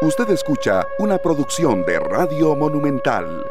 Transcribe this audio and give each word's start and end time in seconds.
Usted 0.00 0.30
escucha 0.30 0.86
una 1.00 1.18
producción 1.18 1.84
de 1.84 1.98
Radio 1.98 2.54
Monumental. 2.54 3.44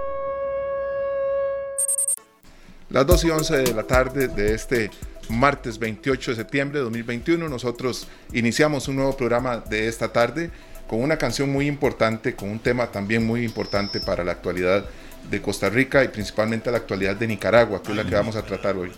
Las 2.89 3.05
2 3.05 3.23
y 3.25 3.29
11 3.31 3.57
de 3.57 3.73
la 3.73 3.83
tarde 3.83 4.29
de 4.29 4.53
este 4.53 4.89
martes 5.27 5.77
28 5.77 6.31
de 6.31 6.37
septiembre 6.37 6.79
de 6.79 6.85
2021, 6.85 7.49
nosotros 7.49 8.07
iniciamos 8.31 8.87
un 8.87 8.95
nuevo 8.95 9.17
programa 9.17 9.57
de 9.57 9.89
esta 9.89 10.13
tarde 10.13 10.49
con 10.87 11.01
una 11.01 11.17
canción 11.17 11.51
muy 11.51 11.67
importante, 11.67 12.33
con 12.33 12.49
un 12.49 12.59
tema 12.59 12.93
también 12.93 13.27
muy 13.27 13.43
importante 13.43 13.99
para 13.99 14.23
la 14.23 14.31
actualidad 14.31 14.85
de 15.29 15.41
Costa 15.41 15.69
Rica 15.69 16.01
y 16.05 16.07
principalmente 16.07 16.71
la 16.71 16.77
actualidad 16.77 17.17
de 17.17 17.27
Nicaragua, 17.27 17.83
que 17.83 17.91
es 17.91 17.97
la 17.97 18.05
que 18.05 18.15
vamos 18.15 18.37
a 18.37 18.43
tratar 18.43 18.77
hoy. 18.77 18.93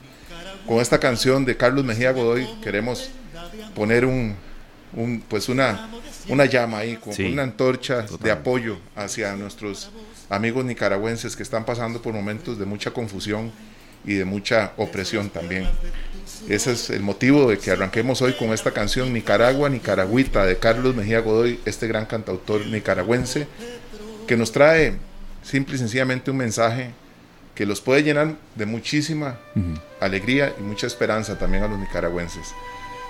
Con 0.67 0.77
esta 0.81 0.99
canción 0.99 1.45
de 1.45 1.57
Carlos 1.57 1.83
Mejía 1.83 2.11
Godoy 2.11 2.47
queremos 2.61 3.09
poner 3.73 4.05
un, 4.05 4.35
pues 5.27 5.49
una, 5.49 5.89
una 6.27 6.45
llama 6.45 6.79
ahí, 6.79 6.97
con 6.97 7.13
una 7.25 7.43
antorcha 7.43 8.05
de 8.21 8.31
apoyo 8.31 8.77
hacia 8.95 9.35
nuestros 9.35 9.89
amigos 10.29 10.65
nicaragüenses 10.65 11.35
que 11.35 11.43
están 11.43 11.65
pasando 11.65 12.01
por 12.01 12.13
momentos 12.13 12.59
de 12.59 12.65
mucha 12.65 12.91
confusión 12.91 13.51
y 14.05 14.13
de 14.13 14.25
mucha 14.25 14.73
opresión 14.77 15.29
también. 15.29 15.67
Ese 16.47 16.71
es 16.71 16.89
el 16.89 17.01
motivo 17.01 17.49
de 17.49 17.57
que 17.57 17.71
arranquemos 17.71 18.21
hoy 18.21 18.33
con 18.33 18.53
esta 18.53 18.71
canción 18.71 19.11
Nicaragua, 19.11 19.69
Nicaragüita 19.69 20.45
de 20.45 20.57
Carlos 20.57 20.95
Mejía 20.95 21.19
Godoy, 21.19 21.59
este 21.65 21.87
gran 21.87 22.05
cantautor 22.05 22.65
nicaragüense, 22.67 23.47
que 24.27 24.37
nos 24.37 24.51
trae 24.51 24.95
simple 25.43 25.75
y 25.75 25.79
sencillamente 25.79 26.31
un 26.31 26.37
mensaje 26.37 26.91
que 27.55 27.65
los 27.65 27.81
puede 27.81 28.03
llenar 28.03 28.35
de 28.55 28.65
muchísima 28.65 29.37
alegría 29.99 30.53
y 30.57 30.63
mucha 30.63 30.87
esperanza 30.87 31.37
también 31.37 31.63
a 31.63 31.67
los 31.67 31.77
nicaragüenses. 31.77 32.53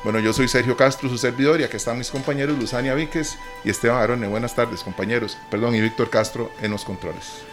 Bueno, 0.02 0.20
yo 0.20 0.32
soy 0.32 0.48
Sergio 0.48 0.78
Castro, 0.78 1.10
su 1.10 1.18
servidor, 1.18 1.60
y 1.60 1.66
aquí 1.66 1.76
están 1.76 1.98
mis 1.98 2.10
compañeros 2.10 2.58
Luzania 2.58 2.94
Víquez 2.94 3.38
y 3.66 3.70
Esteban 3.70 4.02
Arone. 4.02 4.28
Buenas 4.28 4.56
tardes, 4.56 4.82
compañeros. 4.82 5.38
Perdón, 5.52 5.76
y 5.76 5.82
Víctor 5.82 6.10
Castro 6.10 6.52
en 6.62 6.72
los 6.72 6.86
controles. 6.86 7.49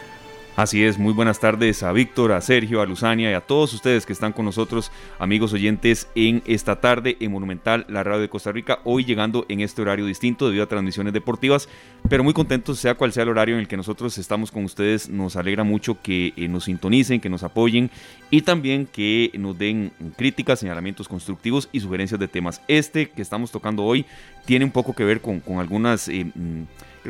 Así 0.56 0.82
es, 0.82 0.98
muy 0.98 1.12
buenas 1.12 1.38
tardes 1.38 1.82
a 1.82 1.92
Víctor, 1.92 2.32
a 2.32 2.40
Sergio, 2.40 2.80
a 2.80 2.86
Luzania 2.86 3.30
y 3.30 3.34
a 3.34 3.42
todos 3.42 3.74
ustedes 3.74 4.06
que 4.06 4.14
están 4.14 4.32
con 4.32 4.46
nosotros, 4.46 4.90
amigos 5.18 5.52
oyentes, 5.52 6.08
en 6.14 6.42
esta 6.46 6.80
tarde 6.80 7.18
en 7.20 7.30
Monumental, 7.30 7.84
la 7.90 8.02
radio 8.02 8.22
de 8.22 8.30
Costa 8.30 8.52
Rica, 8.52 8.78
hoy 8.84 9.04
llegando 9.04 9.44
en 9.50 9.60
este 9.60 9.82
horario 9.82 10.06
distinto 10.06 10.46
debido 10.46 10.64
a 10.64 10.66
transmisiones 10.66 11.12
deportivas, 11.12 11.68
pero 12.08 12.24
muy 12.24 12.32
contentos, 12.32 12.78
sea 12.78 12.94
cual 12.94 13.12
sea 13.12 13.24
el 13.24 13.28
horario 13.28 13.56
en 13.56 13.60
el 13.60 13.68
que 13.68 13.77
nosotros 13.77 14.16
estamos 14.16 14.50
con 14.50 14.64
ustedes, 14.64 15.10
nos 15.10 15.36
alegra 15.36 15.62
mucho 15.62 16.00
que 16.00 16.32
eh, 16.38 16.48
nos 16.48 16.64
sintonicen, 16.64 17.20
que 17.20 17.28
nos 17.28 17.42
apoyen 17.42 17.90
y 18.30 18.40
también 18.40 18.86
que 18.86 19.30
nos 19.34 19.58
den 19.58 19.92
críticas, 20.16 20.60
señalamientos 20.60 21.06
constructivos 21.06 21.68
y 21.70 21.80
sugerencias 21.80 22.18
de 22.18 22.28
temas. 22.28 22.62
Este 22.66 23.10
que 23.10 23.20
estamos 23.20 23.50
tocando 23.50 23.84
hoy 23.84 24.06
tiene 24.46 24.64
un 24.64 24.70
poco 24.70 24.94
que 24.94 25.04
ver 25.04 25.20
con, 25.20 25.42
algunas... 25.58 26.08
Eh, 26.08 26.32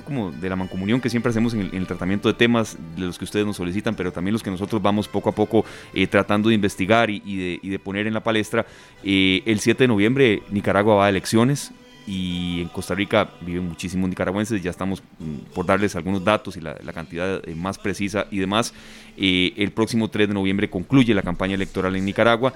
mm, 0.00 0.04
como 0.04 0.30
de 0.30 0.48
la 0.48 0.56
mancomunión 0.56 1.00
que 1.00 1.10
siempre 1.10 1.30
hacemos 1.30 1.54
en 1.54 1.70
el, 1.72 1.86
tratamiento 1.86 2.28
de 2.28 2.34
temas, 2.34 2.76
de 2.96 3.02
los 3.02 3.18
que 3.18 3.24
ustedes 3.24 3.46
nos 3.46 3.56
solicitan, 3.56 3.94
pero 3.94 4.12
también 4.12 4.32
los 4.32 4.42
que 4.42 4.50
nosotros 4.50 4.80
vamos 4.82 5.08
poco 5.08 5.30
a 5.30 5.32
poco 5.32 5.64
eh, 5.94 6.06
tratando 6.06 6.48
de 6.48 6.54
investigar 6.54 7.10
y, 7.10 7.58
de, 7.60 7.78
poner 7.78 8.06
en 8.06 8.14
la 8.14 8.22
palestra. 8.22 8.66
Eh, 9.04 9.42
el 9.46 9.60
7 9.60 9.84
de 9.84 9.88
noviembre 9.88 10.42
Nicaragua 10.50 10.96
va 10.96 11.06
a 11.06 11.08
elecciones 11.08 11.72
y 12.06 12.60
en 12.62 12.68
Costa 12.68 12.94
Rica 12.94 13.30
viven 13.40 13.68
muchísimos 13.68 14.08
nicaragüenses, 14.08 14.62
ya 14.62 14.70
estamos 14.70 15.02
mm, 15.18 15.52
por 15.54 15.66
darles 15.66 15.96
algunos 15.96 16.24
datos 16.24 16.56
y 16.56 16.60
la, 16.60 16.74
cantidad 16.94 17.40
eh, 17.48 17.54
más 17.54 17.78
precisa 17.78 18.26
y 18.30 18.38
demás. 18.38 18.72
el 19.16 19.72
próximo 19.72 20.08
3 20.08 20.28
de 20.28 20.34
noviembre 20.34 20.70
concluye 20.70 21.14
la 21.14 21.22
campaña 21.22 21.54
electoral 21.54 21.96
en 21.96 22.04
Nicaragua 22.04 22.54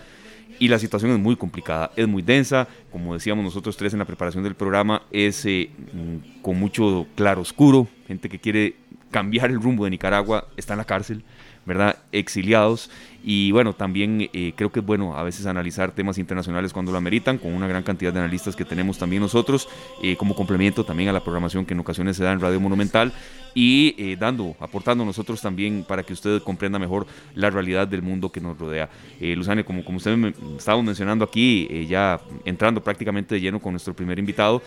y 0.59 0.69
la 0.69 0.79
situación 0.79 1.13
es 1.13 1.19
muy 1.19 1.37
complicada, 1.37 1.91
es 1.97 2.09
muy 2.09 2.23
densa, 2.23 2.69
como 2.91 3.15
decíamos 3.15 3.45
nosotros 3.45 3.77
tres 3.77 3.93
en 3.93 3.99
la 3.99 4.05
preparación 4.05 4.45
del 4.45 4.55
programa, 4.55 5.03
es 5.11 5.45
eh, 5.47 5.71
mm, 5.93 6.43
con 6.43 6.59
mucho 6.59 7.07
claro 7.15 7.43
oscuro, 7.43 7.89
gente 8.07 8.29
que 8.29 8.39
quiere 8.39 8.77
cambiar 9.11 9.51
el 9.51 9.61
rumbo 9.61 9.85
de 9.85 9.91
Nicaragua 9.91 10.49
está 10.57 10.75
en 10.75 10.79
la 10.79 10.85
cárcel, 10.85 11.23
¿verdad? 11.71 11.99
Exiliados. 12.11 12.91
Y 13.23 13.53
bueno, 13.53 13.75
también 13.75 14.29
eh, 14.33 14.53
creo 14.57 14.73
que 14.73 14.81
es 14.81 14.87
bueno 14.87 15.17
a 15.17 15.23
veces 15.23 15.47
analizar 15.47 15.93
temas 15.93 16.19
internacionales 16.19 16.73
cuando 16.73 16.91
lo 16.91 16.99
ameritan, 16.99 17.39
con 17.39 17.53
una 17.53 17.69
gran 17.69 17.85
cantidad 17.85 18.13
de 18.13 18.19
analistas 18.19 18.57
que 18.57 18.65
tenemos 18.65 18.99
también 18.99 19.23
nosotros, 19.23 19.69
eh, 20.03 20.17
como 20.17 20.35
complemento 20.35 20.83
también 20.83 21.11
a 21.11 21.13
la 21.13 21.21
programación 21.21 21.65
que 21.65 21.75
en 21.75 21.81
ocasiones 21.81 22.17
se 22.17 22.25
da 22.25 22.33
en 22.33 22.41
Radio 22.41 22.59
Monumental 22.59 23.13
y 23.55 23.95
eh, 23.99 24.17
dando, 24.19 24.57
aportando 24.59 25.05
nosotros 25.05 25.41
también 25.41 25.85
para 25.87 26.03
que 26.03 26.13
usted 26.13 26.43
comprenda 26.43 26.81
mejor 26.81 27.07
la 27.37 27.51
realidad 27.51 27.87
del 27.87 28.03
mundo 28.03 28.33
que 28.33 28.41
nos 28.41 28.59
rodea. 28.59 28.89
Luzane, 29.21 29.65
como, 29.65 29.85
como 29.85 29.99
usted 29.99 30.17
me 30.17 30.35
estaba 30.57 30.83
mencionando 30.83 31.25
aquí, 31.25 31.87
ya 31.89 32.21
entrando 32.45 32.83
prácticamente 32.83 33.37
de 33.37 33.41
lleno 33.41 33.61
con 33.61 33.75
nuestro 33.75 33.95
primer 33.95 34.19
invitado, 34.19 34.61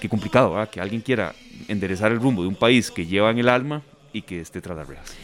qué 0.00 0.08
complicado, 0.08 0.52
¿verdad? 0.52 0.70
que 0.70 0.80
alguien 0.80 1.02
quiera 1.02 1.34
enderezar 1.68 2.10
el 2.10 2.20
rumbo 2.20 2.40
de 2.40 2.48
un 2.48 2.56
país 2.56 2.90
que 2.90 3.04
lleva 3.04 3.30
en 3.30 3.38
el 3.38 3.50
alma 3.50 3.82
y 4.14 4.22
que 4.22 4.40
esté 4.40 4.62
tras 4.62 4.78
las 4.78 4.88
rejas. 4.88 5.14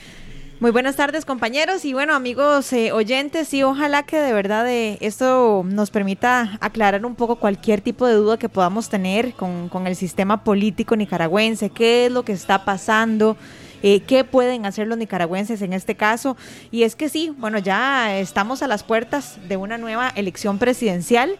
Muy 0.60 0.72
buenas 0.72 0.96
tardes 0.96 1.24
compañeros 1.24 1.84
y 1.84 1.92
bueno 1.92 2.16
amigos 2.16 2.72
eh, 2.72 2.90
oyentes 2.90 3.54
y 3.54 3.62
ojalá 3.62 4.02
que 4.02 4.18
de 4.18 4.32
verdad 4.32 4.68
eh, 4.68 4.98
esto 5.00 5.62
nos 5.64 5.90
permita 5.90 6.58
aclarar 6.60 7.06
un 7.06 7.14
poco 7.14 7.36
cualquier 7.36 7.80
tipo 7.80 8.08
de 8.08 8.14
duda 8.14 8.40
que 8.40 8.48
podamos 8.48 8.88
tener 8.88 9.34
con, 9.34 9.70
el 9.86 9.94
sistema 9.94 10.42
político 10.42 10.96
nicaragüense, 10.96 11.70
qué 11.70 12.06
es 12.06 12.12
lo 12.12 12.24
que 12.24 12.32
está 12.32 12.64
pasando. 12.64 13.36
Eh, 13.84 14.00
qué 14.00 14.24
pueden 14.24 14.66
hacer 14.66 14.88
los 14.88 14.98
nicaragüenses 14.98 15.62
en 15.62 15.72
este 15.72 15.94
caso. 15.94 16.36
Y 16.72 16.82
es 16.82 16.96
que 16.96 17.08
sí, 17.08 17.32
bueno, 17.38 17.58
ya 17.58 18.18
estamos 18.18 18.60
a 18.60 18.66
las 18.66 18.82
puertas 18.82 19.38
de 19.46 19.56
una 19.56 19.78
nueva 19.78 20.08
elección 20.16 20.58
presidencial, 20.58 21.36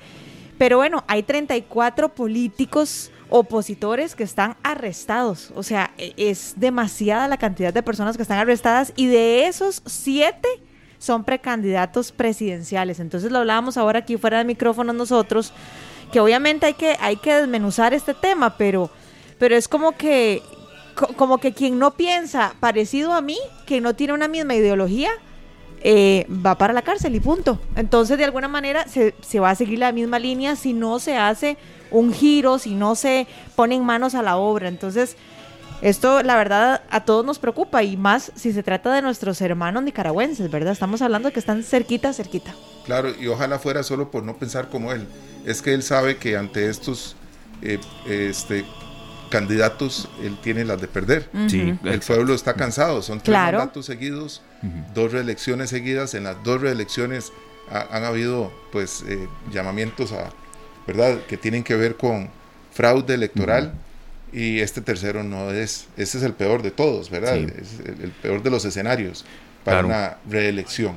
pero 0.56 0.76
bueno, 0.76 1.02
hay 1.08 1.24
34 1.24 2.10
políticos 2.10 3.10
opositores 3.30 4.14
que 4.14 4.24
están 4.24 4.56
arrestados. 4.62 5.52
O 5.54 5.62
sea, 5.62 5.92
e, 5.98 6.14
es 6.16 6.54
demasiada 6.56 7.28
la 7.28 7.36
cantidad 7.36 7.72
de 7.72 7.82
personas 7.82 8.16
que 8.16 8.22
están 8.22 8.38
arrestadas 8.38 8.92
y 8.96 9.06
de 9.06 9.46
esos 9.46 9.82
siete 9.86 10.48
son 10.98 11.24
precandidatos 11.24 12.12
presidenciales. 12.12 13.00
Entonces 13.00 13.30
lo 13.30 13.38
hablábamos 13.38 13.76
ahora 13.76 14.00
aquí 14.00 14.16
fuera 14.16 14.38
de 14.38 14.44
micrófono 14.44 14.92
nosotros, 14.92 15.52
que 16.12 16.20
obviamente 16.20 16.66
hay 16.66 16.74
que, 16.74 16.96
hay 17.00 17.16
que 17.16 17.34
desmenuzar 17.34 17.94
este 17.94 18.14
tema, 18.14 18.56
pero, 18.56 18.90
pero 19.38 19.56
es 19.56 19.68
como 19.68 19.92
que, 19.92 20.42
como 21.16 21.38
que 21.38 21.52
quien 21.52 21.78
no 21.78 21.92
piensa 21.92 22.54
parecido 22.60 23.12
a 23.12 23.20
mí, 23.20 23.38
que 23.66 23.80
no 23.80 23.94
tiene 23.94 24.14
una 24.14 24.28
misma 24.28 24.54
ideología, 24.54 25.10
eh, 25.82 26.26
va 26.28 26.56
para 26.56 26.72
la 26.72 26.82
cárcel 26.82 27.14
y 27.14 27.20
punto. 27.20 27.60
Entonces, 27.76 28.18
de 28.18 28.24
alguna 28.24 28.48
manera, 28.48 28.86
se, 28.88 29.14
se 29.20 29.40
va 29.40 29.50
a 29.50 29.54
seguir 29.54 29.78
la 29.78 29.92
misma 29.92 30.18
línea 30.18 30.56
si 30.56 30.72
no 30.72 30.98
se 30.98 31.16
hace 31.16 31.56
un 31.90 32.12
giro, 32.12 32.58
si 32.58 32.74
no 32.74 32.94
se 32.94 33.26
ponen 33.56 33.84
manos 33.84 34.14
a 34.14 34.22
la 34.22 34.36
obra. 34.36 34.68
Entonces, 34.68 35.16
esto 35.80 36.22
la 36.24 36.36
verdad 36.36 36.82
a 36.90 37.04
todos 37.04 37.24
nos 37.24 37.38
preocupa 37.38 37.82
y 37.84 37.96
más 37.96 38.32
si 38.34 38.52
se 38.52 38.62
trata 38.62 38.92
de 38.92 39.02
nuestros 39.02 39.40
hermanos 39.40 39.84
nicaragüenses, 39.84 40.50
¿verdad? 40.50 40.72
Estamos 40.72 41.02
hablando 41.02 41.28
de 41.28 41.32
que 41.32 41.40
están 41.40 41.62
cerquita, 41.62 42.12
cerquita. 42.12 42.52
Claro, 42.84 43.10
y 43.18 43.28
ojalá 43.28 43.58
fuera 43.58 43.82
solo 43.82 44.10
por 44.10 44.24
no 44.24 44.36
pensar 44.36 44.68
como 44.70 44.92
él. 44.92 45.06
Es 45.46 45.62
que 45.62 45.74
él 45.74 45.82
sabe 45.82 46.16
que 46.16 46.36
ante 46.36 46.68
estos 46.68 47.14
eh, 47.62 47.78
este, 48.06 48.64
candidatos 49.28 50.08
él 50.22 50.38
tiene 50.42 50.64
las 50.64 50.80
de 50.80 50.88
perder. 50.88 51.28
el 51.32 52.00
pueblo 52.06 52.34
está 52.34 52.54
cansado, 52.54 53.02
son 53.02 53.20
tres 53.20 53.36
mandatos 53.36 53.86
seguidos, 53.86 54.42
dos 54.94 55.12
reelecciones 55.12 55.70
seguidas. 55.70 56.14
En 56.14 56.24
las 56.24 56.42
dos 56.42 56.60
reelecciones 56.60 57.32
han 57.70 58.04
habido 58.04 58.52
pues 58.72 59.04
eh, 59.06 59.28
llamamientos 59.52 60.12
a 60.12 60.30
¿verdad? 60.88 61.18
Que 61.28 61.36
tienen 61.36 61.62
que 61.62 61.76
ver 61.76 61.96
con 61.96 62.30
fraude 62.72 63.14
electoral. 63.14 63.74
Y 64.32 64.60
este 64.60 64.80
tercero 64.80 65.22
no 65.22 65.50
es, 65.50 65.86
ese 65.96 66.18
es 66.18 66.24
el 66.24 66.34
peor 66.34 66.62
de 66.62 66.70
todos, 66.70 67.08
¿verdad? 67.08 67.36
Es 67.36 67.80
el, 67.84 68.10
peor 68.10 68.42
de 68.42 68.50
los 68.50 68.64
escenarios 68.64 69.24
para 69.64 69.84
una 69.84 70.16
reelección. 70.28 70.96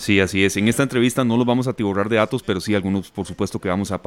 Sí, 0.00 0.18
así 0.18 0.42
es. 0.42 0.56
En 0.56 0.66
esta 0.66 0.82
entrevista 0.82 1.24
no 1.24 1.36
los 1.36 1.44
vamos 1.44 1.68
a 1.68 1.74
tiborrar 1.74 2.08
de 2.08 2.16
datos, 2.16 2.42
pero 2.42 2.58
sí 2.62 2.74
algunos, 2.74 3.10
por 3.10 3.26
supuesto, 3.26 3.60
que 3.60 3.68
vamos 3.68 3.92
a, 3.92 4.00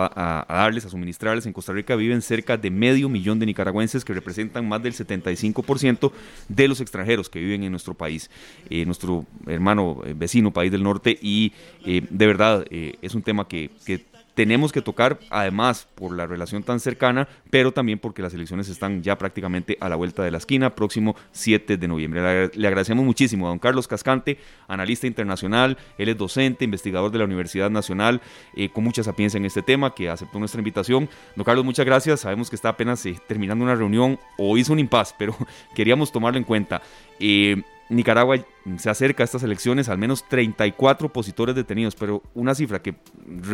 darles, 0.50 0.88
a 0.88 0.90
suministrarles. 0.90 1.46
En 1.46 1.54
Costa 1.54 1.72
Rica 1.72 1.96
viven 1.96 2.24
cerca 2.24 2.58
de 2.58 2.72
medio 2.72 3.10
millón 3.10 3.38
de 3.38 3.46
nicaragüenses 3.46 4.04
que 4.04 4.12
representan 4.12 4.68
más 4.68 4.82
del 4.82 4.96
75% 4.96 6.12
de 6.50 6.68
los 6.68 6.82
extranjeros 6.82 7.30
que 7.30 7.40
viven 7.40 7.64
en 7.64 7.70
nuestro 7.70 7.94
país, 7.94 8.32
eh, 8.72 8.86
nuestro 8.88 9.28
hermano 9.46 10.02
eh, 10.04 10.16
vecino 10.18 10.50
país 10.50 10.72
del 10.72 10.82
norte. 10.82 11.16
Y 11.22 11.54
eh, 11.86 12.02
de 12.10 12.26
verdad 12.26 12.66
es 12.72 13.14
un 13.14 13.22
tema 13.22 13.48
que, 13.48 13.70
que 13.86 14.04
tenemos 14.34 14.72
que 14.72 14.82
tocar, 14.82 15.20
además 15.30 15.88
por 15.96 16.16
la 16.16 16.26
relación 16.26 16.64
tan 16.64 16.80
cercana, 16.80 17.28
pero 17.50 17.72
también 17.72 18.00
porque 18.00 18.22
las 18.22 18.34
elecciones 18.34 18.70
están 18.70 19.04
ya 19.04 19.18
prácticamente 19.18 19.78
a 19.80 19.90
la 19.90 19.96
vuelta 19.96 20.24
de 20.24 20.32
la 20.32 20.38
esquina, 20.38 20.76
próximo 20.76 21.16
7 21.32 21.78
de 21.78 21.88
noviembre. 21.88 22.50
Le 22.54 22.68
agradecemos 22.68 23.06
muchísimo 23.06 23.46
a 23.46 23.50
don 23.50 23.60
Carlos 23.60 23.88
Cascante, 23.88 24.38
analista 24.68 25.08
internacional, 25.08 25.78
él 25.98 26.10
es 26.10 26.18
docente, 26.18 26.66
investigador 26.66 27.12
de 27.12 27.20
la 27.20 27.26
Universidad 27.26 27.70
Nacional, 27.70 28.22
eh, 28.56 28.70
con 28.70 28.84
mucha 28.84 29.04
sapiencia 29.04 29.38
en 29.38 29.46
este 29.46 29.62
tema, 29.62 29.94
que 29.94 30.10
aceptó 30.10 30.40
nuestra 30.40 30.60
invitación. 30.60 31.10
Don 31.36 31.46
Carlos, 31.46 31.66
muchas 31.66 31.86
gracias, 31.86 32.22
sabemos 32.22 32.50
que 32.50 32.56
está 32.56 32.70
apenas 32.70 33.06
eh, 33.06 33.16
terminando 33.28 33.64
una 33.64 33.76
reunión 33.76 34.20
o 34.38 34.58
hizo 34.58 34.74
un 34.74 34.80
impas, 34.80 35.14
pero 35.18 35.36
queríamos 35.76 36.12
tomarlo 36.12 36.38
en 36.38 36.44
cuenta. 36.44 36.82
Eh, 37.20 37.62
Nicaragua 37.90 38.38
se 38.78 38.90
acerca 38.90 39.24
a 39.24 39.26
estas 39.26 39.44
elecciones, 39.44 39.90
al 39.90 39.98
menos 39.98 40.28
34 40.28 41.08
opositores 41.08 41.56
detenidos, 41.56 41.96
pero 41.96 42.24
una 42.34 42.56
cifra 42.56 42.82
que, 42.82 42.96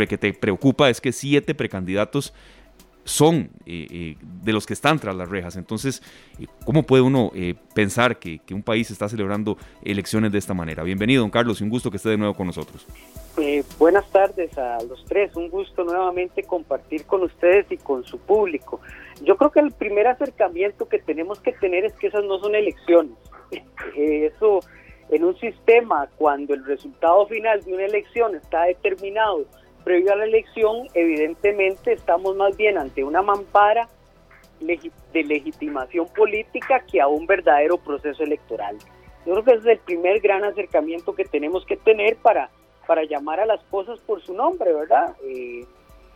que 0.08 0.18
te 0.18 0.34
preocupa 0.34 0.90
es 0.90 1.02
que 1.02 1.12
siete 1.12 1.56
precandidatos 1.56 2.34
son 3.04 3.50
de 3.64 4.54
los 4.54 4.66
que 4.66 4.74
están 4.74 5.00
tras 5.00 5.16
las 5.16 5.30
rejas. 5.30 5.56
Entonces, 5.56 6.02
¿cómo 6.66 6.84
puede 6.84 7.02
uno 7.04 7.32
pensar 7.74 8.20
que, 8.20 8.40
que, 8.40 8.54
un 8.54 8.64
país 8.64 8.92
está 8.92 9.10
celebrando 9.10 9.58
elecciones 9.84 10.32
de 10.32 10.38
esta 10.38 10.54
manera? 10.54 10.84
Bienvenido, 10.84 11.22
don 11.22 11.32
Carlos, 11.32 11.60
y 11.62 11.64
un 11.64 11.70
gusto 11.70 11.90
que 11.90 11.98
esté 11.98 12.10
de 12.10 12.18
nuevo 12.18 12.36
con 12.36 12.48
nosotros. 12.48 12.86
buenas 13.78 14.10
tardes 14.12 14.58
a 14.58 14.78
los 14.84 15.04
tres, 15.06 15.36
un 15.36 15.50
gusto 15.50 15.84
nuevamente 15.84 16.44
compartir 16.44 17.06
con 17.06 17.24
ustedes 17.24 17.66
y 17.72 17.78
con 17.78 18.04
su 18.04 18.20
público. 18.20 18.80
Yo 19.24 19.36
creo 19.38 19.52
que 19.52 19.60
el 19.60 19.72
primer 19.72 20.08
acercamiento 20.08 20.88
que 20.88 21.00
tenemos 21.00 21.40
que 21.40 21.52
tener 21.54 21.86
es 21.86 21.94
que 21.94 22.08
esas 22.08 22.24
no 22.24 22.40
son 22.40 22.56
elecciones. 22.56 23.14
Eso 23.96 24.62
en 25.10 25.24
un 25.24 25.38
sistema, 25.40 26.08
cuando 26.18 26.54
el 26.54 26.64
resultado 26.66 27.26
final 27.28 27.64
de 27.64 27.74
una 27.74 27.86
elección 27.86 28.36
está 28.36 28.66
determinado 28.66 29.46
previo 29.90 30.14
a 30.14 30.18
la 30.18 30.26
elección, 30.26 30.88
evidentemente 30.94 31.94
estamos 31.94 32.36
más 32.36 32.56
bien 32.56 32.78
ante 32.78 33.04
una 33.04 33.24
mampara 33.24 33.90
de 34.60 35.24
legitimación 35.24 36.08
política 36.10 36.82
que 36.82 37.02
a 37.02 37.08
un 37.08 37.26
verdadero 37.26 37.80
proceso 37.80 38.22
electoral. 38.22 38.78
Yo 39.26 39.34
creo 39.34 39.44
que 39.44 39.52
ese 39.54 39.60
es 39.62 39.80
el 39.80 39.80
primer 39.80 40.20
gran 40.20 40.44
acercamiento 40.44 41.16
que 41.16 41.26
tenemos 41.26 41.66
que 41.66 41.76
tener 41.76 42.18
para, 42.18 42.52
para 42.86 43.04
llamar 43.04 43.40
a 43.40 43.48
las 43.48 43.64
cosas 43.64 44.00
por 44.02 44.22
su 44.22 44.36
nombre, 44.36 44.72
¿verdad? 44.72 45.16
Eh, 45.24 45.66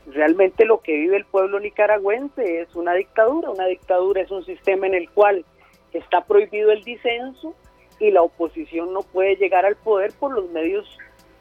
realmente 0.06 0.66
lo 0.66 0.80
que 0.82 0.94
vive 0.94 1.18
el 1.18 1.26
pueblo 1.26 1.60
nicaragüense 1.60 2.62
es 2.62 2.76
una 2.76 2.94
dictadura. 2.94 3.50
Una 3.50 3.66
dictadura 3.66 4.22
es 4.22 4.30
un 4.30 4.46
sistema 4.46 4.86
en 4.86 4.94
el 4.94 5.10
cual 5.10 5.46
está 5.94 6.22
prohibido 6.26 6.72
el 6.72 6.84
disenso, 6.84 7.56
y 8.00 8.12
la 8.12 8.22
oposición 8.22 8.94
no 8.94 9.02
puede 9.02 9.36
llegar 9.38 9.66
al 9.66 9.78
poder 9.78 10.12
por 10.20 10.32
los 10.34 10.50
medios 10.52 10.86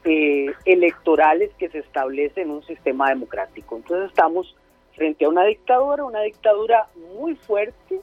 eh, 0.05 0.53
electorales 0.65 1.51
que 1.57 1.69
se 1.69 1.79
establecen 1.79 2.49
en 2.49 2.51
un 2.51 2.63
sistema 2.63 3.09
democrático. 3.09 3.77
Entonces 3.77 4.09
estamos 4.09 4.55
frente 4.95 5.25
a 5.25 5.29
una 5.29 5.45
dictadura, 5.45 6.03
una 6.03 6.21
dictadura 6.21 6.87
muy 7.15 7.35
fuerte, 7.35 8.01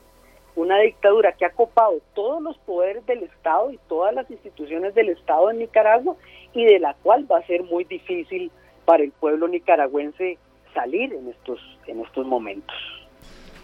una 0.57 0.79
dictadura 0.81 1.33
que 1.33 1.45
ha 1.45 1.51
copado 1.51 2.01
todos 2.15 2.43
los 2.43 2.59
poderes 2.59 3.05
del 3.07 3.23
Estado 3.23 3.71
y 3.71 3.79
todas 3.89 4.15
las 4.15 4.31
instituciones 4.31 4.95
del 4.95 5.11
Estado 5.11 5.51
en 5.51 5.59
Nicaragua 5.59 6.17
y 6.53 6.65
de 6.65 6.79
la 6.79 6.95
cual 6.95 7.31
va 7.31 7.39
a 7.39 7.47
ser 7.47 7.63
muy 7.63 7.85
difícil 7.85 8.51
para 8.85 9.05
el 9.05 9.13
pueblo 9.13 9.47
nicaragüense 9.47 10.39
salir 10.75 11.13
en 11.13 11.29
estos, 11.29 11.61
en 11.87 12.01
estos 12.01 12.27
momentos. 12.27 12.75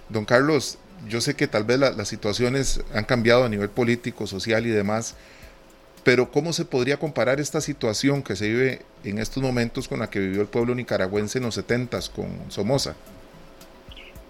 Don 0.08 0.24
Carlos, 0.24 0.78
yo 1.08 1.20
sé 1.20 1.34
que 1.34 1.48
tal 1.48 1.64
vez 1.64 1.78
las 1.78 2.08
situaciones 2.08 2.84
han 2.94 3.04
cambiado 3.04 3.44
a 3.44 3.48
nivel 3.48 3.68
político, 3.68 4.26
social 4.26 4.66
y 4.66 4.70
demás, 4.70 5.16
pero 6.06 6.30
¿cómo 6.30 6.52
se 6.52 6.64
podría 6.64 6.98
comparar 6.98 7.40
esta 7.40 7.60
situación 7.60 8.22
que 8.22 8.36
se 8.36 8.46
vive 8.46 8.78
en 9.02 9.18
estos 9.18 9.42
momentos 9.42 9.88
con 9.88 9.98
la 9.98 10.08
que 10.08 10.20
vivió 10.20 10.40
el 10.40 10.46
pueblo 10.46 10.72
nicaragüense 10.72 11.38
en 11.38 11.44
los 11.46 11.56
70 11.56 11.98
con 12.14 12.48
Somoza? 12.48 12.94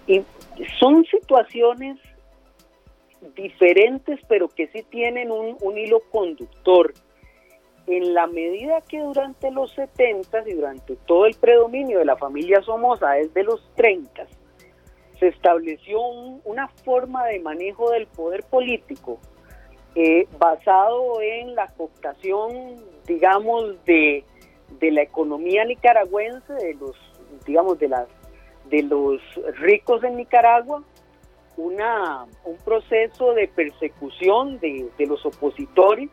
Y 0.07 0.23
son 0.79 1.05
situaciones 1.05 1.99
diferentes, 3.35 4.19
pero 4.27 4.47
que 4.47 4.65
sí 4.69 4.83
tienen 4.89 5.29
un, 5.29 5.55
un 5.61 5.77
hilo 5.77 5.99
conductor. 6.09 6.95
En 7.85 8.15
la 8.15 8.25
medida 8.25 8.81
que 8.81 8.99
durante 8.99 9.51
los 9.51 9.71
70 9.73 10.49
y 10.49 10.53
durante 10.53 10.95
todo 11.05 11.27
el 11.27 11.35
predominio 11.35 11.99
de 11.99 12.05
la 12.05 12.17
familia 12.17 12.59
Somoza 12.63 13.11
desde 13.11 13.43
los 13.43 13.61
30 13.75 14.25
se 15.19 15.27
estableció 15.27 16.01
una 16.01 16.69
forma 16.69 17.27
de 17.27 17.37
manejo 17.37 17.91
del 17.91 18.07
poder 18.07 18.43
político 18.45 19.19
eh, 19.99 20.27
basado 20.37 21.19
en 21.21 21.55
la 21.55 21.69
cooptación, 21.69 22.83
digamos, 23.07 23.83
de, 23.85 24.23
la 24.79 25.01
economía 25.01 25.65
nicaragüense, 25.65 26.53
de 26.53 26.75
los, 26.75 26.95
digamos, 27.47 27.79
de 27.79 27.89
de 28.69 28.83
los 28.83 29.19
ricos 29.59 30.03
en 30.03 30.17
Nicaragua, 30.17 30.83
una, 31.55 32.27
un 32.45 32.57
proceso 32.57 33.33
de 33.33 33.47
persecución 33.47 34.59
de, 34.59 34.87
los 34.99 35.25
opositores 35.25 36.11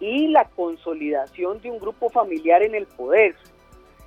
y 0.00 0.28
la 0.28 0.46
consolidación 0.46 1.60
de 1.60 1.70
un 1.70 1.78
grupo 1.78 2.08
familiar 2.08 2.62
en 2.62 2.74
el 2.74 2.86
poder. 2.86 3.36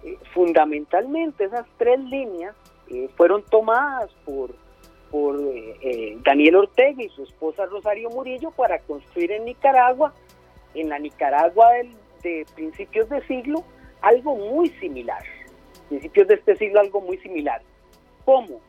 Eh, 0.04 0.18
fundamentalmente 0.34 1.44
esas 1.44 1.68
tres 1.78 2.00
líneas 2.00 2.56
eh, 2.90 3.08
fueron 3.16 3.44
tomadas 3.44 4.10
por, 4.26 4.50
por 5.12 5.40
eh, 5.40 5.76
eh, 5.82 6.18
Daniel 6.24 6.56
Ortega 6.56 7.04
y 7.04 7.10
su 7.10 7.24
esposa 7.24 7.66
Rosario 7.66 8.10
Murillo 8.10 8.52
para 8.52 8.80
construir 8.80 9.32
en 9.32 9.46
Nicaragua, 9.46 10.14
en 10.74 10.90
la 10.90 11.00
Nicaragua 11.00 11.70
de 12.24 12.46
principios 12.56 13.10
de 13.10 13.22
siglo, 13.28 13.64
algo 14.02 14.36
muy 14.36 14.70
similar. 14.80 15.24
Principios 15.90 16.28
de 16.28 16.36
este 16.36 16.56
siglo, 16.58 16.80
algo 16.80 17.02
muy 17.02 17.18
similar. 17.20 17.62
¿Cómo? 18.26 18.60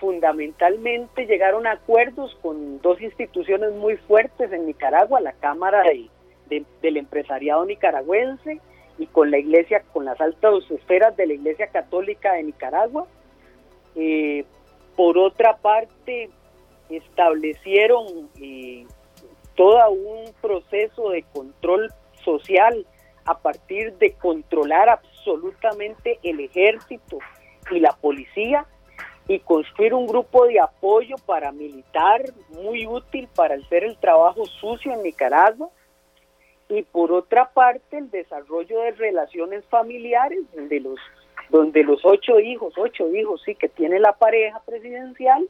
fundamentalmente 0.00 1.26
llegaron 1.26 1.66
a 1.66 1.72
acuerdos 1.72 2.36
con 2.42 2.80
dos 2.80 3.00
instituciones 3.00 3.72
muy 3.74 3.96
fuertes 3.96 4.52
en 4.52 4.66
Nicaragua, 4.66 5.20
la 5.20 5.32
Cámara 5.32 5.84
del 6.48 6.96
Empresariado 6.96 7.64
Nicaragüense 7.64 8.60
y 8.98 9.06
con 9.06 9.30
la 9.30 9.38
Iglesia, 9.38 9.84
con 9.92 10.04
las 10.04 10.20
altas 10.20 10.68
esferas 10.70 11.16
de 11.16 11.26
la 11.28 11.34
Iglesia 11.34 11.68
Católica 11.68 12.32
de 12.32 12.42
Nicaragua, 12.42 13.06
eh, 13.94 14.44
por 14.98 15.16
otra 15.16 15.56
parte, 15.58 16.28
establecieron 16.90 18.28
eh, 18.42 18.84
todo 19.54 19.90
un 19.92 20.32
proceso 20.40 21.10
de 21.10 21.22
control 21.22 21.94
social 22.24 22.84
a 23.24 23.38
partir 23.38 23.92
de 23.98 24.14
controlar 24.14 24.88
absolutamente 24.88 26.18
el 26.24 26.40
ejército 26.40 27.20
y 27.70 27.78
la 27.78 27.92
policía 27.92 28.66
y 29.28 29.38
construir 29.38 29.94
un 29.94 30.08
grupo 30.08 30.46
de 30.46 30.58
apoyo 30.58 31.14
paramilitar 31.24 32.24
muy 32.48 32.84
útil 32.88 33.28
para 33.36 33.54
hacer 33.54 33.84
el 33.84 33.96
trabajo 33.98 34.46
sucio 34.46 34.92
en 34.92 35.04
Nicaragua 35.04 35.70
y 36.68 36.82
por 36.82 37.12
otra 37.12 37.48
parte 37.52 37.98
el 37.98 38.10
desarrollo 38.10 38.80
de 38.80 38.90
relaciones 38.90 39.64
familiares 39.66 40.40
de 40.52 40.80
los 40.80 40.98
donde 41.50 41.82
los 41.82 42.04
ocho 42.04 42.40
hijos, 42.40 42.74
ocho 42.76 43.10
hijos 43.14 43.42
sí 43.44 43.54
que 43.54 43.68
tiene 43.68 43.98
la 43.98 44.12
pareja 44.12 44.60
presidencial, 44.66 45.48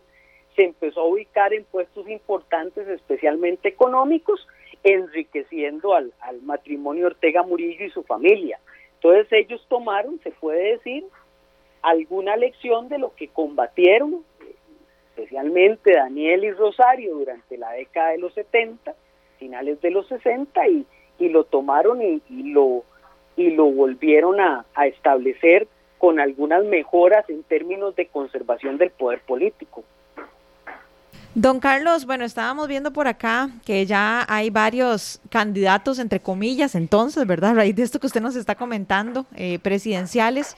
se 0.54 0.64
empezó 0.64 1.00
a 1.00 1.06
ubicar 1.06 1.52
en 1.52 1.64
puestos 1.64 2.08
importantes, 2.08 2.86
especialmente 2.88 3.68
económicos, 3.68 4.46
enriqueciendo 4.82 5.94
al, 5.94 6.12
matrimonio 6.42 7.06
Ortega 7.06 7.42
Murillo 7.42 7.84
y 7.84 7.90
su 7.90 8.02
familia. 8.04 8.58
Entonces 8.94 9.26
ellos 9.32 9.64
tomaron, 9.68 10.20
se 10.22 10.30
puede 10.30 10.72
decir, 10.72 11.04
alguna 11.82 12.36
lección 12.36 12.88
de 12.88 12.98
lo 12.98 13.14
que 13.14 13.28
combatieron, 13.28 14.24
especialmente 15.10 15.92
Daniel 15.92 16.44
y 16.44 16.50
Rosario 16.52 17.16
durante 17.16 17.56
la 17.56 17.73
década 17.73 18.11
de 18.11 18.18
los 18.18 18.34
70, 18.34 18.94
finales 19.38 19.80
de 19.80 19.90
los 19.90 20.06
60, 20.08 20.68
y, 20.68 20.87
lo 21.20 21.44
tomaron 21.44 22.00
y, 22.00 22.20
lo, 22.28 22.84
y 23.37 23.50
lo 23.50 23.66
volvieron 23.66 24.40
a 24.40 24.64
establecer 24.87 25.66
con 25.99 26.21
algunas 26.21 26.64
mejoras 26.64 27.28
en 27.28 27.43
términos 27.43 27.95
de 27.97 28.07
conservación 28.07 28.78
del 28.78 28.90
poder 28.90 29.21
político. 29.21 29.85
Don 31.35 31.61
Carlos, 31.61 32.05
bueno, 32.07 32.25
estábamos 32.25 32.67
viendo 32.67 32.93
por 32.93 33.07
acá 33.07 33.50
que 33.64 33.87
ya 33.87 34.25
hay 34.28 34.50
varios 34.50 35.21
candidatos, 35.31 35.99
entre 35.99 36.19
comillas, 36.19 36.75
entonces, 36.75 37.26
¿verdad? 37.26 37.50
A 37.50 37.55
raíz 37.55 37.76
de 37.76 37.83
esto 37.83 38.00
que 38.00 38.09
usted 38.09 38.21
nos 38.21 38.35
está 38.35 38.55
comentando, 38.57 39.26
eh, 39.37 39.59
presidenciales. 39.61 40.57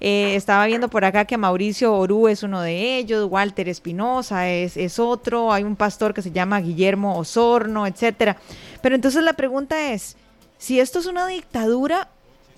Eh, 0.00 0.34
estaba 0.34 0.64
viendo 0.66 0.88
por 0.88 1.04
acá 1.04 1.24
que 1.24 1.36
Mauricio 1.36 1.94
Orú 1.94 2.28
es 2.28 2.42
uno 2.42 2.62
de 2.62 2.96
ellos, 2.96 3.28
Walter 3.30 3.68
Espinosa 3.68 4.48
es, 4.48 4.76
es 4.76 4.98
otro, 4.98 5.52
hay 5.52 5.64
un 5.64 5.76
pastor 5.76 6.14
que 6.14 6.22
se 6.22 6.30
llama 6.30 6.60
Guillermo 6.60 7.18
Osorno, 7.18 7.86
etcétera. 7.86 8.36
Pero 8.80 8.94
entonces 8.94 9.22
la 9.24 9.34
pregunta 9.34 9.92
es, 9.92 10.16
si 10.56 10.80
esto 10.80 11.00
es 11.00 11.06
una 11.06 11.26
dictadura, 11.26 12.08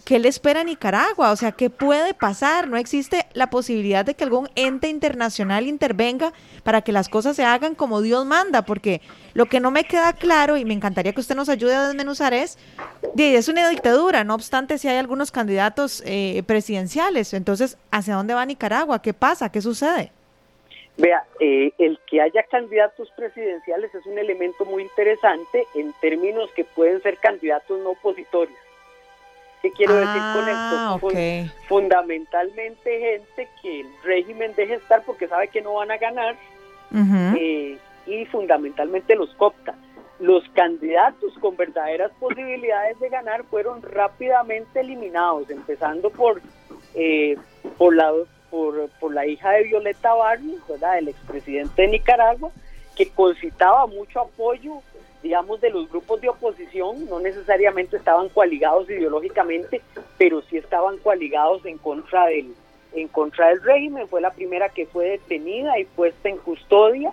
¿qué 0.06 0.20
le 0.20 0.28
espera 0.28 0.60
a 0.60 0.64
Nicaragua? 0.64 1.32
O 1.32 1.36
sea, 1.36 1.50
¿qué 1.50 1.68
puede 1.68 2.14
pasar? 2.14 2.68
No 2.68 2.76
existe 2.76 3.26
la 3.34 3.50
posibilidad 3.50 4.04
de 4.04 4.14
que 4.14 4.22
algún 4.22 4.48
ente 4.54 4.88
internacional 4.88 5.66
intervenga 5.66 6.32
para 6.62 6.80
que 6.82 6.92
las 6.92 7.08
cosas 7.08 7.34
se 7.34 7.44
hagan 7.44 7.75
como 7.75 8.00
Dios 8.00 8.25
manda, 8.25 8.62
porque 8.62 9.00
lo 9.34 9.46
que 9.46 9.58
no 9.58 9.72
me 9.72 9.82
queda 9.82 10.12
claro 10.12 10.56
y 10.56 10.64
me 10.64 10.75
encantaría 10.75 11.12
que 11.12 11.20
usted 11.20 11.34
nos 11.34 11.48
ayude 11.48 11.75
a 11.75 11.88
desmenuzar 11.88 12.34
es, 12.34 12.56
es 13.18 13.48
una 13.48 13.68
dictadura, 13.68 14.22
no 14.22 14.36
obstante 14.36 14.78
si 14.78 14.86
hay 14.86 14.96
algunos 14.96 15.32
candidatos 15.32 16.04
eh, 16.06 16.44
presidenciales, 16.46 17.34
entonces, 17.34 17.76
¿hacia 17.90 18.14
dónde 18.14 18.34
va 18.34 18.46
Nicaragua? 18.46 19.02
¿Qué 19.02 19.12
pasa? 19.12 19.50
¿Qué 19.50 19.60
sucede? 19.60 20.12
Vea, 20.98 21.25
eh, 21.40 21.72
el 21.78 21.98
que 22.08 22.22
haya 22.22 22.44
candidatos 22.44 23.10
presidenciales 23.16 23.92
es 23.92 24.06
un 24.06 24.18
elemento 24.18 24.64
muy 24.64 24.84
interesante 24.84 25.66
en 25.75 25.92
términos 26.00 26.48
que 26.54 26.64
pueden 26.64 27.02
ser 27.02 27.18
candidatos 27.18 27.80
no 27.80 27.90
opositores. 27.90 28.54
¿Qué 29.66 29.73
quiero 29.73 29.94
decir 29.96 30.23
con 30.32 30.49
esto? 30.49 30.76
Ah, 30.78 30.99
fundamentalmente 31.66 33.00
gente 33.00 33.49
que 33.61 33.80
el 33.80 33.88
régimen 34.04 34.54
deje 34.54 34.75
estar 34.75 35.02
porque 35.04 35.26
sabe 35.26 35.49
que 35.49 35.61
no 35.61 35.75
van 35.75 35.90
a 35.90 35.96
ganar 35.96 36.37
eh, 37.37 37.76
y 38.06 38.25
fundamentalmente 38.26 39.16
los 39.16 39.35
copta. 39.35 39.75
Los 40.20 40.49
candidatos 40.50 41.35
con 41.40 41.56
verdaderas 41.56 42.12
posibilidades 42.20 43.00
de 43.00 43.08
ganar 43.08 43.42
fueron 43.50 43.82
rápidamente 43.82 44.80
eliminados, 44.80 45.50
empezando 45.50 46.11
por, 46.11 46.40
eh, 46.94 47.37
por, 47.76 47.96
la, 47.96 48.12
por, 48.49 48.88
por 49.00 49.12
la 49.12 49.26
hija 49.26 49.50
de 49.50 49.64
Violeta 49.64 50.14
Barrios, 50.14 50.62
¿verdad? 50.68 50.99
el 50.99 51.08
expresidente 51.08 51.82
de 51.82 51.88
Nicaragua, 51.88 52.52
que 52.96 53.08
concitaba 53.10 53.86
mucho 53.86 54.20
apoyo, 54.20 54.80
digamos, 55.22 55.60
de 55.60 55.70
los 55.70 55.88
grupos 55.88 56.20
de 56.20 56.30
oposición, 56.30 57.06
no 57.08 57.20
necesariamente 57.20 57.96
estaban 57.96 58.28
coaligados 58.30 58.88
ideológicamente, 58.88 59.82
pero 60.18 60.42
sí 60.42 60.56
estaban 60.56 60.98
coaligados 60.98 61.64
en 61.66 61.78
contra 61.78 62.26
del, 62.26 62.54
en 62.94 63.08
contra 63.08 63.48
del 63.48 63.62
régimen, 63.62 64.08
fue 64.08 64.20
la 64.20 64.32
primera 64.32 64.70
que 64.70 64.86
fue 64.86 65.10
detenida 65.10 65.78
y 65.78 65.84
puesta 65.84 66.28
en 66.28 66.38
custodia. 66.38 67.12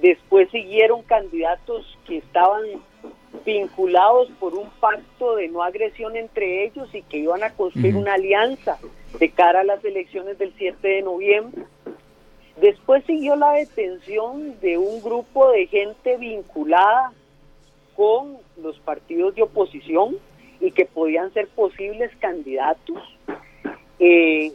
Después 0.00 0.50
siguieron 0.50 1.02
candidatos 1.02 1.98
que 2.06 2.18
estaban 2.18 2.62
vinculados 3.44 4.28
por 4.38 4.54
un 4.54 4.68
pacto 4.80 5.36
de 5.36 5.48
no 5.48 5.62
agresión 5.62 6.16
entre 6.16 6.64
ellos 6.64 6.94
y 6.94 7.02
que 7.02 7.18
iban 7.18 7.42
a 7.42 7.50
construir 7.50 7.96
una 7.96 8.14
alianza 8.14 8.78
de 9.18 9.30
cara 9.30 9.60
a 9.60 9.64
las 9.64 9.84
elecciones 9.84 10.38
del 10.38 10.52
7 10.56 10.86
de 10.86 11.02
noviembre. 11.02 11.64
Después 12.56 13.04
siguió 13.06 13.36
la 13.36 13.52
detención 13.52 14.58
de 14.60 14.78
un 14.78 15.02
grupo 15.02 15.50
de 15.50 15.66
gente 15.66 16.16
vinculada 16.16 17.12
con 17.96 18.38
los 18.56 18.78
partidos 18.80 19.34
de 19.34 19.42
oposición 19.42 20.16
y 20.60 20.70
que 20.70 20.86
podían 20.86 21.32
ser 21.32 21.48
posibles 21.48 22.10
candidatos. 22.20 22.98
Eh, 23.98 24.52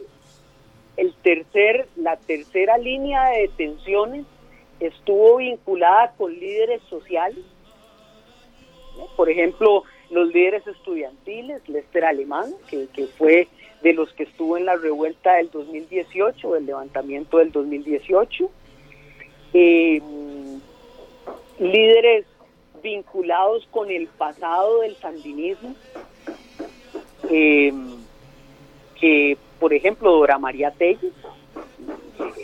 el 0.96 1.14
tercer, 1.22 1.88
la 1.96 2.16
tercera 2.16 2.78
línea 2.78 3.30
de 3.30 3.42
detenciones 3.42 4.26
estuvo 4.80 5.36
vinculada 5.36 6.12
con 6.16 6.32
líderes 6.32 6.82
sociales 6.88 7.44
por 9.16 9.30
ejemplo, 9.30 9.84
los 10.10 10.32
líderes 10.32 10.66
estudiantiles, 10.66 11.66
Lester 11.68 12.04
Alemán, 12.04 12.52
que, 12.68 13.06
fue 13.18 13.48
de 13.82 13.92
los 13.92 14.12
que 14.12 14.24
estuvo 14.24 14.56
en 14.56 14.66
la 14.66 14.76
revuelta 14.76 15.34
del 15.34 15.50
2018, 15.50 16.56
el 16.56 16.66
levantamiento 16.66 17.38
del 17.38 17.52
2018, 17.52 18.50
eh, 19.54 20.02
líderes 21.58 22.26
vinculados 22.82 23.66
con 23.70 23.90
el 23.90 24.06
pasado 24.06 24.80
del 24.80 24.96
sandinismo, 24.96 25.74
eh, 27.30 27.72
que 29.00 29.36
por 29.58 29.72
ejemplo 29.72 30.12
Dora 30.12 30.38
María 30.38 30.70
Telles. 30.70 31.12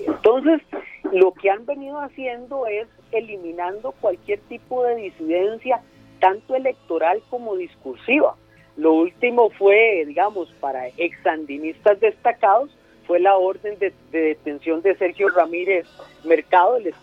Entonces, 0.07 0.61
lo 1.13 1.33
que 1.33 1.51
han 1.51 1.67
venido 1.67 1.99
haciendo 2.01 2.67
es 2.67 2.89
eliminando 3.13 3.93
cualquier 3.93 4.41
tipo 4.41 4.83
de 4.85 4.97
disidencia 4.97 5.83
tanto 6.21 6.55
electoral 6.55 7.23
como 7.31 7.57
discursiva. 7.57 8.37
Lo 8.77 8.93
último 8.93 9.51
fue, 9.51 10.05
digamos, 10.07 10.53
para 10.61 10.89
exandinistas 10.89 12.01
destacados, 12.01 12.71
fue 13.07 13.21
la 13.21 13.37
orden 13.37 13.79
de, 13.79 13.93
detención 14.11 14.83
de 14.83 14.97
Sergio 14.97 15.29
Ramírez 15.29 15.87
Mercado, 16.25 16.77
el, 16.77 16.95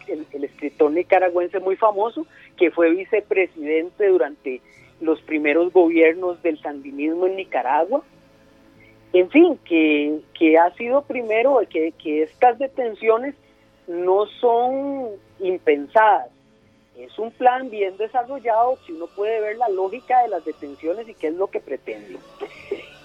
escritor 0.43 0.91
nicaragüense 0.91 1.59
muy 1.59 1.75
famoso, 1.75 2.25
que 2.57 2.71
fue 2.71 2.89
vicepresidente 2.89 4.07
durante 4.07 4.61
los 4.99 5.21
primeros 5.21 5.71
gobiernos 5.71 6.41
del 6.41 6.59
sandinismo 6.59 7.27
en 7.27 7.35
Nicaragua. 7.35 8.03
En 9.13 9.29
fin, 9.29 9.59
que, 9.65 10.57
ha 10.57 10.73
sido 10.75 11.03
primero 11.03 11.59
que 11.69 12.23
estas 12.23 12.57
detenciones 12.57 13.35
no 13.87 14.25
son 14.39 15.09
impensadas, 15.39 16.29
es 16.97 17.17
un 17.17 17.31
plan 17.31 17.69
bien 17.69 17.97
desarrollado 17.97 18.77
si 18.85 18.91
uno 18.91 19.07
puede 19.07 19.39
ver 19.39 19.57
la 19.57 19.69
lógica 19.69 20.21
de 20.23 20.29
las 20.29 20.43
detenciones 20.43 21.07
y 21.07 21.13
qué 21.13 21.27
es 21.27 21.35
lo 21.35 21.47
que 21.47 21.59
pretende. 21.59 22.17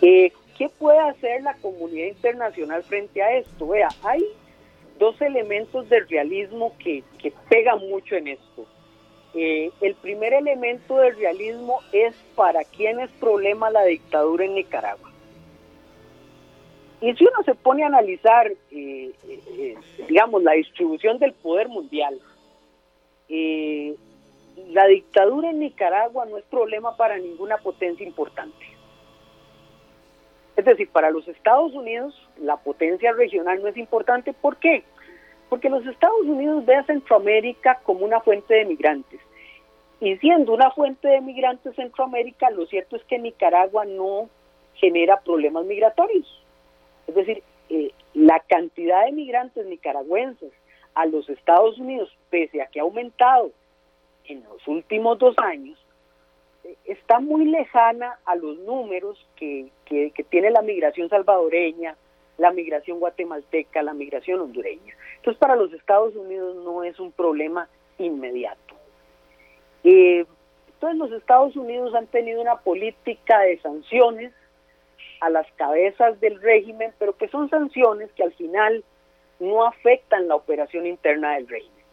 Eh, 0.02 0.33
¿Qué 0.59 0.69
puede 0.71 0.99
hacer 0.99 1.43
la 1.43 1.55
comunidad 1.55 2.09
internacional 2.09 2.83
frente 2.83 3.23
a 3.23 3.37
esto? 3.37 3.69
Vea, 3.69 3.88
hay 4.02 4.25
dos 4.99 5.21
elementos 5.21 5.88
de 5.88 6.00
realismo 6.00 6.73
que, 6.78 7.05
que 7.19 7.33
pegan 7.49 7.78
mucho 7.88 8.16
en 8.16 8.28
esto. 8.28 8.66
Eh, 9.35 9.71
el 9.83 9.95
primer 9.97 10.33
elemento 10.33 10.97
del 10.97 11.14
realismo 11.16 11.81
es 11.93 12.14
para 12.35 12.64
quién 12.64 13.00
es 13.00 13.11
problema 13.12 13.71
la 13.71 13.85
dictadura 13.85 14.47
en 14.47 14.55
Nicaragua. 14.55 15.12
Y 17.02 17.14
si 17.14 17.25
uno 17.25 17.43
se 17.45 17.55
pone 17.55 17.85
a 17.85 17.88
analizar, 17.88 18.50
eh, 18.71 19.12
digamos, 20.09 20.43
la 20.43 20.52
distribución 20.52 21.19
del 21.19 21.35
poder 21.35 21.69
mundial, 21.69 22.19
eh, 23.28 23.95
la 24.68 24.87
dictadura 24.87 25.50
en 25.50 25.61
Nicaragua 25.61 26.26
no 26.26 26.38
es 26.38 26.45
problema 26.45 26.97
para 26.97 27.18
ninguna 27.18 27.59
potencia 27.59 28.06
importante. 28.06 28.64
Es 30.56 30.64
decir, 30.64 30.88
para 30.88 31.11
los 31.11 31.28
Estados 31.28 31.73
Unidos 31.75 32.14
la 32.38 32.56
potencia 32.56 33.12
regional 33.12 33.61
no 33.61 33.68
es 33.68 33.76
importante. 33.76 34.33
¿Por 34.33 34.56
qué? 34.56 34.85
Porque 35.49 35.68
los 35.68 35.87
Estados 35.87 36.23
Unidos 36.23 36.64
ve 36.64 36.76
a 36.76 36.85
Centroamérica 36.85 37.80
como 37.85 38.04
una 38.04 38.21
fuente 38.21 38.54
de 38.54 38.64
migrantes. 38.64 39.21
Y 40.00 40.16
siendo 40.16 40.52
una 40.52 40.71
fuente 40.71 41.09
de 41.09 41.21
migrantes 41.21 41.75
Centroamérica, 41.76 42.50
lo 42.50 42.66
cierto 42.66 42.97
es 42.97 43.04
que 43.04 43.18
Nicaragua 43.18 43.85
no 43.85 44.28
genera 44.75 45.21
problemas 45.21 45.64
migratorios. 45.64 46.42
Es 47.06 47.14
decir, 47.14 47.42
eh, 47.71 47.92
la 48.14 48.40
cantidad 48.40 49.04
de 49.04 49.12
migrantes 49.12 49.66
nicaragüenses 49.66 50.52
a 50.97 51.05
los 51.05 51.29
Estados 51.29 51.79
Unidos, 51.79 52.11
pese 52.31 52.62
a 52.62 52.67
que 52.67 52.81
ha 52.81 52.83
aumentado 52.83 53.53
en 54.25 54.43
los 54.45 54.67
últimos 54.67 55.19
dos 55.19 55.37
años, 55.38 55.79
eh, 56.65 56.75
está 56.87 57.21
muy 57.21 57.45
lejana 57.45 58.19
a 58.25 58.35
los 58.35 58.59
números 58.61 59.25
que, 59.37 59.69
tiene 60.31 60.50
la 60.50 60.62
migración 60.62 61.11
salvadoreña, 61.11 61.97
la 62.38 62.50
migración 62.50 62.99
guatemalteca, 62.99 63.83
la 63.83 63.93
migración 63.93 64.41
hondureña. 64.41 64.95
Entonces, 65.17 65.38
para 65.38 65.55
los 65.55 65.71
Estados 65.75 66.17
Unidos 66.17 66.57
no 66.65 66.83
es 66.83 66.99
un 66.99 67.12
problema 67.12 67.69
inmediato. 67.99 68.75
Eh, 69.85 70.25
entonces, 70.69 70.99
los 70.99 71.12
Estados 71.12 71.57
Unidos 71.57 71.95
han 71.95 72.07
tenido 72.07 72.41
una 72.41 72.57
política 72.57 73.41
de 73.41 73.61
sanciones 73.61 74.33
a 75.21 75.29
las 75.29 75.47
cabezas 75.53 76.19
del 76.21 76.41
régimen, 76.41 76.93
pero 76.99 77.17
que 77.19 77.29
son 77.29 77.50
sanciones 77.50 78.11
que 78.12 78.23
al 78.23 78.33
final 78.33 78.83
no 79.38 79.66
afectan 79.66 80.28
la 80.28 80.37
operación 80.37 80.87
interna 80.87 81.35
del 81.35 81.49
régimen. 81.49 81.85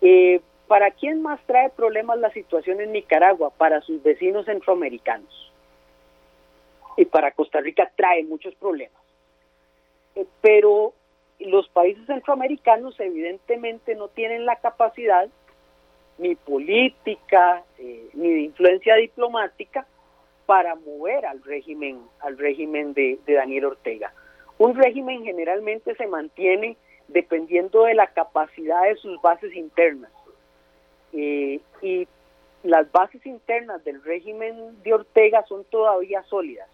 Eh, 0.00 0.40
¿Para 0.66 0.90
quién 0.90 1.22
más 1.22 1.40
trae 1.46 1.70
problemas 1.70 2.18
la 2.18 2.30
situación 2.30 2.80
en 2.80 2.92
Nicaragua? 2.92 3.50
Para 3.50 3.80
sus 3.80 4.02
vecinos 4.02 4.44
centroamericanos. 4.46 5.52
Y 6.96 7.06
para 7.06 7.30
Costa 7.30 7.60
Rica 7.60 7.90
trae 7.96 8.22
muchos 8.24 8.54
problemas. 8.56 9.02
Eh, 10.14 10.26
pero 10.40 10.92
los 11.40 11.68
países 11.68 12.04
centroamericanos 12.06 12.98
evidentemente 13.00 13.94
no 13.94 14.08
tienen 14.08 14.44
la 14.44 14.56
capacidad 14.56 15.28
ni 16.18 16.34
política 16.34 17.62
eh, 17.78 18.08
ni 18.12 18.28
de 18.28 18.40
influencia 18.40 18.96
diplomática 18.96 19.86
para 20.46 20.74
mover 20.74 21.26
al 21.26 21.42
régimen 21.44 22.00
al 22.20 22.36
régimen 22.36 22.92
de 22.92 23.18
Daniel 23.26 23.66
Ortega. 23.66 24.12
Un 24.58 24.74
régimen 24.74 25.24
generalmente 25.24 25.94
se 25.94 26.06
mantiene 26.06 26.76
dependiendo 27.06 27.84
de 27.84 27.94
la 27.94 28.08
capacidad 28.08 28.82
de 28.84 28.96
sus 28.96 29.20
bases 29.22 29.54
internas. 29.54 30.10
Eh, 31.12 31.60
y 31.80 32.06
las 32.64 32.90
bases 32.92 33.24
internas 33.24 33.82
del 33.84 34.02
régimen 34.02 34.82
de 34.82 34.94
Ortega 34.94 35.44
son 35.48 35.64
todavía 35.64 36.22
sólidas, 36.24 36.68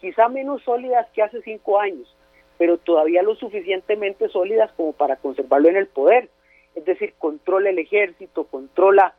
quizá 0.00 0.28
menos 0.28 0.62
sólidas 0.62 1.06
que 1.12 1.22
hace 1.22 1.42
cinco 1.42 1.78
años, 1.80 2.16
pero 2.56 2.78
todavía 2.78 3.22
lo 3.22 3.34
suficientemente 3.34 4.28
sólidas 4.28 4.70
como 4.76 4.92
para 4.92 5.16
conservarlo 5.16 5.68
en 5.68 5.76
el 5.76 5.88
poder. 5.88 6.28
Es 6.74 6.84
decir, 6.84 7.14
controla 7.18 7.70
el 7.70 7.78
ejército, 7.78 8.44
controla, 8.44 9.14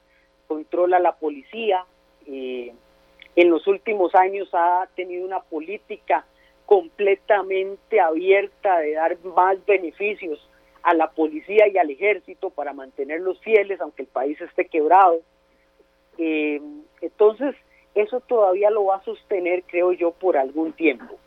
controla 0.48 1.00
la 1.00 1.14
policía. 1.14 1.86
Eh, 2.28 2.74
en 3.36 3.50
los 3.50 3.68
últimos 3.68 4.16
años 4.16 4.50
ha 4.54 4.88
tenido 4.96 5.26
una 5.26 5.42
política 5.42 6.26
completamente 6.66 8.00
abierta 8.00 8.80
de 8.80 8.94
dar 8.94 9.18
más 9.24 9.64
beneficios 9.66 10.40
a 10.84 10.94
la 10.94 11.10
policía 11.12 11.68
y 11.68 11.78
al 11.78 11.90
ejército 11.90 12.50
para 12.50 12.74
mantenerlos 12.74 13.40
fieles 13.42 13.82
aunque 13.82 14.04
el 14.04 14.08
país 14.08 14.40
esté 14.42 14.66
quebrado. 14.66 15.22
Eh, 16.18 16.62
entonces, 17.02 17.56
eso 17.96 18.20
todavía 18.20 18.70
lo 18.70 18.86
va 18.86 18.98
a 18.98 19.04
sostener, 19.04 19.64
creo 19.68 19.94
yo, 19.94 20.12
por 20.12 20.38
algún 20.38 20.74
tiempo. 20.74 21.18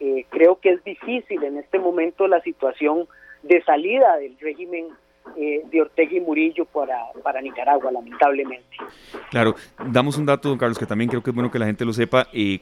Eh, 0.00 0.26
creo 0.30 0.60
que 0.60 0.70
es 0.70 0.84
difícil 0.84 1.42
en 1.44 1.56
este 1.58 1.78
momento 1.78 2.26
la 2.26 2.40
situación 2.42 3.06
de 3.42 3.62
salida 3.62 4.16
del 4.16 4.38
régimen 4.38 4.88
eh, 5.36 5.62
de 5.70 5.82
Ortega 5.82 6.16
y 6.16 6.20
Murillo 6.20 6.64
para, 6.66 6.98
para 7.22 7.40
Nicaragua, 7.40 7.90
lamentablemente. 7.90 8.76
Claro, 9.30 9.54
damos 9.90 10.16
un 10.16 10.26
dato, 10.26 10.48
don 10.48 10.58
Carlos, 10.58 10.78
que 10.78 10.86
también 10.86 11.10
creo 11.10 11.22
que 11.22 11.30
es 11.30 11.34
bueno 11.34 11.50
que 11.50 11.58
la 11.58 11.66
gente 11.66 11.84
lo 11.84 11.92
sepa. 11.92 12.26
Eh, 12.32 12.60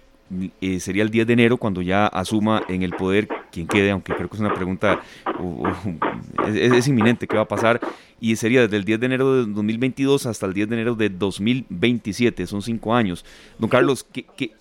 eh, 0.61 0.81
sería 0.81 1.03
el 1.03 1.11
10 1.11 1.27
de 1.27 1.33
enero 1.33 1.57
cuando 1.57 1.83
ya 1.83 2.07
asuma 2.07 2.63
en 2.69 2.83
el 2.83 2.93
poder 2.93 3.29
quien 3.53 3.67
quede, 3.67 3.91
aunque 3.91 4.15
creo 4.15 4.29
que 4.29 4.37
es 4.37 4.41
una 4.41 4.55
pregunta, 4.55 5.01
es, 6.49 6.89
inminente 6.89 7.27
qué 7.27 7.37
va 7.37 7.43
a 7.43 7.49
pasar, 7.49 7.81
y 8.21 8.37
sería 8.37 8.63
desde 8.63 8.77
el 8.77 8.85
10 8.85 9.01
de 9.01 9.07
enero 9.07 9.35
de 9.35 9.53
2022 9.53 10.27
hasta 10.27 10.47
el 10.47 10.55
10 10.55 10.69
de 10.69 10.75
enero 10.75 10.95
de 10.95 11.09
2027, 11.11 12.47
son 12.47 12.63
cinco 12.63 12.95
años. 12.95 13.25
Don 13.59 13.69
Carlos, 13.69 14.05
¿qué, 14.13 14.25
qué, 14.37 14.53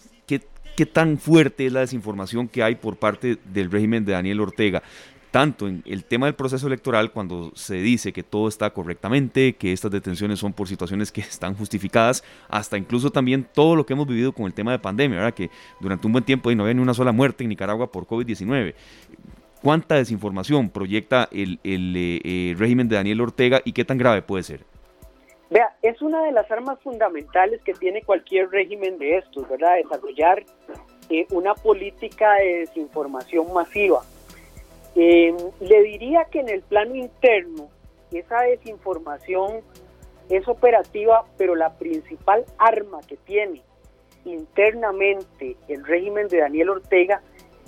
¿Qué 0.76 0.88
tan 0.88 1.20
fuerte 1.20 1.68
es 1.68 1.74
la 1.74 1.82
desinformación 1.82 2.48
que 2.48 2.64
hay 2.64 2.76
por 2.76 2.96
parte 2.98 3.38
del 3.54 3.70
régimen 3.70 4.06
de 4.06 4.14
Daniel 4.14 4.40
Ortega? 4.40 4.82
Tanto 5.34 5.68
en 5.68 5.82
el 5.88 6.06
tema 6.06 6.28
del 6.28 6.36
proceso 6.36 6.68
electoral, 6.68 7.12
cuando 7.12 7.50
se 7.56 7.78
dice 7.78 8.14
que 8.14 8.22
todo 8.22 8.48
está 8.48 8.70
correctamente, 8.70 9.54
que 9.54 9.74
estas 9.74 9.90
detenciones 9.90 10.38
son 10.38 10.54
por 10.54 10.68
situaciones 10.68 11.12
que 11.12 11.22
están 11.22 11.56
justificadas, 11.56 12.24
hasta 12.50 12.78
incluso 12.78 13.10
también 13.10 13.48
todo 13.52 13.76
lo 13.76 13.84
que 13.84 13.94
hemos 13.94 14.06
vivido 14.06 14.32
con 14.32 14.46
el 14.46 14.54
tema 14.54 14.72
de 14.72 14.78
pandemia, 14.78 15.18
¿verdad? 15.18 15.34
que 15.34 15.50
durante 15.80 16.06
un 16.06 16.14
buen 16.14 16.24
tiempo 16.24 16.52
no 16.52 16.62
había 16.62 16.76
ni 16.76 16.82
una 16.84 16.94
sola 16.94 17.12
muerte 17.12 17.44
en 17.44 17.50
Nicaragua 17.50 17.92
por 17.92 18.06
COVID-19. 18.06 18.76
¿Cuánta 19.64 19.96
desinformación 19.96 20.70
proyecta 20.70 21.28
el, 21.32 21.60
eh, 21.64 22.22
eh, 22.24 22.56
régimen 22.56 22.88
de 22.88 22.98
Daniel 22.98 23.22
Ortega 23.22 23.60
y 23.66 23.74
qué 23.74 23.84
tan 23.84 23.98
grave 23.98 24.22
puede 24.22 24.44
ser? 24.44 24.60
Vea, 25.50 25.76
es 25.82 26.00
una 26.04 26.22
de 26.26 26.32
las 26.32 26.50
armas 26.52 26.78
fundamentales 26.84 27.60
que 27.64 27.74
tiene 27.74 28.04
cualquier 28.04 28.52
régimen 28.52 29.00
de 29.00 29.18
estos, 29.18 29.50
¿verdad? 29.50 29.78
Desarrollar 29.78 30.44
eh, 31.10 31.26
una 31.32 31.56
política 31.56 32.34
de 32.34 32.60
desinformación 32.60 33.52
masiva 33.52 34.04
eh, 34.96 35.36
le 35.60 35.84
diría 35.84 36.26
que 36.26 36.40
en 36.40 36.50
el 36.50 36.62
plano 36.62 36.96
interno 36.96 37.70
esa 38.12 38.42
desinformación 38.42 39.62
es 40.30 40.48
operativa, 40.48 41.26
pero 41.38 41.56
la 41.56 41.78
principal 41.78 42.46
arma 42.58 43.00
que 43.08 43.18
tiene 43.18 43.62
internamente 44.26 45.58
el 45.68 45.86
régimen 45.86 46.28
de 46.28 46.40
Daniel 46.40 46.70
Ortega 46.70 47.22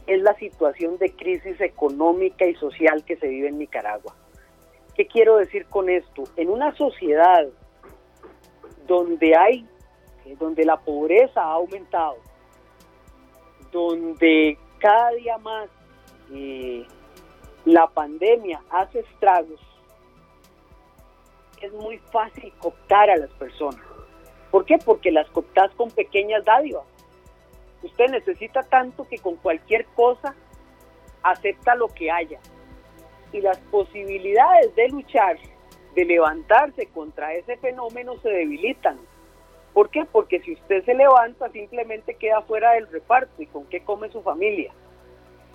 es 0.08 0.22
la 0.22 0.36
situación 0.36 0.98
de 0.98 1.12
crisis 1.12 1.60
económica 1.60 2.46
y 2.46 2.56
social 2.56 3.04
que 3.04 3.18
se 3.18 3.28
vive 3.28 3.50
en 3.50 3.58
Nicaragua. 3.58 4.16
¿Qué 4.96 5.08
quiero 5.08 5.38
decir 5.38 5.66
con 5.66 5.90
esto? 5.90 6.24
En 6.38 6.50
una 6.50 6.74
sociedad 6.76 7.46
donde 8.88 9.36
hay, 9.36 9.66
eh, 10.26 10.36
donde 10.40 10.64
la 10.64 10.78
pobreza 10.78 11.42
ha 11.42 11.54
aumentado, 11.54 12.18
donde 13.72 14.58
cada 14.80 15.12
día 15.12 15.38
más 15.40 15.70
eh, 16.32 16.86
la 17.66 17.88
pandemia 17.88 18.62
hace 18.70 19.00
estragos, 19.00 19.60
es 21.62 21.74
muy 21.74 21.98
fácil 22.12 22.54
cooptar 22.60 23.10
a 23.10 23.18
las 23.18 23.32
personas. 23.32 23.82
¿Por 24.52 24.66
qué? 24.66 24.78
Porque 24.78 25.12
las 25.12 25.28
cooptas 25.30 25.72
con 25.76 25.90
pequeñas 25.90 26.46
dádivas. 26.46 26.86
Usted 27.82 28.10
necesita 28.10 28.62
tanto 28.64 29.08
que 29.08 29.18
con 29.18 29.36
cualquier 29.38 29.86
cosa 29.88 30.36
acepta 31.24 31.76
lo 31.76 31.88
que 31.88 32.12
haya. 32.12 32.40
Y 33.32 33.42
las 33.42 33.58
posibilidades 33.58 34.74
de 34.76 34.90
luchar, 34.90 35.38
de 35.96 36.06
levantarse 36.06 36.86
contra 36.88 37.34
ese 37.34 37.58
fenómeno 37.58 38.16
se 38.22 38.30
debilitan. 38.30 39.00
¿Por 39.74 39.90
qué? 39.90 40.06
Porque 40.06 40.40
si 40.42 40.54
usted 40.54 40.86
se 40.86 40.94
levanta 40.94 41.50
simplemente 41.50 42.14
queda 42.16 42.42
fuera 42.44 42.74
del 42.74 42.88
reparto 42.88 43.42
y 43.42 43.48
con 43.48 43.66
qué 43.66 43.84
come 43.84 44.10
su 44.10 44.22
familia. 44.22 44.72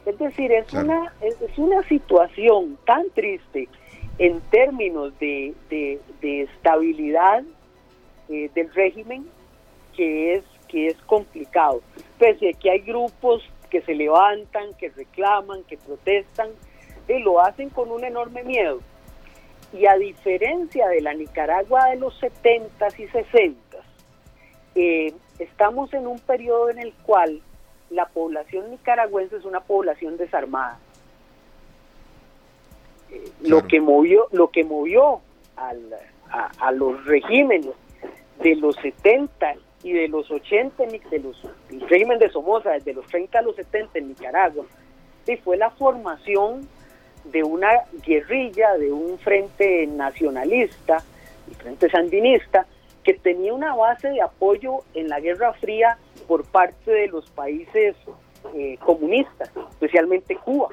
Es 0.07 0.19
decir, 0.19 0.51
es, 0.53 0.73
una, 0.73 1.13
es, 1.21 1.37
una 1.59 1.83
situación 1.83 2.79
tan 2.87 3.09
triste 3.11 3.69
en 4.19 4.41
términos 4.51 5.13
de, 5.19 5.55
estabilidad 6.23 7.43
eh, 8.29 8.51
del 8.55 8.73
régimen 8.73 9.27
que 9.97 10.35
es, 10.35 10.45
que 10.69 10.89
es 10.89 10.97
complicado. 11.03 11.83
Pese 12.19 12.51
a 12.51 12.53
que 12.53 12.71
hay 12.71 12.81
grupos 12.81 13.43
que 13.69 13.83
se 13.83 13.95
levantan, 13.95 14.75
que 14.75 14.89
reclaman, 14.91 15.63
que 15.65 15.77
protestan, 15.77 16.51
y 17.09 17.19
lo 17.19 17.41
hacen 17.41 17.71
con 17.71 17.91
un 17.91 18.05
enorme 18.05 18.43
miedo. 18.43 18.81
Y 19.73 19.87
a 19.87 19.95
diferencia 19.97 20.89
de 20.89 21.01
la 21.01 21.15
Nicaragua 21.15 21.87
de 21.91 21.97
los 21.97 22.21
70s 22.21 22.99
y 22.99 23.07
60s, 23.07 23.57
eh, 24.75 25.13
estamos 25.39 25.93
en 25.95 26.07
un 26.07 26.19
periodo 26.19 26.71
en 26.71 26.79
el 26.79 26.93
cual 27.05 27.41
la 27.91 28.07
población 28.07 28.71
nicaragüense 28.71 29.37
es 29.37 29.45
una 29.45 29.61
población 29.61 30.17
desarmada. 30.17 30.79
Eh, 33.11 33.31
lo 33.43 33.67
que 33.67 33.81
movió, 33.81 34.29
lo 34.33 34.51
que 34.51 34.65
movió 34.65 35.21
a, 35.57 36.73
los 36.73 37.05
regímenes 37.05 37.75
de 38.43 38.57
los 38.57 38.77
70 38.77 39.55
y 39.83 39.93
de 39.93 40.09
los 40.09 40.31
80, 40.31 40.85
de 40.85 41.19
los, 41.19 41.43
el 41.71 41.81
régimen 41.89 42.19
de 42.19 42.31
Somoza, 42.31 42.71
desde 42.71 42.95
los 42.95 43.07
30 43.07 43.39
a 43.39 43.43
los 43.43 43.57
70 43.57 43.99
en 43.99 44.09
Nicaragua, 44.09 44.65
y 45.27 45.37
fue 45.37 45.57
la 45.57 45.71
formación 45.71 46.67
de 47.25 47.43
una 47.43 47.69
guerrilla, 48.07 48.77
de 48.79 48.93
un 48.93 49.19
frente 49.19 49.87
nacionalista, 49.87 51.03
un 51.49 51.55
frente 51.55 51.91
sandinista, 51.91 52.67
que 53.05 53.15
tenía 53.15 53.53
una 53.53 53.75
base 53.75 54.09
de 54.09 54.23
apoyo 54.23 54.81
en 54.95 55.09
la 55.09 55.21
Guerra 55.21 55.53
Fría 55.55 55.99
por 56.31 56.45
parte 56.45 56.93
de 56.93 57.09
los 57.09 57.29
países 57.31 57.97
eh, 58.55 58.79
comunistas, 58.85 59.51
especialmente 59.71 60.37
Cuba. 60.37 60.69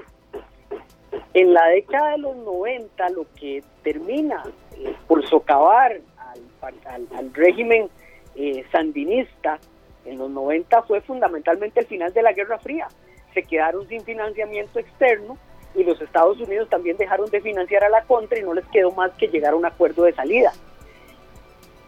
En 1.34 1.52
la 1.52 1.66
década 1.70 2.12
de 2.12 2.20
los 2.20 2.36
90 2.36 3.10
lo 3.10 3.26
que 3.40 3.64
termina 3.82 4.44
eh, 4.78 4.94
por 5.08 5.28
socavar 5.28 6.00
al, 6.62 7.34
régimen 7.34 7.90
eh, 8.36 8.64
sandinista 8.72 9.58
en 10.06 10.20
los 10.20 10.30
90 10.30 10.84
fue 10.84 11.02
fundamentalmente 11.02 11.80
el 11.80 11.88
final 11.88 12.14
de 12.14 12.22
la 12.22 12.34
Guerra 12.34 12.60
Fría. 12.60 12.88
Se 13.34 13.42
quedaron 13.42 13.88
sin 13.88 14.04
financiamiento 14.04 14.78
externo 14.78 15.40
y 15.74 15.84
los 15.84 16.00
Estados 16.00 16.40
Unidos 16.40 16.70
también 16.70 16.98
dejaron 16.98 17.32
de 17.32 17.42
financiar 17.42 17.84
a 17.84 17.90
la 17.90 18.04
contra 18.04 18.38
y 18.38 18.44
no 18.44 18.54
les 18.54 18.66
quedó 18.68 18.92
más 18.92 19.12
que 19.14 19.28
llegar 19.28 19.54
a 19.54 19.56
un 19.56 19.66
acuerdo 19.66 20.04
de 20.04 20.14
salida 20.14 20.54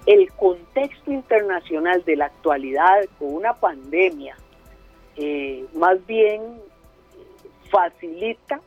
el 0.06 0.32
contexto 0.34 1.12
internacional 1.12 2.04
de 2.06 2.16
la 2.16 2.26
actualidad 2.26 3.06
con 3.18 3.34
una 3.34 3.54
pandemia 3.54 4.36
eh, 5.18 5.66
más 5.74 6.06
bien 6.08 6.42
facilita 7.70 8.62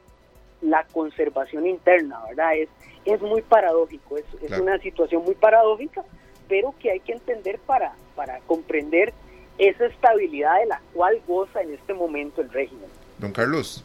la 0.60 0.84
conservación 0.92 1.66
interna, 1.66 2.20
¿verdad? 2.28 2.56
Es, 2.56 2.68
es 3.04 3.20
muy 3.20 3.42
paradójico, 3.42 4.18
es, 4.18 4.24
es 4.42 4.58
una 4.58 4.78
situación 4.78 5.24
muy 5.24 5.34
paradójica, 5.34 6.04
pero 6.48 6.74
que 6.78 6.90
hay 6.90 7.00
que 7.00 7.12
entender 7.12 7.58
para, 7.60 7.94
para 8.14 8.38
comprender 8.40 9.12
esa 9.58 9.86
estabilidad 9.86 10.60
de 10.60 10.66
la 10.66 10.80
cual 10.92 11.20
goza 11.26 11.62
en 11.62 11.74
este 11.74 11.94
momento 11.94 12.40
el 12.42 12.50
régimen. 12.50 12.88
Don 13.18 13.32
Carlos, 13.32 13.84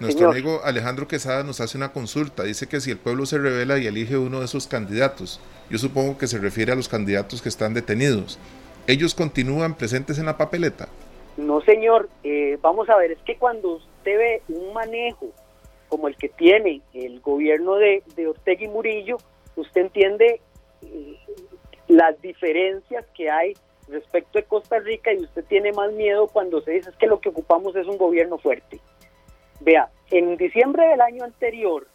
nuestro 0.00 0.30
amigo 0.30 0.60
Alejandro 0.64 1.08
Quesada 1.08 1.44
nos 1.44 1.60
hace 1.60 1.76
una 1.76 1.92
consulta. 1.92 2.44
Dice 2.44 2.68
que 2.68 2.80
si 2.80 2.90
el 2.90 2.98
pueblo 2.98 3.26
se 3.26 3.38
revela 3.38 3.78
y 3.78 3.86
elige 3.86 4.16
uno 4.16 4.38
de 4.40 4.46
esos 4.46 4.66
candidatos, 4.66 5.40
yo 5.70 5.78
supongo 5.78 6.18
que 6.18 6.26
se 6.26 6.38
refiere 6.38 6.72
a 6.72 6.76
los 6.76 6.88
candidatos 6.88 7.42
que 7.42 7.48
están 7.48 7.74
detenidos, 7.74 8.38
¿ellos 8.86 9.14
continúan 9.14 9.76
presentes 9.76 10.18
en 10.18 10.26
la 10.26 10.36
papeleta? 10.36 10.88
No, 11.36 11.60
señor. 11.60 12.08
Eh, 12.24 12.58
vamos 12.60 12.88
a 12.88 12.96
ver, 12.96 13.12
es 13.12 13.18
que 13.24 13.36
cuando 13.36 13.76
usted 13.76 14.18
ve 14.18 14.42
un 14.48 14.72
manejo 14.72 15.28
como 15.88 16.08
el 16.08 16.16
que 16.16 16.28
tiene 16.28 16.82
el 16.92 17.20
gobierno 17.20 17.76
de, 17.76 18.02
Ortega 18.26 18.64
y 18.64 18.68
Murillo, 18.68 19.16
usted 19.56 19.82
entiende 19.82 20.40
eh, 20.82 21.16
las 21.86 22.20
diferencias 22.20 23.06
que 23.14 23.30
hay 23.30 23.54
respecto 23.88 24.38
de 24.38 24.44
Costa 24.44 24.78
Rica 24.80 25.12
y 25.12 25.24
usted 25.24 25.44
tiene 25.44 25.72
más 25.72 25.92
miedo 25.92 26.26
cuando 26.26 26.60
se 26.60 26.72
dice 26.72 26.90
que 26.98 27.06
lo 27.06 27.20
que 27.20 27.30
ocupamos 27.30 27.74
es 27.76 27.86
un 27.86 27.96
gobierno 27.96 28.38
fuerte. 28.38 28.80
Vea, 29.60 29.88
en 30.10 30.36
diciembre 30.36 30.86
del 30.88 31.00
año 31.00 31.24
anterior, 31.24 31.86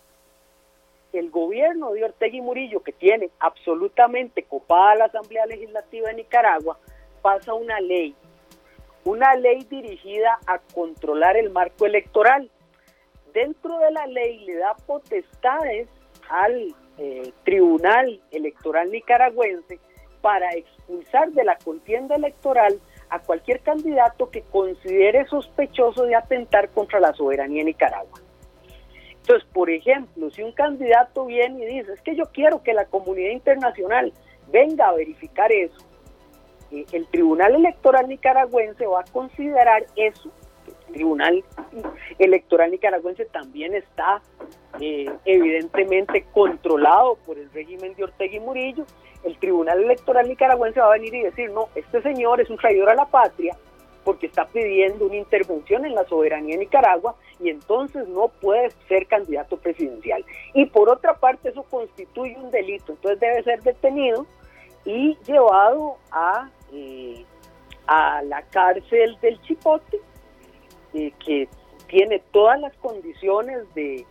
el 1.14 1.30
gobierno 1.30 1.92
de 1.92 2.04
Ortega 2.04 2.36
y 2.36 2.42
Murillo, 2.42 2.82
que 2.82 2.92
tiene 2.92 3.30
absolutamente 3.40 4.44
copada 4.44 4.96
la 4.96 5.06
Asamblea 5.06 5.46
Legislativa 5.46 6.10
de 6.10 6.16
Nicaragua, 6.16 6.78
pasa 7.22 7.54
una 7.54 7.80
ley, 7.80 8.16
una 9.06 9.36
ley 9.36 9.66
dirigida 9.70 10.40
a 10.48 10.60
controlar 10.60 11.38
el 11.38 11.52
marco 11.52 11.86
electoral. 11.86 12.50
Dentro 13.34 13.78
de 13.80 13.92
la 13.92 14.08
ley 14.08 14.40
le 14.46 14.56
da 14.56 14.76
potestades 14.76 15.88
al 16.30 16.76
eh, 16.98 17.32
Tribunal 17.44 18.22
Electoral 18.32 18.92
Nicaragüense 18.92 19.80
para 20.22 20.52
expulsar 20.52 21.32
de 21.32 21.44
la 21.44 21.58
contienda 21.58 22.16
electoral 22.16 22.80
a 23.10 23.20
cualquier 23.20 23.60
candidato 23.60 24.32
que 24.32 24.42
considere 24.42 25.28
sospechoso 25.28 26.04
de 26.04 26.16
atentar 26.16 26.70
contra 26.70 27.00
la 27.00 27.14
soberanía 27.14 27.60
de 27.60 27.66
Nicaragua. 27.66 28.23
Entonces, 29.24 29.48
por 29.54 29.70
ejemplo, 29.70 30.30
si 30.32 30.44
un 30.44 30.52
candidato 30.52 31.26
viene 31.26 31.64
y 31.64 31.78
dice, 31.78 31.94
es 31.94 32.02
que 32.02 32.14
yo 32.14 32.26
quiero 32.34 32.62
que 32.62 32.74
la 32.74 32.84
comunidad 32.86 33.32
internacional 33.32 34.12
venga 34.52 34.90
a 34.90 34.94
verificar 34.94 35.50
eso, 35.50 35.78
eh, 36.72 36.86
el 36.92 37.08
Tribunal 37.08 37.56
Electoral 37.56 38.10
Nicaragüense 38.10 38.86
va 38.86 39.00
a 39.00 39.06
considerar 39.06 39.86
eso. 39.96 40.30
El 40.68 40.94
Tribunal 40.94 41.44
Electoral 42.20 42.72
Nicaragüense 42.72 43.24
también 43.26 43.74
está 43.76 44.22
eh, 44.82 45.10
evidentemente 45.24 46.26
controlado 46.34 47.16
por 47.26 47.38
el 47.38 47.50
régimen 47.54 47.96
de 47.96 48.04
Ortega 48.04 48.36
y 48.36 48.40
Murillo 48.42 48.86
el 49.24 49.38
Tribunal 49.38 49.82
Electoral 49.82 50.28
nicaragüense 50.28 50.82
va 50.82 50.88
a 50.88 50.98
venir 50.98 51.16
y 51.16 51.24
decir, 51.24 51.50
no, 51.52 51.70
este 51.76 52.02
señor 52.02 52.42
es 52.42 52.50
un 52.50 52.58
traidor 52.58 52.90
a 52.90 52.96
la 52.96 53.06
patria 53.06 53.56
porque 54.04 54.28
está 54.28 54.46
pidiendo 54.46 55.06
una 55.06 55.16
intervención 55.16 55.86
en 55.86 55.96
la 55.96 56.06
soberanía 56.06 56.56
de 56.56 56.66
Nicaragua 56.66 57.16
y 57.40 57.50
entonces 57.50 58.08
no 58.08 58.28
puede 58.28 58.72
ser 58.88 59.08
candidato 59.08 59.58
presidencial. 59.58 60.24
Y 60.54 60.66
por 60.66 60.90
otra 60.90 61.16
parte 61.16 61.50
eso 61.50 61.64
constituye 61.64 62.38
un 62.38 62.52
delito, 62.52 62.94
entonces 62.94 63.20
debe 63.20 63.44
ser 63.44 63.62
detenido 63.62 64.26
y 64.86 65.18
llevado 65.26 65.98
a, 66.12 66.50
eh, 66.74 67.24
a 67.88 68.22
la 68.24 68.42
cárcel 68.44 69.18
del 69.22 69.42
Chipote, 69.42 70.00
eh, 70.94 71.12
que 71.26 71.48
tiene 71.88 72.22
todas 72.32 72.60
las 72.60 72.74
condiciones 72.78 73.74
de, 73.74 74.06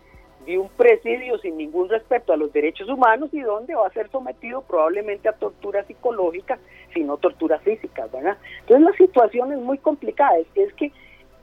de 0.47 0.59
un 0.59 0.69
presidio 0.69 1.39
sin 1.39 1.57
ningún 1.57 1.89
respeto 1.89 2.33
a 2.33 2.37
los 2.37 2.53
derechos 2.53 2.89
humanos 2.89 3.31
y 3.33 3.41
donde 3.41 3.75
va 3.75 3.87
a 3.87 3.93
ser 3.93 4.11
sometido 4.11 4.63
probablemente 4.63 5.29
a 5.29 5.33
tortura 5.33 5.85
psicológica, 5.85 6.59
sino 6.93 7.17
tortura 7.17 7.59
física, 7.61 8.07
¿verdad? 8.13 8.37
Entonces 8.61 8.87
la 8.87 8.97
situación 8.97 9.53
es 9.53 9.59
muy 9.59 9.79
complicada, 9.79 10.37
es, 10.55 10.73
que 10.75 10.93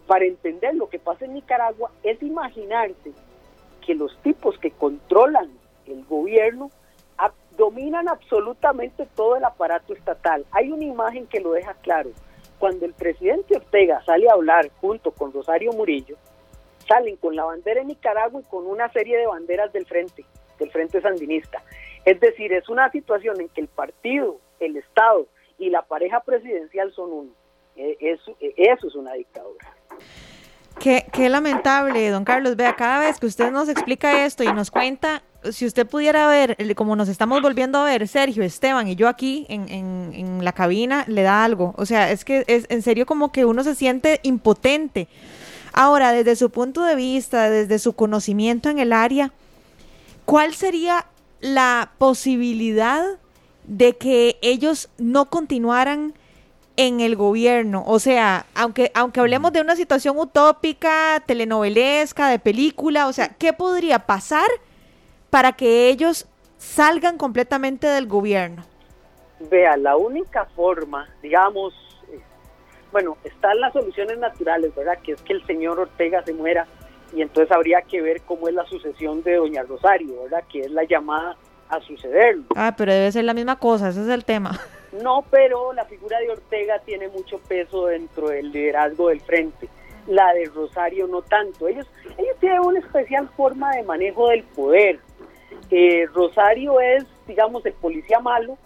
para 0.07 0.25
entender 0.25 0.75
lo 0.75 0.89
que 0.89 0.99
pasa 0.99 1.25
en 1.25 1.35
Nicaragua 1.35 1.91
es 2.03 2.21
imaginarse 2.21 3.11
que 3.85 3.95
los 3.95 4.17
tipos 4.21 4.57
que 4.59 4.71
controlan 4.71 5.49
el 5.87 6.03
gobierno 6.05 6.69
dominan 7.59 8.07
absolutamente 8.07 9.05
todo 9.15 9.35
el 9.35 9.43
aparato 9.43 9.93
estatal. 9.93 10.45
Hay 10.51 10.71
una 10.71 10.85
imagen 10.85 11.27
que 11.27 11.41
lo 11.41 11.51
deja 11.51 11.73
claro. 11.75 12.09
Cuando 12.57 12.85
el 12.85 12.93
presidente 12.93 13.57
Ortega 13.57 14.01
sale 14.05 14.29
a 14.29 14.33
hablar 14.33 14.69
junto 14.79 15.11
con 15.11 15.33
Rosario 15.33 15.73
Murillo, 15.73 16.15
salen 16.89 17.15
con 17.17 17.35
la 17.35 17.45
bandera 17.45 17.79
de 17.79 17.85
Nicaragua 17.85 18.41
y 18.41 18.49
con 18.49 18.65
una 18.65 18.91
serie 18.91 19.17
de 19.17 19.27
banderas 19.27 19.71
del 19.71 19.85
frente, 19.85 20.25
del 20.57 20.71
frente 20.71 20.99
sandinista. 20.99 21.63
Es 22.03 22.19
decir, 22.19 22.51
es 22.51 22.67
una 22.67 22.91
situación 22.91 23.39
en 23.39 23.47
que 23.49 23.61
el 23.61 23.67
partido, 23.67 24.37
el 24.59 24.75
Estado 24.75 25.27
y 25.57 25.69
la 25.69 25.83
pareja 25.83 26.19
presidencial 26.21 26.91
son 26.93 27.11
uno. 27.11 27.31
E, 27.75 27.95
eso, 27.99 28.35
e, 28.41 28.53
eso 28.57 28.87
es 28.87 28.95
una 28.95 29.13
dictadura. 29.13 29.67
Qué, 30.79 31.05
qué, 31.11 31.29
lamentable, 31.29 32.09
don 32.09 32.23
Carlos. 32.23 32.55
Vea, 32.55 32.75
cada 32.75 32.99
vez 32.99 33.19
que 33.19 33.25
usted 33.25 33.51
nos 33.51 33.69
explica 33.69 34.25
esto 34.25 34.43
y 34.43 34.53
nos 34.53 34.71
cuenta, 34.71 35.21
si 35.51 35.65
usted 35.65 35.85
pudiera 35.85 36.27
ver, 36.27 36.55
como 36.75 36.95
nos 36.95 37.09
estamos 37.09 37.41
volviendo 37.41 37.79
a 37.79 37.85
ver, 37.85 38.07
Sergio, 38.07 38.43
Esteban 38.43 38.87
y 38.87 38.95
yo 38.95 39.09
aquí 39.09 39.45
en, 39.49 39.67
en, 39.69 40.11
en 40.13 40.45
la 40.45 40.53
cabina, 40.53 41.03
le 41.07 41.21
da 41.21 41.43
algo. 41.43 41.73
O 41.77 41.85
sea, 41.85 42.11
es 42.11 42.23
que 42.23 42.45
es 42.47 42.65
en 42.69 42.81
serio 42.81 43.05
como 43.05 43.31
que 43.31 43.45
uno 43.45 43.63
se 43.63 43.75
siente 43.75 44.21
impotente. 44.23 45.09
Ahora, 45.73 46.11
desde 46.11 46.35
su 46.35 46.49
punto 46.49 46.83
de 46.83 46.95
vista, 46.95 47.49
desde 47.49 47.79
su 47.79 47.93
conocimiento 47.93 48.69
en 48.69 48.79
el 48.79 48.93
área, 48.93 49.31
¿cuál 50.25 50.53
sería 50.53 51.05
la 51.41 51.91
posibilidad 51.97 53.03
de 53.63 53.97
que 53.97 54.37
ellos 54.41 54.89
no 54.97 55.29
continuaran 55.29 56.13
en 56.75 56.99
el 56.99 57.15
gobierno? 57.15 57.83
O 57.85 57.99
sea, 57.99 58.45
aunque, 58.55 58.91
aunque 58.93 59.19
hablemos 59.19 59.53
de 59.53 59.61
una 59.61 59.75
situación 59.75 60.17
utópica, 60.17 61.21
telenovelesca, 61.25 62.29
de 62.29 62.39
película, 62.39 63.07
o 63.07 63.13
sea, 63.13 63.29
¿qué 63.29 63.53
podría 63.53 63.99
pasar 63.99 64.47
para 65.29 65.53
que 65.53 65.89
ellos 65.89 66.27
salgan 66.57 67.17
completamente 67.17 67.87
del 67.87 68.07
gobierno? 68.07 68.63
Vea, 69.39 69.77
la 69.77 69.95
única 69.95 70.45
forma, 70.55 71.07
digamos, 71.21 71.73
bueno, 72.91 73.17
están 73.23 73.59
las 73.59 73.73
soluciones 73.73 74.17
naturales, 74.17 74.73
¿verdad? 74.75 74.99
Que 75.03 75.13
es 75.13 75.21
que 75.21 75.33
el 75.33 75.45
señor 75.45 75.79
Ortega 75.79 76.23
se 76.23 76.33
muera 76.33 76.67
y 77.13 77.21
entonces 77.21 77.51
habría 77.51 77.81
que 77.81 78.01
ver 78.01 78.21
cómo 78.21 78.47
es 78.47 78.53
la 78.53 78.65
sucesión 78.65 79.23
de 79.23 79.35
doña 79.35 79.63
Rosario, 79.63 80.23
¿verdad? 80.23 80.43
Que 80.51 80.61
es 80.61 80.71
la 80.71 80.83
llamada 80.83 81.35
a 81.69 81.79
sucederlo. 81.81 82.45
Ah, 82.55 82.73
pero 82.77 82.93
debe 82.93 83.11
ser 83.11 83.25
la 83.25 83.33
misma 83.33 83.57
cosa, 83.57 83.89
ese 83.89 84.01
es 84.01 84.09
el 84.09 84.25
tema. 84.25 84.59
No, 85.03 85.23
pero 85.29 85.71
la 85.71 85.85
figura 85.85 86.17
de 86.17 86.31
Ortega 86.31 86.79
tiene 86.79 87.09
mucho 87.09 87.37
peso 87.37 87.85
dentro 87.85 88.29
del 88.29 88.51
liderazgo 88.51 89.09
del 89.09 89.21
frente. 89.21 89.69
La 90.07 90.33
de 90.33 90.45
Rosario 90.45 91.05
no 91.05 91.21
tanto. 91.21 91.67
Ellos, 91.67 91.85
ellos 92.17 92.35
tienen 92.39 92.61
una 92.61 92.79
especial 92.79 93.29
forma 93.37 93.69
de 93.75 93.83
manejo 93.83 94.29
del 94.29 94.41
poder. 94.41 94.99
Eh, 95.69 96.07
Rosario 96.11 96.79
es, 96.79 97.05
digamos, 97.27 97.63
el 97.67 97.73
policía 97.73 98.19
malo. 98.19 98.57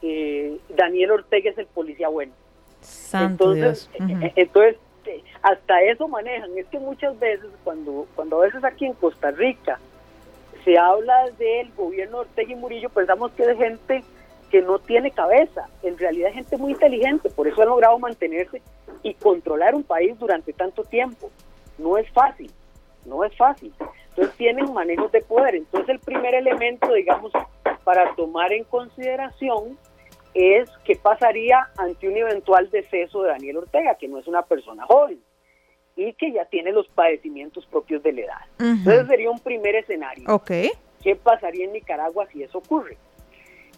Eh, 0.00 0.58
Daniel 0.70 1.10
Ortega 1.10 1.50
es 1.50 1.58
el 1.58 1.66
policía 1.66 2.08
bueno 2.08 2.32
entonces, 3.12 3.90
eh, 3.94 4.16
eh, 4.22 4.32
entonces 4.36 4.76
hasta 5.42 5.82
eso 5.82 6.08
manejan. 6.08 6.56
Es 6.56 6.66
que 6.66 6.78
muchas 6.78 7.18
veces 7.18 7.48
cuando, 7.64 8.06
cuando 8.14 8.40
a 8.40 8.46
veces 8.46 8.62
aquí 8.64 8.86
en 8.86 8.94
Costa 8.94 9.30
Rica 9.30 9.78
se 10.64 10.76
habla 10.76 11.30
del 11.38 11.72
gobierno 11.74 12.18
de 12.18 12.22
Ortega 12.22 12.52
y 12.52 12.56
Murillo, 12.56 12.90
pensamos 12.90 13.32
que 13.32 13.44
es 13.44 13.56
gente 13.56 14.04
que 14.50 14.62
no 14.62 14.78
tiene 14.78 15.10
cabeza. 15.10 15.68
En 15.82 15.96
realidad 15.98 16.30
es 16.30 16.36
gente 16.36 16.56
muy 16.56 16.72
inteligente, 16.72 17.30
por 17.30 17.46
eso 17.46 17.62
han 17.62 17.68
logrado 17.68 17.98
mantenerse 17.98 18.62
y 19.02 19.14
controlar 19.14 19.74
un 19.74 19.84
país 19.84 20.18
durante 20.18 20.52
tanto 20.52 20.84
tiempo. 20.84 21.30
No 21.76 21.96
es 21.96 22.10
fácil, 22.10 22.50
no 23.04 23.24
es 23.24 23.36
fácil. 23.36 23.72
Entonces 24.10 24.34
tienen 24.36 24.72
manejos 24.72 25.12
de 25.12 25.20
poder. 25.20 25.54
Entonces 25.54 25.88
el 25.90 26.00
primer 26.00 26.34
elemento, 26.34 26.92
digamos, 26.92 27.30
para 27.84 28.14
tomar 28.16 28.52
en 28.52 28.64
consideración 28.64 29.78
es 30.34 30.70
qué 30.84 30.96
pasaría 30.96 31.68
ante 31.76 32.08
un 32.08 32.16
eventual 32.16 32.70
deceso 32.70 33.22
de 33.22 33.30
Daniel 33.30 33.58
Ortega, 33.58 33.94
que 33.96 34.08
no 34.08 34.18
es 34.18 34.26
una 34.26 34.42
persona 34.42 34.84
joven 34.86 35.20
y 35.96 36.12
que 36.12 36.32
ya 36.32 36.44
tiene 36.44 36.70
los 36.70 36.86
padecimientos 36.88 37.66
propios 37.66 38.02
de 38.02 38.12
la 38.12 38.20
edad. 38.20 38.40
Entonces 38.60 39.08
sería 39.08 39.30
un 39.30 39.40
primer 39.40 39.74
escenario. 39.74 40.32
Okay. 40.32 40.70
¿Qué 41.02 41.16
pasaría 41.16 41.64
en 41.64 41.72
Nicaragua 41.72 42.26
si 42.32 42.42
eso 42.42 42.58
ocurre? 42.58 42.96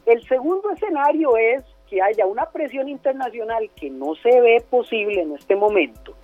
El 0.04 0.22
segundo 0.28 0.70
escenario 0.70 1.36
es 1.36 1.64
que 1.88 2.02
haya 2.02 2.26
una 2.26 2.50
presión 2.50 2.88
internacional 2.88 3.70
que 3.74 3.90
no 3.90 4.14
se 4.16 4.40
ve 4.40 4.62
posible 4.68 5.22
en 5.22 5.32
este 5.32 5.56
momento. 5.56 6.14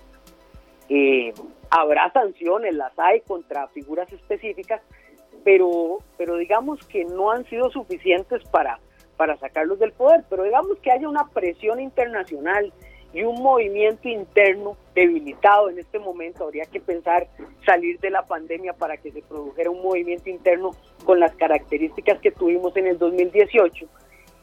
Eh, 0.89 1.33
habrá 1.69 2.11
sanciones, 2.11 2.73
las 2.75 2.97
hay 2.97 3.21
contra 3.21 3.67
figuras 3.69 4.11
específicas, 4.13 4.81
pero, 5.43 5.99
pero 6.17 6.37
digamos 6.37 6.85
que 6.87 7.05
no 7.05 7.31
han 7.31 7.43
sido 7.45 7.69
suficientes 7.71 8.43
para 8.49 8.79
para 9.17 9.35
sacarlos 9.37 9.79
del 9.79 9.91
poder, 9.91 10.23
pero 10.29 10.43
digamos 10.43 10.77
que 10.79 10.91
haya 10.91 11.09
una 11.09 11.27
presión 11.27 11.81
internacional 11.81 12.71
y 13.13 13.23
un 13.23 13.41
movimiento 13.41 14.07
interno 14.07 14.77
debilitado 14.93 15.69
en 15.69 15.79
este 15.79 15.97
momento, 15.97 16.43
habría 16.43 16.65
que 16.65 16.79
pensar 16.79 17.27
salir 17.65 17.99
de 17.99 18.11
la 18.11 18.27
pandemia 18.27 18.73
para 18.73 18.97
que 18.97 19.11
se 19.11 19.23
produjera 19.23 19.71
un 19.71 19.81
movimiento 19.81 20.29
interno 20.29 20.71
con 21.03 21.19
las 21.19 21.33
características 21.35 22.19
que 22.19 22.31
tuvimos 22.31 22.75
en 22.77 22.87
el 22.87 22.99
2018 22.99 23.87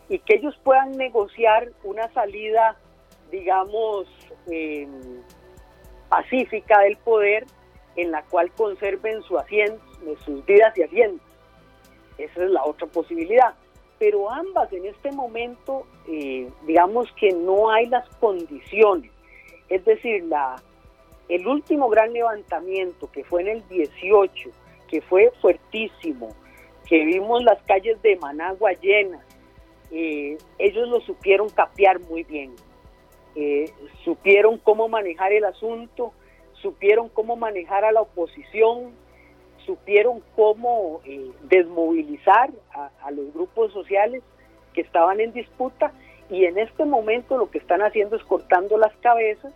y 0.08 0.18
que 0.18 0.34
ellos 0.34 0.58
puedan 0.64 0.92
negociar 0.92 1.70
una 1.84 2.12
salida, 2.12 2.76
digamos, 3.30 4.08
em, 4.50 4.90
pacífica 6.08 6.80
del 6.80 6.96
poder 6.96 7.46
en 7.96 8.10
la 8.10 8.22
cual 8.24 8.50
conserven 8.52 9.22
su 9.22 9.38
asiento, 9.38 9.80
sus 10.24 10.44
vidas 10.44 10.76
y 10.76 10.82
asientos. 10.82 11.26
Esa 12.18 12.44
es 12.44 12.50
la 12.50 12.64
otra 12.64 12.86
posibilidad 12.88 13.54
pero 13.98 14.30
ambas 14.30 14.72
en 14.72 14.86
este 14.86 15.12
momento, 15.12 15.86
eh, 16.08 16.48
digamos 16.66 17.10
que 17.12 17.30
no 17.30 17.70
hay 17.70 17.86
las 17.86 18.08
condiciones. 18.16 19.10
Es 19.68 19.84
decir, 19.84 20.24
la, 20.24 20.56
el 21.28 21.46
último 21.46 21.88
gran 21.88 22.12
levantamiento 22.12 23.10
que 23.10 23.24
fue 23.24 23.42
en 23.42 23.48
el 23.48 23.68
18, 23.68 24.50
que 24.88 25.00
fue 25.00 25.32
fuertísimo, 25.40 26.34
que 26.86 27.04
vimos 27.04 27.42
las 27.44 27.62
calles 27.62 28.00
de 28.02 28.16
Managua 28.16 28.72
llenas, 28.72 29.24
eh, 29.90 30.36
ellos 30.58 30.88
lo 30.88 31.00
supieron 31.00 31.48
capear 31.48 32.00
muy 32.00 32.24
bien, 32.24 32.54
eh, 33.36 33.70
supieron 34.04 34.58
cómo 34.58 34.88
manejar 34.88 35.32
el 35.32 35.44
asunto, 35.44 36.12
supieron 36.60 37.08
cómo 37.08 37.36
manejar 37.36 37.84
a 37.84 37.92
la 37.92 38.02
oposición, 38.02 38.92
supieron 39.64 40.22
cómo 40.36 41.00
eh, 41.04 41.30
desmovilizar 41.42 42.50
a, 42.72 43.10
los 43.10 43.32
grupos 43.32 43.72
sociales 43.72 44.22
que 44.72 44.80
estaban 44.80 45.20
en 45.20 45.32
disputa 45.32 45.92
y 46.30 46.44
en 46.44 46.58
este 46.58 46.84
momento 46.84 47.36
lo 47.36 47.50
que 47.50 47.58
están 47.58 47.82
haciendo 47.82 48.16
es 48.16 48.24
cortando 48.24 48.78
las 48.78 48.94
cabezas, 48.96 49.52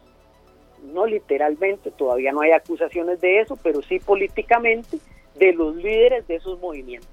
no 0.92 1.06
literalmente, 1.06 1.90
todavía 1.90 2.30
no 2.32 2.42
hay 2.42 2.52
acusaciones 2.52 3.20
de 3.20 3.40
eso, 3.40 3.56
pero 3.56 3.82
sí 3.82 3.98
políticamente, 3.98 4.98
de 5.36 5.52
los 5.52 5.76
líderes 5.76 6.26
de 6.26 6.36
esos 6.36 6.58
movimientos. 6.60 7.10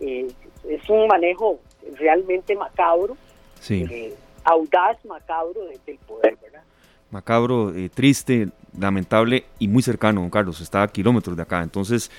Eh, 0.00 0.28
es 0.68 0.88
un 0.88 1.06
manejo 1.06 1.58
realmente 1.98 2.54
macabro, 2.54 3.16
eh, 3.68 4.14
audaz, 4.44 5.04
macabro 5.04 5.66
del 5.84 5.98
poder, 6.06 6.38
Macabro, 7.10 7.72
triste, 7.94 8.48
lamentable 8.78 9.46
y 9.58 9.68
muy 9.68 9.82
cercano, 9.82 10.20
don 10.20 10.30
Carlos, 10.30 10.60
está 10.60 10.82
a 10.82 10.88
kilómetros 10.88 11.36
de 11.36 11.42
acá. 11.42 11.62
Entonces, 11.62 12.10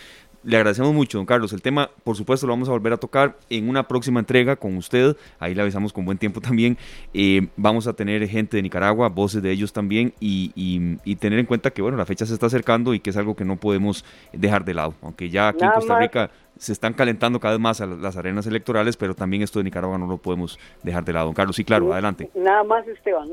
le 0.43 0.55
agradecemos 0.57 0.93
mucho, 0.93 1.17
don 1.17 1.25
Carlos. 1.25 1.51
El 1.53 1.61
tema, 1.61 1.89
por 2.03 2.15
supuesto, 2.15 2.47
lo 2.47 2.53
vamos 2.53 2.69
a 2.69 2.71
volver 2.71 2.93
a 2.93 2.97
tocar 2.97 3.35
en 3.49 3.67
una 3.69 3.87
próxima 3.87 4.19
entrega 4.19 4.55
con 4.55 4.77
usted. 4.77 5.15
Ahí 5.39 5.53
le 5.53 5.61
avisamos 5.61 5.91
con 5.91 6.05
buen 6.05 6.17
tiempo 6.17 6.39
también. 6.41 6.77
Eh, 7.13 7.47
vamos 7.57 7.87
a 7.87 7.93
tener 7.93 8.27
gente 8.27 8.57
de 8.57 8.63
Nicaragua, 8.63 9.09
voces 9.09 9.41
de 9.41 9.51
ellos 9.51 9.73
también 9.73 10.13
y, 10.19 10.97
tener 11.17 11.39
en 11.39 11.45
cuenta 11.45 11.71
que, 11.71 11.81
bueno, 11.81 11.97
la 11.97 12.05
fecha 12.05 12.25
se 12.25 12.33
está 12.33 12.45
acercando 12.45 12.93
y 12.93 12.99
que 12.99 13.09
es 13.09 13.17
algo 13.17 13.35
que 13.35 13.43
no 13.43 13.57
podemos 13.57 14.05
dejar 14.31 14.63
de 14.63 14.73
lado. 14.73 14.93
Aunque 15.01 15.29
ya 15.29 15.49
aquí 15.49 15.65
en 15.65 15.71
Costa 15.71 15.99
Rica 15.99 16.29
se 16.57 16.71
están 16.71 16.93
calentando 16.93 17.39
cada 17.39 17.53
vez 17.53 17.61
más 17.61 17.79
las 17.79 18.17
arenas 18.17 18.47
electorales, 18.47 18.97
pero 18.97 19.15
también 19.15 19.43
esto 19.43 19.59
de 19.59 19.65
Nicaragua 19.65 19.97
no 19.97 20.07
lo 20.07 20.17
podemos 20.17 20.59
dejar 20.83 21.03
de 21.03 21.13
lado. 21.13 21.25
Don 21.25 21.33
Carlos, 21.33 21.55
sí, 21.55 21.63
claro, 21.63 21.91
adelante. 21.91 22.29
Nada 22.35 22.63
más, 22.63 22.87
Esteban, 22.87 23.29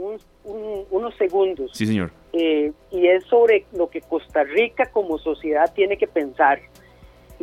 unos 0.90 1.14
segundos. 1.16 1.70
Sí, 1.74 1.86
señor. 1.86 2.10
Eh, 2.32 2.72
y 2.90 3.06
es 3.06 3.24
sobre 3.24 3.66
lo 3.72 3.88
que 3.88 4.00
Costa 4.00 4.42
Rica 4.42 4.86
como 4.86 5.18
sociedad 5.18 5.72
tiene 5.74 5.96
que 5.96 6.06
pensar 6.06 6.60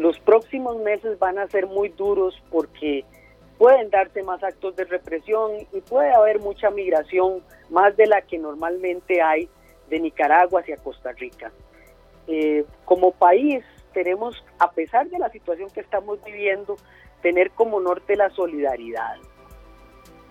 los 0.01 0.19
próximos 0.19 0.77
meses 0.77 1.19
van 1.19 1.37
a 1.37 1.47
ser 1.47 1.67
muy 1.67 1.89
duros 1.89 2.33
porque 2.49 3.05
pueden 3.59 3.91
darse 3.91 4.23
más 4.23 4.43
actos 4.43 4.75
de 4.75 4.85
represión 4.85 5.51
y 5.71 5.81
puede 5.81 6.11
haber 6.11 6.39
mucha 6.39 6.71
migración, 6.71 7.43
más 7.69 7.95
de 7.95 8.07
la 8.07 8.21
que 8.23 8.39
normalmente 8.39 9.21
hay 9.21 9.47
de 9.91 9.99
Nicaragua 9.99 10.61
hacia 10.61 10.77
Costa 10.77 11.11
Rica. 11.11 11.51
Eh, 12.27 12.65
como 12.85 13.11
país 13.11 13.63
tenemos, 13.93 14.43
a 14.57 14.71
pesar 14.71 15.07
de 15.09 15.19
la 15.19 15.29
situación 15.29 15.69
que 15.69 15.81
estamos 15.81 16.23
viviendo, 16.23 16.77
tener 17.21 17.51
como 17.51 17.79
norte 17.79 18.15
la 18.15 18.31
solidaridad. 18.31 19.17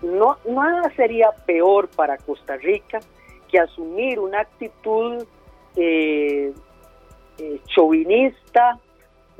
No, 0.02 0.38
nada 0.48 0.92
sería 0.96 1.30
peor 1.46 1.88
para 1.90 2.16
Costa 2.16 2.56
Rica 2.56 2.98
que 3.48 3.60
asumir 3.60 4.18
una 4.18 4.40
actitud 4.40 5.24
eh, 5.76 6.52
eh, 7.38 7.60
chauvinista, 7.66 8.80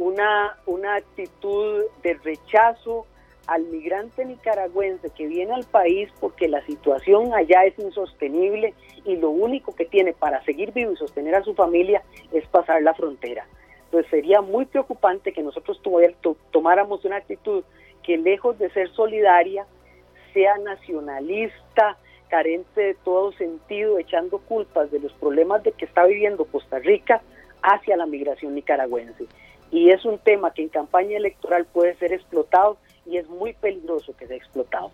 una, 0.00 0.56
una 0.64 0.94
actitud 0.94 1.84
de 2.02 2.14
rechazo 2.24 3.06
al 3.46 3.64
migrante 3.64 4.24
nicaragüense 4.24 5.10
que 5.10 5.26
viene 5.26 5.52
al 5.52 5.64
país 5.64 6.08
porque 6.20 6.48
la 6.48 6.64
situación 6.64 7.34
allá 7.34 7.64
es 7.64 7.78
insostenible 7.78 8.72
y 9.04 9.16
lo 9.16 9.28
único 9.28 9.74
que 9.74 9.84
tiene 9.84 10.14
para 10.14 10.42
seguir 10.44 10.72
vivo 10.72 10.92
y 10.92 10.96
sostener 10.96 11.34
a 11.34 11.44
su 11.44 11.54
familia 11.54 12.02
es 12.32 12.46
pasar 12.48 12.82
la 12.82 12.94
frontera. 12.94 13.46
Entonces 13.84 14.10
sería 14.10 14.40
muy 14.40 14.64
preocupante 14.64 15.34
que 15.34 15.42
nosotros 15.42 15.82
tomáramos 16.50 17.04
una 17.04 17.16
actitud 17.16 17.62
que 18.02 18.16
lejos 18.16 18.58
de 18.58 18.70
ser 18.70 18.88
solidaria, 18.92 19.66
sea 20.32 20.56
nacionalista, 20.58 21.98
carente 22.28 22.80
de 22.80 22.94
todo 22.94 23.32
sentido, 23.32 23.98
echando 23.98 24.38
culpas 24.38 24.90
de 24.90 25.00
los 25.00 25.12
problemas 25.14 25.62
de 25.62 25.72
que 25.72 25.84
está 25.84 26.04
viviendo 26.04 26.46
Costa 26.46 26.78
Rica 26.78 27.20
hacia 27.62 27.98
la 27.98 28.06
migración 28.06 28.54
nicaragüense. 28.54 29.26
Y 29.70 29.90
es 29.90 30.04
un 30.04 30.18
tema 30.18 30.52
que 30.52 30.62
en 30.62 30.68
campaña 30.68 31.16
electoral 31.16 31.66
puede 31.66 31.96
ser 31.96 32.12
explotado 32.12 32.76
y 33.06 33.16
es 33.16 33.28
muy 33.28 33.52
peligroso 33.54 34.14
que 34.16 34.26
sea 34.26 34.36
explotado. 34.36 34.90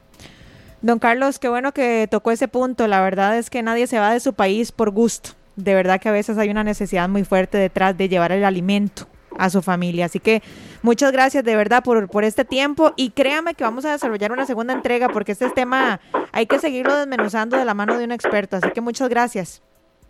Don 0.82 0.98
Carlos, 0.98 1.38
qué 1.38 1.48
bueno 1.48 1.72
que 1.72 2.06
tocó 2.10 2.30
ese 2.30 2.48
punto. 2.48 2.86
La 2.86 3.00
verdad 3.00 3.38
es 3.38 3.50
que 3.50 3.62
nadie 3.62 3.86
se 3.86 3.98
va 3.98 4.12
de 4.12 4.20
su 4.20 4.34
país 4.34 4.72
por 4.72 4.90
gusto. 4.90 5.30
De 5.56 5.74
verdad 5.74 6.00
que 6.00 6.08
a 6.08 6.12
veces 6.12 6.36
hay 6.36 6.50
una 6.50 6.64
necesidad 6.64 7.08
muy 7.08 7.24
fuerte 7.24 7.56
detrás 7.56 7.96
de 7.96 8.08
llevar 8.08 8.32
el 8.32 8.44
alimento 8.44 9.06
a 9.38 9.50
su 9.50 9.62
familia. 9.62 10.06
Así 10.06 10.20
que 10.20 10.42
muchas 10.82 11.12
gracias 11.12 11.44
de 11.44 11.56
verdad 11.56 11.82
por, 11.82 12.08
por 12.08 12.24
este 12.24 12.44
tiempo 12.44 12.92
y 12.96 13.10
créame 13.10 13.54
que 13.54 13.64
vamos 13.64 13.84
a 13.84 13.92
desarrollar 13.92 14.32
una 14.32 14.46
segunda 14.46 14.74
entrega 14.74 15.08
porque 15.08 15.32
este 15.32 15.48
tema 15.50 16.00
hay 16.32 16.46
que 16.46 16.58
seguirlo 16.58 16.94
desmenuzando 16.96 17.56
de 17.56 17.64
la 17.64 17.74
mano 17.74 17.98
de 17.98 18.04
un 18.04 18.12
experto. 18.12 18.56
Así 18.56 18.70
que 18.70 18.80
muchas 18.80 19.08
gracias. 19.08 19.62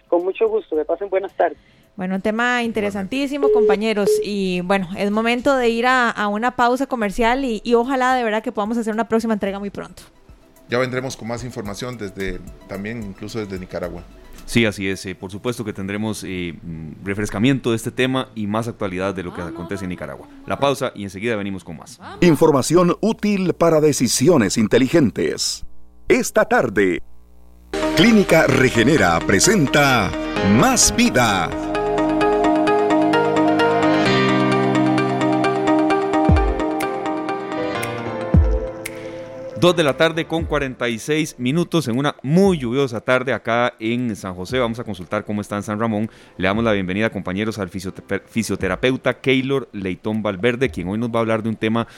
Con 0.09 0.25
mucho 0.25 0.49
gusto, 0.49 0.77
me 0.77 0.85
pasen 0.85 1.09
buenas 1.09 1.35
tardes. 1.37 1.59
Bueno, 1.97 2.17
un 2.17 2.21
tema 2.21 2.63
interesantísimo, 2.63 3.51
compañeros. 3.53 4.11
Y 4.23 4.61
bueno, 4.63 4.89
es 4.97 5.11
momento 5.11 5.57
de 5.57 5.69
ir 5.69 5.87
a, 5.87 6.29
una 6.29 6.57
pausa 6.57 6.87
comercial 6.87 7.45
y, 7.45 7.63
y, 7.65 7.75
ojalá 7.75 8.15
de 8.15 8.23
verdad 8.23 8.43
que 8.43 8.53
podamos 8.53 8.77
hacer 8.77 8.93
una 8.93 9.09
próxima 9.09 9.33
entrega 9.33 9.59
muy 9.59 9.71
pronto. 9.71 10.03
Ya 10.69 10.79
vendremos 10.79 11.17
con 11.17 11.29
más 11.29 11.45
información 11.45 11.97
desde 11.97 12.41
también 12.69 13.03
incluso 13.03 13.39
desde 13.39 13.59
Nicaragua. 13.59 14.03
Sí, 14.47 14.65
así 14.65 14.89
es. 14.89 15.05
Eh, 15.07 15.15
por 15.15 15.31
supuesto 15.31 15.65
que 15.65 15.73
tendremos 15.73 16.25
eh, 16.25 16.55
mm, 16.63 17.05
refrescamiento 17.05 17.71
de 17.71 17.77
este 17.77 17.91
tema 17.91 18.29
y 18.35 18.47
más 18.47 18.69
actualidad 18.69 19.15
de 19.15 19.25
lo 19.25 19.35
que 19.35 19.43
acontece 19.43 19.85
en 19.85 19.91
Nicaragua. 19.91 20.29
La 20.47 20.59
pausa 20.59 20.93
y 20.95 21.03
enseguida 21.03 21.37
venimos 21.37 21.65
con 21.65 21.77
más. 21.77 22.01
Información 22.21 22.97
útil 23.01 23.55
para 23.55 23.81
decisiones 23.81 24.57
inteligentes. 24.57 25.65
Esta 26.09 26.45
tarde, 26.45 27.03
Clínica 27.97 28.47
Regenera 28.47 29.19
presenta 29.19 30.13
Más 30.57 30.95
Vida 30.95 31.51
Dos 39.59 39.75
de 39.75 39.85
la 39.85 39.97
tarde 39.97 40.27
con 40.27 40.45
46 40.45 41.37
minutos 41.39 41.89
en 41.89 41.97
una 41.97 42.15
muy 42.23 42.59
lluviosa 42.59 43.01
tarde 43.01 43.33
acá 43.33 43.73
en 43.81 44.15
San 44.15 44.35
José. 44.35 44.59
Vamos 44.59 44.79
a 44.79 44.85
consultar 44.85 45.25
cómo 45.25 45.41
está 45.41 45.57
en 45.57 45.63
San 45.63 45.81
Ramón. 45.81 46.11
Le 46.37 46.47
damos 46.47 46.63
la 46.63 46.73
bienvenida, 46.73 47.09
compañeros, 47.09 47.59
al 47.59 47.71
fisioterapeuta 47.71 49.15
Keylor 49.15 49.71
Leitón 49.73 50.23
Valverde, 50.23 50.69
quien 50.69 50.89
hoy 50.89 50.99
nos 50.99 51.09
va 51.09 51.21
a 51.21 51.23
hablar 51.23 51.43
de 51.43 51.49
un 51.49 51.57
tema 51.57 51.89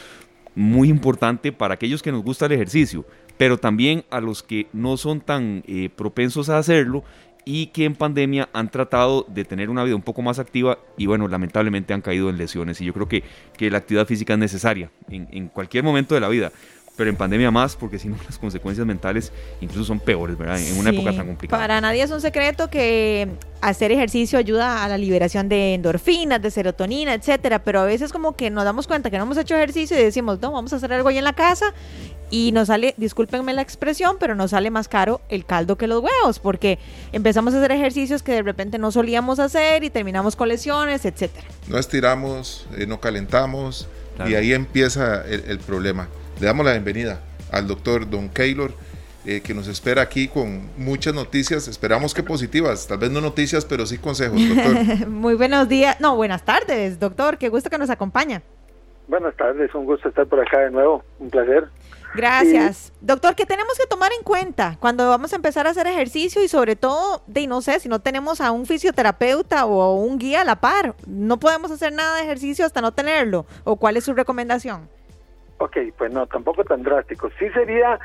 muy 0.55 0.89
importante 0.89 1.51
para 1.51 1.75
aquellos 1.75 2.01
que 2.01 2.13
nos 2.13 2.23
gusta 2.23 2.47
el 2.47 2.53
ejercicio, 2.53 3.05
pero 3.37 3.59
también 3.59 4.05
a 4.09 4.21
los 4.21 4.45
que 4.45 4.69
no 4.73 4.97
son 4.97 5.21
tan 5.21 5.65
eh, 5.67 5.91
propensos 5.95 6.51
a 6.51 6.59
hacerlo 6.59 7.03
y 7.45 7.69
que 7.69 7.87
en 7.87 7.97
pandemia 7.97 8.51
han 8.53 8.71
tratado 8.71 9.27
de 9.29 9.45
tener 9.45 9.69
una 9.69 9.83
vida 9.83 9.97
un 9.97 10.03
poco 10.03 10.23
más 10.23 10.39
activa 10.39 10.79
y 10.97 11.07
bueno, 11.07 11.27
lamentablemente 11.27 11.93
han 11.93 12.03
caído 12.03 12.31
en 12.31 12.39
lesiones. 12.39 12.81
Y 12.81 12.85
yo 12.85 12.93
creo 12.93 13.09
que, 13.09 13.25
que 13.57 13.69
la 13.69 13.79
actividad 13.79 14.07
física 14.07 14.35
es 14.35 14.39
necesaria 14.39 14.91
en 15.09 15.49
cualquier 15.49 15.83
momento 15.83 16.15
de 16.15 16.21
la 16.21 16.29
vida 16.29 16.53
pero 16.99 17.11
en 17.11 17.17
pandemia 17.17 17.53
más, 17.53 17.77
porque 17.77 17.97
si 17.97 18.09
no 18.09 18.17
las 18.27 18.39
consecuencias 18.39 18.85
mentales 18.85 19.33
incluso 19.61 19.85
son 19.85 20.01
peores, 20.01 20.37
¿verdad? 20.37 20.61
En 20.61 20.77
una 20.77 20.91
época 20.91 21.15
tan 21.15 21.29
complicada. 21.29 21.63
Para 21.63 21.81
nadie 21.81 22.03
es 22.03 22.11
un 22.11 22.21
secreto 22.21 22.69
que 22.69 23.29
hacer 23.61 23.93
ejercicio 23.93 24.37
ayuda 24.37 24.85
a 24.85 24.89
la 24.89 24.99
liberación 24.99 25.49
de 25.49 25.75
endorfinas, 25.75 26.43
de 26.43 26.51
serotonina, 26.51 27.15
etcétera, 27.15 27.61
pero 27.61 27.81
a 27.81 27.85
veces 27.85 28.13
como 28.13 28.35
que 28.35 28.51
nos 28.51 28.65
damos 28.65 28.89
cuenta 28.89 29.11
que 29.11 29.17
no 29.17 29.23
hemos 29.25 29.37
hecho 29.39 29.55
ejercicio 29.55 29.97
y 29.97 30.03
decimos, 30.03 30.41
no, 30.43 30.51
vamos 30.51 30.73
a 30.73 30.77
hacer 30.77 30.93
algo 30.93 31.09
ahí 31.09 31.19
en 31.19 31.25
la 31.25 31.35
casa 31.35 31.73
y 32.31 32.51
nos 32.51 32.67
sale, 32.67 32.95
discúlpenme 32.97 33.55
la 33.55 33.63
expresión, 33.63 34.17
pero 34.19 34.35
nos 34.35 34.51
sale 34.51 34.69
más 34.73 34.89
caro 34.89 35.21
el 35.29 35.45
caldo 35.45 35.79
que 35.79 35.87
los 35.87 36.03
huevos, 36.03 36.41
porque 36.41 36.81
empezamos 37.13 37.55
a 37.55 37.59
hacer 37.59 37.71
ejercicios 37.71 38.25
que 38.25 38.33
de 38.33 38.43
repente 38.43 38.77
no 38.77 38.91
solíamos 38.91 39.39
hacer 39.39 39.85
y 39.85 39.91
terminamos 39.91 40.35
con 40.35 40.49
lesiones, 40.49 41.05
etcétera. 41.05 41.47
No 41.69 41.79
estiramos, 41.79 42.67
eh, 42.77 42.89
no 42.89 42.99
calentamos 42.99 43.87
y 44.27 44.35
ahí 44.35 44.53
empieza 44.53 45.25
el 45.25 45.61
problema. 45.61 46.09
Le 46.41 46.47
damos 46.47 46.65
la 46.65 46.71
bienvenida 46.71 47.19
al 47.51 47.67
doctor 47.67 48.09
Don 48.09 48.29
Keylor, 48.29 48.71
eh, 49.27 49.41
que 49.41 49.55
nos 49.55 49.67
espera 49.67 50.03
aquí 50.03 50.29
con 50.29 50.71
muchas 50.77 51.13
noticias, 51.13 51.67
esperamos 51.67 52.15
que 52.15 52.23
positivas, 52.23 52.87
tal 52.87 52.99
vez 52.99 53.11
no 53.11 53.21
noticias, 53.21 53.65
pero 53.65 53.85
sí 53.87 53.99
consejos, 53.99 54.39
doctor. 54.49 55.09
Muy 55.09 55.35
buenos 55.35 55.69
días, 55.69 56.01
no, 56.01 56.15
buenas 56.15 56.45
tardes, 56.45 57.01
doctor, 57.01 57.39
qué 57.39 57.49
gusto 57.49 57.71
que 57.71 57.79
nos 57.79 57.91
acompaña. 57.91 58.43
Buenas 59.09 59.35
tardes, 59.37 59.75
un 59.75 59.85
gusto 59.85 60.09
estar 60.09 60.27
por 60.27 60.39
acá 60.39 60.61
de 60.61 60.71
nuevo, 60.71 61.03
un 61.19 61.29
placer. 61.29 61.67
Gracias. 62.15 62.93
Doctor, 63.01 63.35
¿qué 63.35 63.45
tenemos 63.45 63.77
que 63.77 63.87
tomar 63.87 64.13
en 64.17 64.23
cuenta 64.23 64.77
cuando 64.79 65.09
vamos 65.09 65.33
a 65.33 65.37
empezar 65.37 65.67
a 65.67 65.71
hacer 65.71 65.89
ejercicio 65.89 66.43
y 66.43 66.47
sobre 66.47 66.77
todo, 66.77 67.23
de 67.27 67.49
no 67.49 67.63
sé, 67.63 67.81
si 67.81 67.89
no 67.89 67.99
tenemos 67.99 68.41
a 68.41 68.53
un 68.53 68.65
fisioterapeuta 68.65 69.67
o 69.67 69.95
un 69.97 70.19
guía 70.19 70.43
a 70.43 70.45
la 70.45 70.61
par, 70.61 70.95
no 71.07 71.41
podemos 71.41 71.73
hacer 71.73 71.93
nada 71.93 72.17
de 72.17 72.23
ejercicio 72.23 72.65
hasta 72.65 72.81
no 72.81 72.93
tenerlo? 72.93 73.45
¿O 73.65 73.75
cuál 73.75 73.97
es 73.97 74.05
su 74.05 74.15
recomendación? 74.15 74.89
Ok, 75.59 75.77
pues 75.97 76.13
no, 76.13 76.27
tampoco 76.27 76.65
tan 76.65 76.83
drástico. 76.83 77.31
Sí 77.39 77.49
sería 77.51 77.99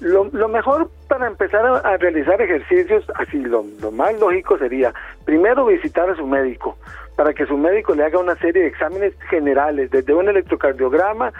lo, 0.00 0.24
lo 0.32 0.48
mejor 0.48 0.90
para 1.08 1.26
empezar 1.26 1.66
a, 1.66 1.96
realizar 1.98 2.40
ejercicios, 2.40 3.04
así 3.16 3.38
lo, 3.38 3.64
lo, 3.80 3.90
más 3.90 4.18
lógico 4.18 4.56
sería 4.58 4.94
primero 5.24 5.66
visitar 5.66 6.08
a 6.08 6.16
su 6.16 6.26
médico, 6.26 6.78
para 7.16 7.34
que 7.34 7.46
su 7.46 7.56
médico 7.58 7.94
le 7.94 8.04
haga 8.04 8.18
una 8.18 8.36
serie 8.36 8.62
de 8.62 8.68
exámenes 8.68 9.12
generales, 9.28 9.90
desde 9.90 10.14
un 10.14 10.28
electrocardiograma 10.28 11.32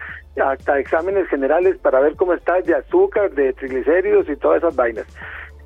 hasta 0.44 0.78
exámenes 0.78 1.26
generales 1.28 1.78
para 1.78 2.00
ver 2.00 2.16
cómo 2.16 2.34
está 2.34 2.60
de 2.60 2.74
azúcar, 2.74 3.30
de 3.30 3.52
triglicéridos 3.54 4.28
y 4.28 4.36
todas 4.36 4.58
esas 4.58 4.76
vainas. 4.76 5.06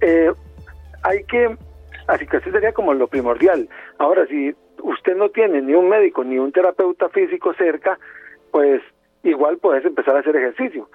Eh, 0.01 0.33
hay 1.03 1.25
que, 1.25 1.57
así 2.07 2.27
que 2.27 2.37
eso 2.37 2.51
sería 2.51 2.73
como 2.73 2.95
lo 2.95 3.09
primordial. 3.09 3.69
Ahora, 3.99 4.27
si 4.27 4.55
usted 4.83 5.17
no 5.17 5.31
tiene 5.31 5.63
ni 5.63 5.75
un 5.75 5.89
médico 5.89 6.23
ni 6.25 6.39
un 6.39 6.53
terapeuta 6.53 7.09
físico 7.09 7.55
cerca, 7.55 7.99
pues 8.53 8.81
igual 9.25 9.59
puedes 9.59 9.85
empezar 9.85 10.17
a 10.17 10.21
hacer 10.21 10.37
ejercicio. 10.37 10.89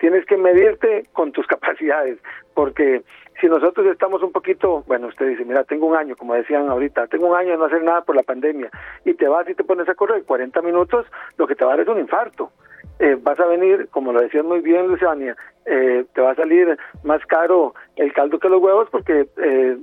Tienes 0.00 0.26
que 0.26 0.36
medirte 0.36 1.04
con 1.12 1.32
tus 1.32 1.46
capacidades, 1.46 2.18
porque 2.54 3.02
si 3.40 3.46
nosotros 3.46 3.86
estamos 3.86 4.22
un 4.22 4.32
poquito, 4.32 4.82
bueno, 4.86 5.08
usted 5.08 5.28
dice, 5.28 5.44
mira, 5.44 5.64
tengo 5.64 5.86
un 5.86 5.96
año, 5.96 6.16
como 6.16 6.34
decían 6.34 6.68
ahorita, 6.68 7.06
tengo 7.06 7.28
un 7.28 7.36
año 7.36 7.52
de 7.52 7.58
no 7.58 7.64
hacer 7.66 7.82
nada 7.82 8.02
por 8.02 8.16
la 8.16 8.22
pandemia, 8.22 8.70
y 9.04 9.14
te 9.14 9.28
vas 9.28 9.48
y 9.48 9.54
te 9.54 9.64
pones 9.64 9.88
a 9.88 9.94
correr 9.94 10.24
40 10.24 10.60
minutos, 10.62 11.06
lo 11.36 11.46
que 11.46 11.54
te 11.54 11.64
va 11.64 11.72
a 11.72 11.76
dar 11.76 11.84
es 11.84 11.88
un 11.88 12.00
infarto. 12.00 12.50
Eh, 12.98 13.18
vas 13.20 13.38
a 13.38 13.46
venir, 13.46 13.88
como 13.90 14.12
lo 14.12 14.22
decían 14.22 14.46
muy 14.46 14.60
bien 14.60 14.88
Luciania, 14.88 15.36
eh, 15.66 16.06
te 16.14 16.20
va 16.20 16.30
a 16.30 16.34
salir 16.34 16.78
más 17.04 17.24
caro 17.26 17.74
el 17.96 18.12
caldo 18.14 18.38
que 18.38 18.48
los 18.48 18.62
huevos 18.62 18.88
porque 18.90 19.26
eh, 19.36 19.76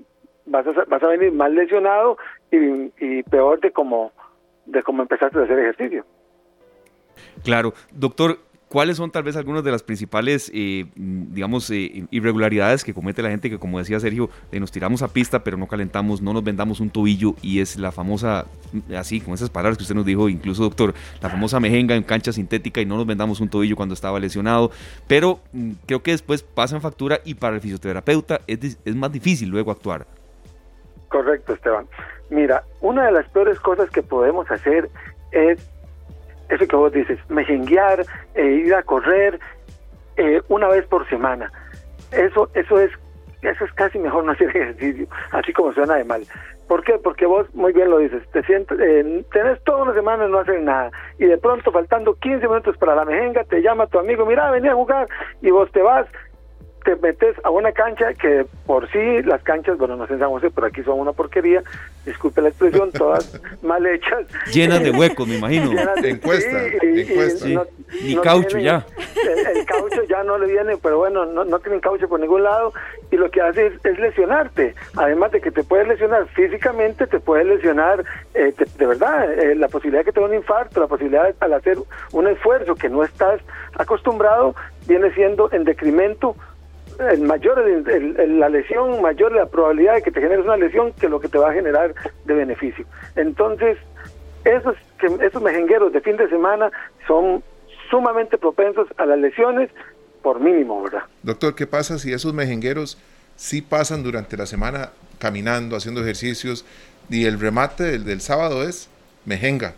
vas, 0.48 0.66
a, 0.66 0.86
vas 0.86 1.04
a 1.04 1.08
venir 1.08 1.32
más 1.32 1.52
lesionado 1.52 2.18
y, 2.50 2.92
y 2.98 3.22
peor 3.24 3.60
de 3.60 3.72
como, 3.72 4.12
de 4.66 4.82
como 4.82 5.04
empezaste 5.04 5.38
a 5.38 5.44
hacer 5.44 5.60
ejercicio. 5.60 6.06
Claro, 7.44 7.74
doctor, 7.92 8.40
¿cuáles 8.70 8.98
son 8.98 9.12
tal 9.12 9.24
vez 9.24 9.36
algunas 9.36 9.64
de 9.64 9.72
las 9.72 9.84
principales, 9.84 10.50
eh, 10.54 10.86
digamos, 10.96 11.70
eh, 11.70 12.06
irregularidades 12.10 12.84
que 12.84 12.94
comete 12.94 13.22
la 13.22 13.30
gente 13.30 13.50
que, 13.50 13.60
como 13.60 13.78
decía 13.78 14.00
Sergio, 14.00 14.30
eh, 14.52 14.60
nos 14.60 14.72
tiramos 14.72 15.02
a 15.04 15.10
pista 15.10 15.44
pero 15.44 15.58
no 15.58 15.68
calentamos, 15.68 16.22
no 16.22 16.34
nos 16.34 16.44
vendamos 16.44 16.80
un 16.80 16.90
tobillo 16.90 17.36
y 17.42 17.60
es 17.60 17.78
la 17.78 17.92
famosa, 17.92 18.46
así, 18.98 19.22
con 19.22 19.34
esas 19.34 19.50
palabras 19.50 19.78
que 19.78 19.84
usted 19.84 19.96
nos 19.96 20.06
dijo, 20.06 20.30
incluso 20.30 20.64
doctor, 20.64 20.94
la 21.22 21.30
famosa 21.30 21.60
mejenga 21.60 21.96
en 21.96 22.04
cancha 22.04 22.32
sintética 22.32 22.82
y 22.82 22.86
no 22.86 22.98
nos 22.98 23.06
vendamos 23.06 23.42
un 23.42 23.50
tobillo 23.50 23.76
cuando 23.76 23.94
estaba 23.94 24.20
lesionado, 24.20 24.72
pero 25.08 25.40
mm, 25.52 25.72
creo 25.86 26.02
que 26.02 26.12
después 26.12 26.44
pasan 26.44 26.82
factura 26.82 27.20
y 27.26 27.36
para 27.36 27.56
el 27.56 27.62
fisioterapeuta 27.62 28.42
es 28.48 28.96
más 28.96 29.12
difícil 29.12 29.50
luego 29.50 29.72
actuar. 29.72 30.08
Correcto, 31.10 31.54
Esteban. 31.54 31.86
Mira, 32.32 32.64
una 32.82 33.06
de 33.06 33.12
las 33.12 33.30
peores 33.30 33.60
cosas 33.60 33.88
que 33.92 34.02
podemos 34.02 34.50
hacer 34.50 34.90
es 35.32 35.60
eso 36.50 36.68
que 36.68 36.76
vos 36.76 36.92
dices, 36.92 37.20
mejenguear, 37.30 38.06
e 38.36 38.46
ir 38.46 38.74
a 38.74 38.84
correr, 38.84 39.40
eh, 40.18 40.42
una 40.50 40.68
vez 40.68 40.86
por 40.88 41.08
semana. 41.10 41.52
Eso, 42.12 42.50
eso 42.54 42.80
es 42.80 42.92
eso 43.42 43.66
es 43.66 43.74
casi 43.74 44.00
mejor 44.00 44.24
no 44.24 44.32
hacer 44.32 44.50
ejercicio, 44.56 45.08
así 45.32 45.54
como 45.54 45.74
suena 45.74 45.96
de 45.96 46.06
mal. 46.06 46.24
¿Por 46.68 46.84
qué? 46.84 46.94
Porque 46.98 47.26
vos 47.26 47.54
muy 47.54 47.74
bien 47.74 47.90
lo 47.90 47.98
dices, 47.98 48.24
te 48.32 48.42
sientes, 48.44 48.80
eh, 48.80 49.26
tenés 49.32 49.62
toda 49.64 49.84
una 49.84 49.94
semana 49.94 50.28
no 50.28 50.40
hacer 50.40 50.62
nada, 50.62 50.92
y 51.20 51.26
de 51.26 51.38
pronto 51.38 51.72
faltando 51.72 52.16
15 52.16 52.48
minutos 52.48 52.78
para 52.78 52.96
la 52.96 53.06
mejenga, 53.06 53.44
te 53.44 53.62
llama 53.62 53.88
tu 53.88 54.00
amigo, 54.00 54.26
mira, 54.26 54.50
vení 54.50 54.70
a 54.70 54.74
jugar, 54.74 55.08
y 55.42 55.52
vos 55.52 55.70
te 55.72 55.82
vas 55.82 56.08
te 56.84 56.96
metes 56.98 57.36
a 57.44 57.50
una 57.50 57.72
cancha 57.72 58.14
que 58.14 58.46
por 58.66 58.90
sí 58.92 59.22
las 59.24 59.42
canchas, 59.44 59.78
bueno, 59.78 59.96
no 59.96 60.08
sé 60.08 60.14
en 60.14 60.20
San 60.20 60.30
José, 60.30 60.52
pero 60.54 60.68
aquí 60.68 60.84
son 60.84 61.00
una 61.00 61.14
porquería, 61.14 61.64
disculpe 62.06 62.42
la 62.42 62.50
expresión, 62.50 62.92
todas 62.94 63.40
mal 63.62 63.86
hechas. 63.86 64.26
Llenas 64.52 64.84
de 64.84 64.92
huecos, 64.98 65.28
me 65.28 65.38
imagino. 65.38 65.72
De, 66.02 66.10
encuesta, 66.10 66.66
encuesta. 66.82 67.66
Ni 68.04 68.16
caucho 68.18 68.58
ya. 68.58 68.86
El, 69.56 69.66
caucho 69.66 70.04
ya 70.10 70.24
no 70.24 70.38
le 70.38 70.48
viene, 70.48 70.78
pero 70.82 70.98
bueno, 70.98 71.26
no, 71.26 71.46
no 71.46 71.60
tienen 71.60 71.80
caucho 71.80 72.08
por 72.08 72.20
ningún 72.20 72.44
lado 72.44 72.74
y 73.12 73.18
lo 73.18 73.30
que 73.32 73.42
hace 73.42 73.68
es, 73.84 74.00
lesionarte. 74.00 74.76
Además 74.98 75.32
de 75.32 75.42
que 75.42 75.52
te 75.52 75.64
puedes 75.64 75.88
lesionar 75.88 76.28
físicamente, 76.30 77.08
te 77.08 77.20
puedes 77.20 77.46
lesionar 77.46 78.04
eh, 78.34 78.54
de 78.78 78.86
verdad, 78.86 79.32
eh, 79.32 79.56
la 79.56 79.68
posibilidad 79.68 80.02
de 80.02 80.06
que 80.06 80.12
tenga 80.12 80.28
un 80.28 80.34
infarto, 80.34 80.80
la 80.80 80.88
posibilidad 80.88 81.34
al 81.40 81.54
hacer 81.54 81.78
un 82.12 82.28
esfuerzo 82.28 82.76
que 82.76 82.90
no 82.90 83.04
estás 83.04 83.40
acostumbrado, 83.78 84.56
viene 84.88 85.14
siendo 85.14 85.52
en 85.52 85.64
decremento 85.64 86.36
el 87.00 87.22
mayor 87.22 87.64
la 88.28 88.50
lesión, 88.50 89.02
mayor 89.02 89.32
la 89.32 89.46
probabilidad 89.46 89.96
de 89.96 90.02
que 90.02 90.12
te 90.12 90.22
generes 90.22 90.46
una 90.46 90.58
lesión 90.58 90.94
que 90.94 91.10
lo 91.10 91.20
que 91.20 91.28
te 91.28 91.38
va 91.38 91.50
a 91.50 91.54
generar 91.54 91.94
de 92.26 92.34
beneficio. 92.34 92.86
Entonces, 93.16 93.78
esos, 94.44 94.76
que, 95.00 95.08
esos 95.26 95.42
mejengueros 95.42 95.94
de 95.94 96.02
fin 96.02 96.18
de 96.18 96.28
semana 96.30 96.72
son 97.08 97.44
sumamente 97.90 98.38
propensos 98.38 98.88
a 98.98 99.06
las 99.06 99.20
lesiones 99.20 99.70
por 100.22 100.40
mínimo, 100.40 100.82
¿verdad? 100.84 101.04
Doctor, 101.22 101.56
¿qué 101.56 101.68
pasa 101.68 102.00
si 102.00 102.14
esos 102.14 102.34
mejengueros 102.34 102.98
sí 103.36 103.62
pasan 103.62 104.04
durante 104.04 104.38
la 104.38 104.46
semana 104.46 104.92
caminando, 105.20 105.76
haciendo 105.76 106.02
ejercicios 106.02 106.66
y 107.10 107.26
el 107.26 107.40
remate 107.40 107.84
del, 107.84 108.06
del 108.06 108.22
sábado 108.22 108.64
es 108.64 108.90
mejenga? 109.26 109.74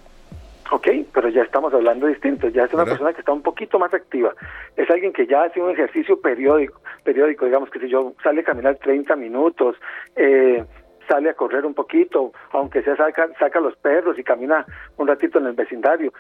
Ok, 0.72 0.88
pero 1.16 1.30
ya 1.30 1.44
estamos 1.44 1.74
hablando 1.74 2.08
distinto, 2.08 2.50
ya 2.50 2.66
es 2.66 2.74
una 2.74 2.84
persona 2.84 3.14
que 3.14 3.22
está 3.22 3.32
un 3.32 3.42
poquito 3.42 3.80
más 3.80 3.94
activa, 3.94 4.36
es 4.76 4.90
alguien 4.92 5.14
que 5.14 5.26
ya 5.26 5.44
hace 5.44 5.62
un 5.62 5.72
ejercicio 5.72 6.20
periódico, 6.20 6.82
periódico 7.06 7.46
digamos 7.46 7.70
que 7.70 7.80
si 7.80 7.88
yo 7.88 8.14
sale 8.22 8.42
a 8.42 8.44
caminar 8.44 8.76
30 8.76 9.16
minutos, 9.16 9.78
eh, 10.18 10.62
sale 11.08 11.30
a 11.30 11.34
correr 11.34 11.66
un 11.66 11.74
poquito, 11.74 12.34
aunque 12.52 12.84
sea 12.84 12.98
saca, 12.98 13.30
saca 13.40 13.62
los 13.62 13.78
perros 13.78 14.20
y 14.20 14.26
camina 14.26 14.66
un 14.98 15.08
ratito 15.08 15.40
en 15.40 15.46
el 15.46 15.54
vecindario, 15.54 16.12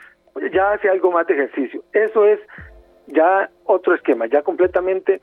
ya 0.54 0.72
hace 0.72 0.88
algo 0.90 1.12
más 1.12 1.28
de 1.28 1.34
ejercicio. 1.34 1.84
Eso 1.92 2.26
es 2.26 2.40
ya 3.08 3.50
otro 3.66 3.96
esquema, 3.96 4.28
ya 4.28 4.44
completamente 4.44 5.20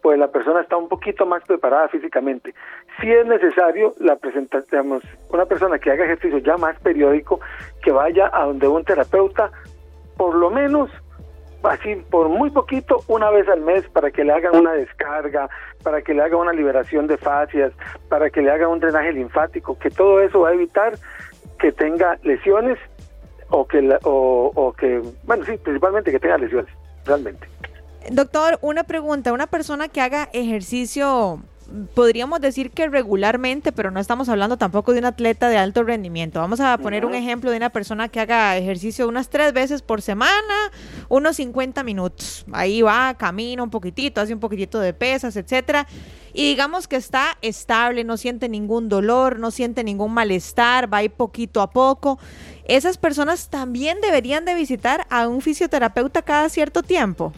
pues 0.00 0.18
la 0.18 0.28
persona 0.28 0.62
está 0.62 0.78
un 0.78 0.88
poquito 0.88 1.26
más 1.26 1.42
preparada 1.44 1.88
físicamente. 1.88 2.54
Si 3.00 3.10
es 3.10 3.26
necesario, 3.26 3.94
la 3.98 4.16
presentamos 4.16 5.02
una 5.30 5.46
persona 5.46 5.78
que 5.78 5.90
haga 5.90 6.04
ejercicio 6.04 6.38
ya 6.38 6.56
más 6.58 6.78
periódico, 6.80 7.40
que 7.82 7.92
vaya 7.92 8.30
a 8.32 8.44
donde 8.44 8.68
un 8.68 8.84
terapeuta, 8.84 9.50
por 10.18 10.34
lo 10.34 10.50
menos, 10.50 10.90
así 11.62 11.96
por 12.10 12.28
muy 12.28 12.50
poquito, 12.50 13.02
una 13.08 13.30
vez 13.30 13.48
al 13.48 13.62
mes, 13.62 13.88
para 13.88 14.10
que 14.10 14.22
le 14.22 14.32
hagan 14.32 14.56
una 14.56 14.72
descarga, 14.72 15.48
para 15.82 16.02
que 16.02 16.12
le 16.12 16.22
haga 16.22 16.36
una 16.36 16.52
liberación 16.52 17.06
de 17.06 17.16
fascias, 17.16 17.72
para 18.10 18.28
que 18.28 18.42
le 18.42 18.50
haga 18.50 18.68
un 18.68 18.80
drenaje 18.80 19.12
linfático, 19.12 19.78
que 19.78 19.90
todo 19.90 20.20
eso 20.20 20.40
va 20.40 20.50
a 20.50 20.54
evitar 20.54 20.92
que 21.58 21.72
tenga 21.72 22.18
lesiones 22.22 22.78
o 23.48 23.66
que, 23.66 23.98
o 24.04 24.74
que 24.78 25.02
bueno, 25.24 25.44
sí, 25.46 25.56
principalmente 25.56 26.10
que 26.10 26.20
tenga 26.20 26.36
lesiones, 26.36 26.70
realmente. 27.06 27.48
Doctor, 28.10 28.58
una 28.62 28.84
pregunta, 28.84 29.32
una 29.32 29.46
persona 29.46 29.88
que 29.88 30.00
haga 30.00 30.28
ejercicio 30.32 31.40
podríamos 31.94 32.40
decir 32.40 32.70
que 32.70 32.88
regularmente, 32.88 33.72
pero 33.72 33.90
no 33.90 34.00
estamos 34.00 34.28
hablando 34.28 34.56
tampoco 34.56 34.92
de 34.92 34.98
un 34.98 35.04
atleta 35.04 35.48
de 35.48 35.56
alto 35.56 35.82
rendimiento. 35.82 36.40
Vamos 36.40 36.60
a 36.60 36.76
poner 36.78 37.04
un 37.04 37.14
ejemplo 37.14 37.50
de 37.50 37.56
una 37.56 37.70
persona 37.70 38.08
que 38.08 38.20
haga 38.20 38.56
ejercicio 38.56 39.08
unas 39.08 39.28
tres 39.28 39.52
veces 39.52 39.82
por 39.82 40.02
semana, 40.02 40.72
unos 41.08 41.36
50 41.36 41.82
minutos. 41.84 42.44
Ahí 42.52 42.82
va, 42.82 43.14
camina 43.14 43.62
un 43.62 43.70
poquitito, 43.70 44.20
hace 44.20 44.34
un 44.34 44.40
poquitito 44.40 44.80
de 44.80 44.92
pesas, 44.92 45.36
etcétera. 45.36 45.86
Y 46.32 46.48
digamos 46.48 46.88
que 46.88 46.96
está 46.96 47.36
estable, 47.42 48.04
no 48.04 48.16
siente 48.16 48.48
ningún 48.48 48.88
dolor, 48.88 49.38
no 49.38 49.50
siente 49.50 49.84
ningún 49.84 50.12
malestar, 50.12 50.92
va 50.92 50.98
ahí 50.98 51.08
poquito 51.08 51.60
a 51.60 51.70
poco. 51.70 52.18
Esas 52.64 52.98
personas 52.98 53.48
también 53.48 54.00
deberían 54.00 54.44
de 54.44 54.54
visitar 54.54 55.06
a 55.10 55.26
un 55.26 55.40
fisioterapeuta 55.40 56.22
cada 56.22 56.48
cierto 56.48 56.82
tiempo. 56.82 57.32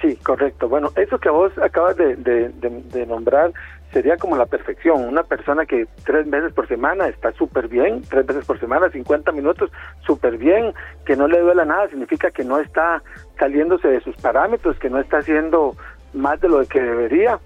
Sí, 0.00 0.16
correcto. 0.16 0.68
Bueno, 0.68 0.90
eso 0.96 1.18
que 1.18 1.30
vos 1.30 1.52
acabas 1.58 1.96
de, 1.96 3.06
nombrar 3.08 3.52
sería 3.92 4.16
como 4.16 4.36
la 4.36 4.46
perfección. 4.46 5.04
Una 5.04 5.22
persona 5.22 5.64
que 5.64 5.86
tres 6.04 6.28
veces 6.28 6.52
por 6.52 6.68
semana 6.68 7.08
está 7.08 7.32
súper 7.32 7.68
bien, 7.68 8.02
tres 8.08 8.26
veces 8.26 8.44
por 8.44 8.60
semana, 8.60 8.90
50 8.90 9.32
minutos, 9.32 9.70
súper 10.06 10.36
bien, 10.36 10.74
que 11.06 11.16
no 11.16 11.28
le 11.28 11.40
duela 11.40 11.64
nada, 11.64 11.88
significa 11.88 12.30
que 12.30 12.44
no 12.44 12.58
está 12.58 13.02
saliéndose 13.38 13.88
de 13.88 14.00
sus 14.00 14.14
parámetros, 14.16 14.78
que 14.78 14.90
no 14.90 14.98
está 14.98 15.18
haciendo 15.18 15.74
más 16.12 16.40
de 16.40 16.48
lo 16.48 16.62
que 16.66 16.80
debería. 16.80 17.38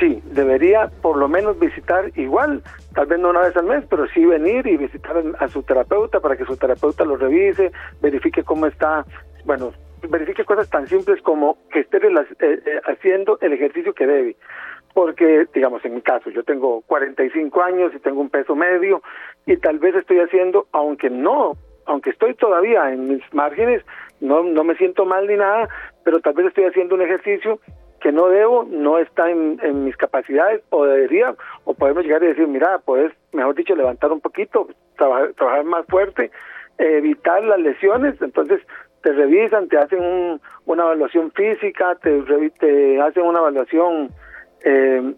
Sí, 0.00 0.20
debería 0.32 0.88
por 1.02 1.16
lo 1.16 1.28
menos 1.28 1.60
visitar 1.60 2.10
igual, 2.16 2.62
tal 2.94 3.06
vez 3.06 3.20
no 3.20 3.30
una 3.30 3.42
vez 3.42 3.56
al 3.56 3.66
mes, 3.66 3.84
pero 3.88 4.08
sí 4.08 4.24
venir 4.24 4.66
y 4.66 4.76
visitar 4.76 5.22
a 5.38 5.48
su 5.48 5.62
terapeuta 5.62 6.18
para 6.18 6.36
que 6.36 6.46
su 6.46 6.56
terapeuta 6.56 7.04
lo 7.04 7.16
revise, 7.16 7.70
verifique 8.00 8.42
cómo 8.42 8.66
está, 8.66 9.04
bueno, 9.44 9.72
verifique 10.08 10.44
cosas 10.44 10.68
tan 10.68 10.86
simples 10.86 11.20
como 11.22 11.58
que 11.70 11.80
esté 11.80 11.98
eh, 11.98 12.10
eh, 12.40 12.80
haciendo 12.84 13.38
el 13.40 13.52
ejercicio 13.52 13.94
que 13.94 14.06
debe. 14.06 14.36
Porque, 14.94 15.46
digamos, 15.54 15.84
en 15.84 15.94
mi 15.94 16.02
caso, 16.02 16.30
yo 16.30 16.42
tengo 16.44 16.82
45 16.82 17.62
años 17.62 17.92
y 17.94 17.98
tengo 18.00 18.20
un 18.20 18.28
peso 18.28 18.54
medio 18.54 19.02
y 19.46 19.56
tal 19.56 19.78
vez 19.78 19.94
estoy 19.94 20.18
haciendo, 20.20 20.66
aunque 20.72 21.08
no, 21.08 21.54
aunque 21.86 22.10
estoy 22.10 22.34
todavía 22.34 22.92
en 22.92 23.08
mis 23.08 23.22
márgenes, 23.32 23.82
no, 24.20 24.42
no 24.42 24.64
me 24.64 24.76
siento 24.76 25.06
mal 25.06 25.26
ni 25.26 25.36
nada, 25.36 25.68
pero 26.04 26.20
tal 26.20 26.34
vez 26.34 26.46
estoy 26.46 26.64
haciendo 26.64 26.94
un 26.94 27.02
ejercicio 27.02 27.58
que 28.00 28.12
no 28.12 28.28
debo, 28.28 28.64
no 28.64 28.98
está 28.98 29.30
en, 29.30 29.84
mis 29.84 29.96
capacidades 29.96 30.62
o 30.70 30.84
debería, 30.84 31.34
o 31.64 31.72
podemos 31.72 32.02
llegar 32.02 32.22
y 32.24 32.26
decir, 32.26 32.48
mira, 32.48 32.78
puedes, 32.80 33.12
mejor 33.32 33.54
dicho, 33.54 33.74
levantar 33.76 34.12
un 34.12 34.20
poquito, 34.20 34.68
trabajar, 34.98 35.32
trabajar 35.34 35.64
más 35.64 35.86
fuerte, 35.86 36.30
evitar 36.78 37.44
las 37.44 37.60
lesiones, 37.60 38.20
entonces 38.20 38.60
te 39.02 39.12
revisan, 39.12 39.68
te 39.68 39.78
hacen 39.78 40.40
una 40.66 40.82
evaluación 40.84 41.30
física, 41.32 41.96
te, 41.96 42.22
te 42.58 43.00
hacen 43.00 43.24
una 43.24 43.40
evaluación, 43.40 44.10
eh, 44.64 45.14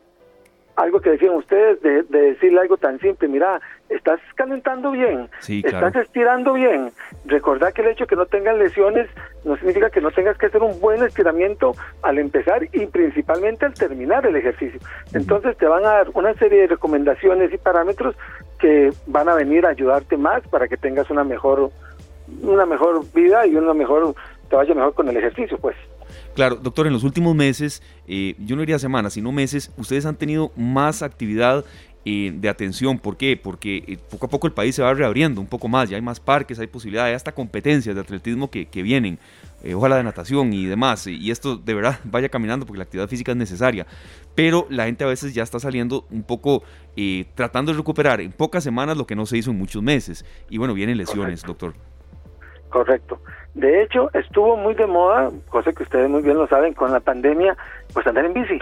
algo 0.77 1.01
que 1.01 1.11
decían 1.11 1.35
ustedes, 1.35 1.81
de, 1.83 2.03
decirle 2.03 2.61
algo 2.61 2.77
tan 2.77 2.99
simple, 2.99 3.29
mira, 3.29 3.61
estás 3.89 4.19
calentando 4.35 4.91
bien, 4.91 5.29
estás 5.47 5.95
estirando 5.95 6.55
bien. 6.55 6.91
Recordad 7.27 7.73
que 7.73 7.83
el 7.83 7.89
hecho 7.89 8.05
de 8.05 8.09
que 8.09 8.17
no 8.17 8.27
tengas 8.27 8.57
lesiones 8.57 9.09
no 9.45 9.57
significa 9.57 9.91
que 9.91 10.01
no 10.01 10.11
tengas 10.11 10.37
que 10.37 10.47
hacer 10.47 10.63
un 10.63 10.81
buen 10.81 11.03
estiramiento 11.05 11.75
al 12.03 12.19
empezar 12.19 12.65
y 12.73 12.87
principalmente 12.87 13.67
al 13.67 13.75
terminar 13.75 14.27
el 14.27 14.35
ejercicio. 14.35 14.81
Entonces 15.13 15.57
te 15.59 15.67
van 15.67 15.85
a 15.85 15.91
dar 15.91 16.07
una 16.15 16.35
serie 16.35 16.63
de 16.63 16.67
recomendaciones 16.69 17.53
y 17.53 17.59
parámetros 17.59 18.17
que 18.59 18.91
van 19.07 19.29
a 19.29 19.35
venir 19.35 19.67
a 19.67 19.71
ayudarte 19.71 20.17
más 20.17 20.43
para 20.49 20.67
que 20.67 20.77
tengas 20.77 21.09
una 21.11 21.23
mejor 21.23 21.71
una 22.43 22.67
mejor 22.67 23.05
vida 23.13 23.47
y 23.47 23.55
una 23.55 23.75
mejor, 23.75 24.15
te 24.49 24.57
vaya 24.57 24.75
mejor 24.75 24.95
con 24.95 25.09
el 25.09 25.17
ejercicio, 25.17 25.59
pues. 25.59 25.77
Claro, 26.35 26.57
doctor, 26.57 26.87
en 26.87 26.93
los 26.93 27.05
últimos 27.05 27.35
meses, 27.35 27.83
eh, 28.09 28.35
yo 28.39 28.57
no 28.57 28.63
diría 28.63 28.79
semanas, 28.79 29.13
sino 29.13 29.31
meses, 29.33 29.71
ustedes 29.77 30.05
han 30.05 30.17
tenido 30.17 30.51
más 30.57 31.03
actividad 31.03 31.65
eh, 32.05 32.33
de 32.35 32.49
atención. 32.49 32.99
¿Por 32.99 33.17
qué? 33.17 33.39
Porque 33.41 33.85
eh, 33.87 33.99
poco 34.11 34.27
a 34.27 34.29
poco 34.29 34.47
el 34.47 34.53
país 34.53 34.75
se 34.75 34.83
va 34.83 34.93
reabriendo 34.95 35.41
un 35.41 35.47
poco 35.47 35.69
más, 35.69 35.89
ya 35.89 35.97
hay 35.97 36.03
más 36.03 36.19
parques, 36.19 36.59
hay 36.59 36.67
posibilidades, 36.67 37.11
hay 37.11 37.15
hasta 37.15 37.33
competencias 37.33 37.95
de 37.95 38.01
atletismo 38.01 38.51
que, 38.51 38.67
que 38.67 38.83
vienen, 38.83 39.19
ojalá 39.75 39.97
de 39.97 40.03
natación 40.03 40.53
y 40.53 40.67
demás, 40.67 41.07
y 41.07 41.31
esto 41.31 41.57
de 41.57 41.73
verdad 41.73 42.01
vaya 42.05 42.29
caminando 42.29 42.67
porque 42.67 42.79
la 42.79 42.85
actividad 42.85 43.09
física 43.09 43.33
es 43.33 43.39
necesaria. 43.39 43.87
Pero 44.35 44.67
la 44.71 44.87
gente 44.87 45.05
a 45.05 45.07
veces 45.07 45.35
ya 45.35 45.45
está 45.45 45.61
saliendo 45.61 46.05
un 46.11 46.25
poco 46.25 46.65
tratando 47.35 47.73
de 47.73 47.79
recuperar 47.79 48.21
en 48.21 48.33
pocas 48.33 48.65
semanas 48.65 48.97
lo 48.97 49.07
que 49.07 49.15
no 49.15 49.25
se 49.27 49.39
hizo 49.39 49.53
en 49.53 49.59
muchos 49.59 49.83
meses. 49.83 50.25
Y 50.51 50.59
bueno, 50.59 50.75
vienen 50.75 50.99
lesiones, 50.99 51.43
doctor. 51.43 51.75
Correcto. 52.75 53.21
De 53.55 53.83
hecho, 53.83 54.11
estuvo 54.15 54.57
muy 54.57 54.75
de 54.75 54.89
moda, 54.89 55.31
cosa 55.49 55.73
que 55.73 55.85
ustedes 55.85 56.11
muy 56.11 56.23
bien 56.23 56.37
lo 56.37 56.49
saben, 56.49 56.75
con 56.75 56.91
la 56.91 56.99
pandemia, 56.99 57.57
pues 57.93 58.05
andar 58.05 58.25
en 58.25 58.35
bici. 58.35 58.59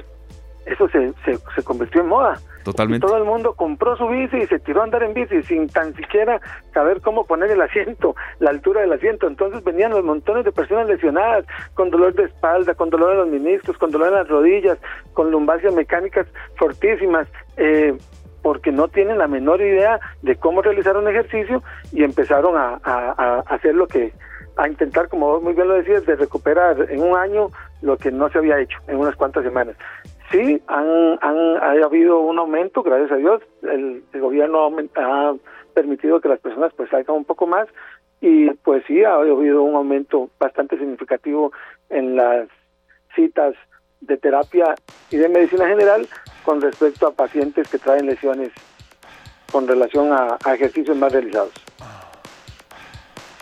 Eso 0.66 0.86
se, 0.90 1.14
se, 1.24 1.64
convirtió 1.64 2.02
en 2.02 2.08
moda. 2.08 2.38
Totalmente. 2.62 3.06
todo 3.06 3.16
el 3.16 3.24
mundo 3.24 3.54
compró 3.54 3.96
su 3.96 4.06
bici 4.08 4.36
y 4.36 4.46
se 4.48 4.58
tiró 4.58 4.82
a 4.82 4.84
andar 4.84 5.02
en 5.02 5.14
bici 5.14 5.42
sin 5.44 5.66
tan 5.66 5.94
siquiera 5.96 6.42
saber 6.74 7.00
cómo 7.00 7.24
poner 7.24 7.50
el 7.50 7.62
asiento, 7.62 8.14
la 8.38 8.50
altura 8.50 8.82
del 8.82 8.92
asiento. 8.92 9.28
Entonces 9.28 9.64
venían 9.64 9.92
los 9.92 10.04
montones 10.04 10.44
de 10.44 10.52
personas 10.52 10.86
lesionadas, 10.86 11.46
con 11.72 11.88
dolor 11.88 12.12
de 12.12 12.24
espalda, 12.24 12.74
con 12.74 12.90
dolor 12.90 13.12
en 13.12 13.18
los 13.18 13.28
meniscos, 13.28 13.78
con 13.78 13.90
dolor 13.90 14.08
en 14.08 14.14
las 14.14 14.28
rodillas, 14.28 14.78
con 15.14 15.30
lumbalgias 15.30 15.74
mecánicas 15.74 16.26
fortísimas. 16.58 17.26
Eh, 17.56 17.96
porque 18.42 18.72
no 18.72 18.88
tienen 18.88 19.18
la 19.18 19.28
menor 19.28 19.60
idea 19.60 20.00
de 20.22 20.36
cómo 20.36 20.62
realizar 20.62 20.96
un 20.96 21.08
ejercicio 21.08 21.62
y 21.92 22.02
empezaron 22.02 22.56
a, 22.56 23.42
hacer 23.46 23.74
lo 23.74 23.86
que, 23.86 24.12
a 24.56 24.68
intentar, 24.68 25.08
como 25.08 25.40
muy 25.40 25.54
bien 25.54 25.68
lo 25.68 25.74
decías, 25.74 26.04
de 26.06 26.16
recuperar 26.16 26.90
en 26.90 27.02
un 27.02 27.16
año 27.16 27.48
lo 27.80 27.96
que 27.96 28.10
no 28.10 28.28
se 28.30 28.38
había 28.38 28.58
hecho 28.58 28.78
en 28.88 28.96
unas 28.96 29.16
cuantas 29.16 29.44
semanas. 29.44 29.76
Sí, 30.30 30.60
han, 30.66 31.18
han 31.20 31.56
ha 31.58 31.84
habido 31.84 32.20
un 32.20 32.38
aumento, 32.38 32.82
gracias 32.82 33.12
a 33.12 33.16
Dios. 33.16 33.42
El, 33.62 34.02
gobierno 34.14 34.70
ha 34.96 35.34
permitido 35.74 36.20
que 36.20 36.28
las 36.28 36.40
personas 36.40 36.72
pues 36.76 36.90
salgan 36.90 37.16
un 37.16 37.24
poco 37.24 37.46
más 37.46 37.68
y 38.20 38.50
pues 38.50 38.84
sí, 38.86 39.04
ha 39.04 39.14
habido 39.14 39.62
un 39.62 39.74
aumento 39.74 40.30
bastante 40.38 40.78
significativo 40.78 41.52
en 41.90 42.16
las 42.16 42.48
citas 43.14 43.54
de 44.00 44.16
terapia 44.16 44.74
y 45.10 45.16
de 45.16 45.28
medicina 45.28 45.66
general 45.66 46.06
con 46.44 46.60
respecto 46.60 47.06
a 47.06 47.12
pacientes 47.12 47.68
que 47.68 47.78
traen 47.78 48.06
lesiones 48.06 48.50
con 49.50 49.68
relación 49.68 50.12
a, 50.12 50.38
ejercicios 50.52 50.96
más 50.96 51.12
realizados. 51.12 51.52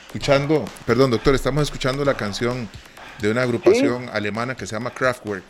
Escuchando, 0.06 0.64
perdón 0.86 1.12
doctor, 1.12 1.34
estamos 1.34 1.62
escuchando 1.62 2.04
la 2.04 2.14
canción 2.14 2.68
de 3.20 3.30
una 3.30 3.42
agrupación 3.42 4.08
alemana 4.12 4.56
que 4.56 4.66
se 4.66 4.74
llama 4.74 4.90
Kraftwerk. 4.90 5.44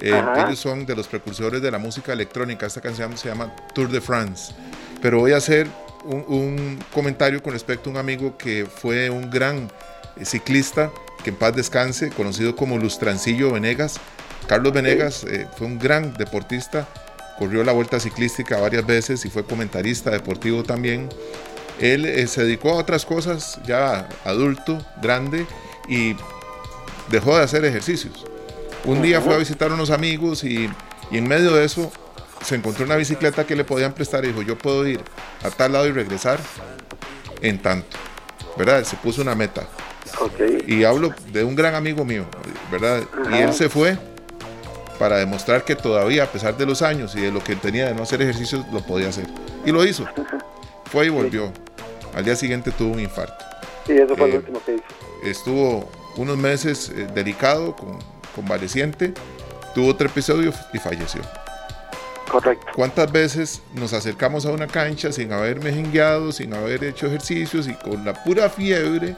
Eh, 0.00 0.20
ellos 0.38 0.58
son 0.58 0.84
de 0.84 0.96
los 0.96 1.06
precursores 1.06 1.62
de 1.62 1.70
la 1.70 1.78
música 1.78 2.12
electrónica. 2.12 2.66
Esta 2.66 2.80
canción 2.80 3.16
se 3.16 3.28
llama 3.28 3.54
Tour 3.74 3.88
de 3.90 4.00
France. 4.00 4.54
Pero 5.00 5.20
voy 5.20 5.32
a 5.32 5.36
hacer 5.36 5.68
un, 6.04 6.24
un 6.26 6.78
comentario 6.92 7.40
con 7.42 7.52
respecto 7.52 7.88
a 7.88 7.92
un 7.92 7.98
amigo 7.98 8.36
que 8.36 8.66
fue 8.66 9.08
un 9.10 9.30
gran 9.30 9.70
eh, 10.16 10.24
ciclista, 10.24 10.90
que 11.22 11.30
en 11.30 11.36
paz 11.36 11.54
descanse, 11.54 12.10
conocido 12.10 12.56
como 12.56 12.78
Lustrancillo 12.78 13.52
Venegas. 13.52 14.00
Carlos 14.46 14.72
Venegas 14.72 15.24
eh, 15.24 15.46
fue 15.56 15.66
un 15.66 15.78
gran 15.78 16.14
deportista, 16.14 16.86
corrió 17.38 17.64
la 17.64 17.72
vuelta 17.72 18.00
ciclística 18.00 18.58
varias 18.58 18.86
veces 18.86 19.24
y 19.24 19.30
fue 19.30 19.44
comentarista 19.44 20.10
deportivo 20.10 20.62
también. 20.62 21.08
Él 21.80 22.04
eh, 22.04 22.26
se 22.26 22.44
dedicó 22.44 22.70
a 22.70 22.74
otras 22.74 23.04
cosas 23.04 23.60
ya 23.64 24.08
adulto, 24.24 24.84
grande 25.00 25.46
y 25.88 26.14
dejó 27.10 27.36
de 27.36 27.44
hacer 27.44 27.64
ejercicios. 27.64 28.26
Un 28.84 29.00
día 29.00 29.20
fue 29.20 29.34
a 29.34 29.38
visitar 29.38 29.70
a 29.70 29.74
unos 29.74 29.90
amigos 29.90 30.44
y, 30.44 30.68
y 31.10 31.18
en 31.18 31.28
medio 31.28 31.54
de 31.54 31.64
eso 31.64 31.90
se 32.44 32.56
encontró 32.56 32.84
una 32.84 32.96
bicicleta 32.96 33.46
que 33.46 33.54
le 33.54 33.64
podían 33.64 33.92
prestar 33.92 34.24
y 34.24 34.28
dijo, 34.28 34.42
yo 34.42 34.58
puedo 34.58 34.86
ir 34.86 35.00
a 35.42 35.50
tal 35.50 35.72
lado 35.72 35.86
y 35.86 35.92
regresar 35.92 36.40
en 37.40 37.60
tanto. 37.60 37.96
¿Verdad? 38.56 38.84
Se 38.84 38.96
puso 38.96 39.22
una 39.22 39.34
meta. 39.34 39.66
Y 40.66 40.84
hablo 40.84 41.14
de 41.32 41.42
un 41.44 41.54
gran 41.54 41.74
amigo 41.74 42.04
mío, 42.04 42.26
¿verdad? 42.70 43.02
Y 43.32 43.36
él 43.36 43.54
se 43.54 43.68
fue 43.68 43.96
para 45.02 45.16
demostrar 45.16 45.64
que 45.64 45.74
todavía, 45.74 46.22
a 46.22 46.26
pesar 46.28 46.56
de 46.56 46.64
los 46.64 46.80
años 46.80 47.16
y 47.16 47.20
de 47.22 47.32
lo 47.32 47.42
que 47.42 47.56
tenía 47.56 47.88
de 47.88 47.94
no 47.96 48.04
hacer 48.04 48.22
ejercicios, 48.22 48.64
lo 48.72 48.82
podía 48.82 49.08
hacer. 49.08 49.26
Y 49.66 49.72
lo 49.72 49.84
hizo. 49.84 50.06
Fue 50.84 51.06
y 51.06 51.08
volvió. 51.08 51.52
Al 52.14 52.24
día 52.24 52.36
siguiente 52.36 52.70
tuvo 52.70 52.92
un 52.92 53.00
infarto. 53.00 53.44
Sí, 53.84 53.94
eso 53.94 54.14
fue 54.14 54.28
lo 54.28 54.34
eh, 54.34 54.38
último 54.38 54.62
que 54.64 54.76
hizo. 54.76 54.84
Estuvo 55.24 55.90
unos 56.16 56.36
meses 56.36 56.88
eh, 56.90 57.08
delicado, 57.12 57.74
con, 57.74 57.98
convaleciente, 58.32 59.12
tuvo 59.74 59.88
otro 59.88 60.06
episodio 60.06 60.52
y 60.72 60.78
falleció. 60.78 61.20
Correcto. 62.30 62.68
¿Cuántas 62.76 63.10
veces 63.10 63.60
nos 63.74 63.94
acercamos 63.94 64.46
a 64.46 64.52
una 64.52 64.68
cancha 64.68 65.10
sin 65.10 65.32
haber 65.32 65.58
mejengueado, 65.58 66.30
sin 66.30 66.54
haber 66.54 66.84
hecho 66.84 67.08
ejercicios 67.08 67.66
y 67.66 67.74
con 67.74 68.04
la 68.04 68.14
pura 68.22 68.48
fiebre 68.48 69.16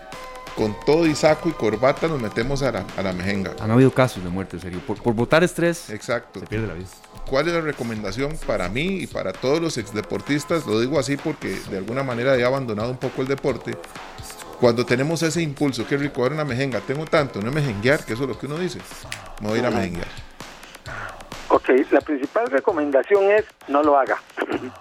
con 0.55 0.75
todo 0.87 1.07
y 1.07 1.15
saco 1.15 1.49
y 1.49 1.53
corbata 1.53 2.07
nos 2.07 2.21
metemos 2.21 2.63
a 2.63 2.73
la, 2.73 2.85
a 2.97 3.03
la 3.03 3.13
mejenga. 3.13 3.53
Han 3.61 3.71
habido 3.71 3.91
casos 3.91 4.23
de 4.23 4.31
muerte, 4.31 4.57
en 4.57 4.63
serio. 4.63 4.81
Por, 4.87 5.03
por 5.03 5.15
botar 5.15 5.43
estrés, 5.43 5.91
Exacto. 5.91 6.41
se 6.41 6.47
pierde 6.47 6.67
la 6.69 6.75
vida. 6.75 6.87
¿Cuál 7.29 7.49
es 7.49 7.55
la 7.55 7.61
recomendación 7.61 8.37
para 8.47 8.69
mí 8.69 8.99
y 9.03 9.07
para 9.07 9.33
todos 9.33 9.61
los 9.61 9.79
exdeportistas? 9.79 10.67
Lo 10.67 10.81
digo 10.81 10.99
así 10.99 11.17
porque 11.17 11.59
de 11.71 11.79
alguna 11.79 12.03
manera 12.03 12.37
he 12.37 12.45
abandonado 12.45 12.91
un 12.91 12.99
poco 12.99 13.23
el 13.23 13.29
deporte. 13.29 13.77
Cuando 14.61 14.87
tenemos 14.87 15.23
ese 15.23 15.43
impulso, 15.43 15.87
que 15.87 15.97
rico, 15.97 16.23
una 16.23 16.45
mejenga, 16.45 16.81
tengo 16.81 17.05
tanto, 17.07 17.41
no 17.41 17.51
mejenguear, 17.51 18.05
que 18.05 18.13
eso 18.13 18.23
es 18.23 18.29
lo 18.29 18.39
que 18.39 18.47
uno 18.47 18.57
dice. 18.59 18.79
Me 19.41 19.49
voy 19.49 19.59
a 19.59 19.61
ir 19.63 19.67
a 19.67 19.71
mejenguear. 19.71 20.09
Ok, 21.49 21.69
la 21.91 22.01
principal 22.01 22.51
recomendación 22.51 23.31
es 23.31 23.45
no 23.69 23.83
lo 23.83 23.99
haga. 23.99 24.21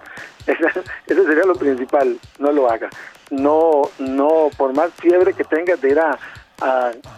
Eso 0.45 1.23
sería 1.25 1.45
lo 1.45 1.55
principal, 1.55 2.19
no 2.37 2.51
lo 2.51 2.69
haga 2.69 2.89
no, 3.33 3.83
no, 3.99 4.49
por 4.57 4.73
más 4.75 4.91
fiebre 4.93 5.33
que 5.33 5.43
tengas 5.43 5.81
de 5.81 5.89
ir 5.89 5.99
a, 5.99 6.17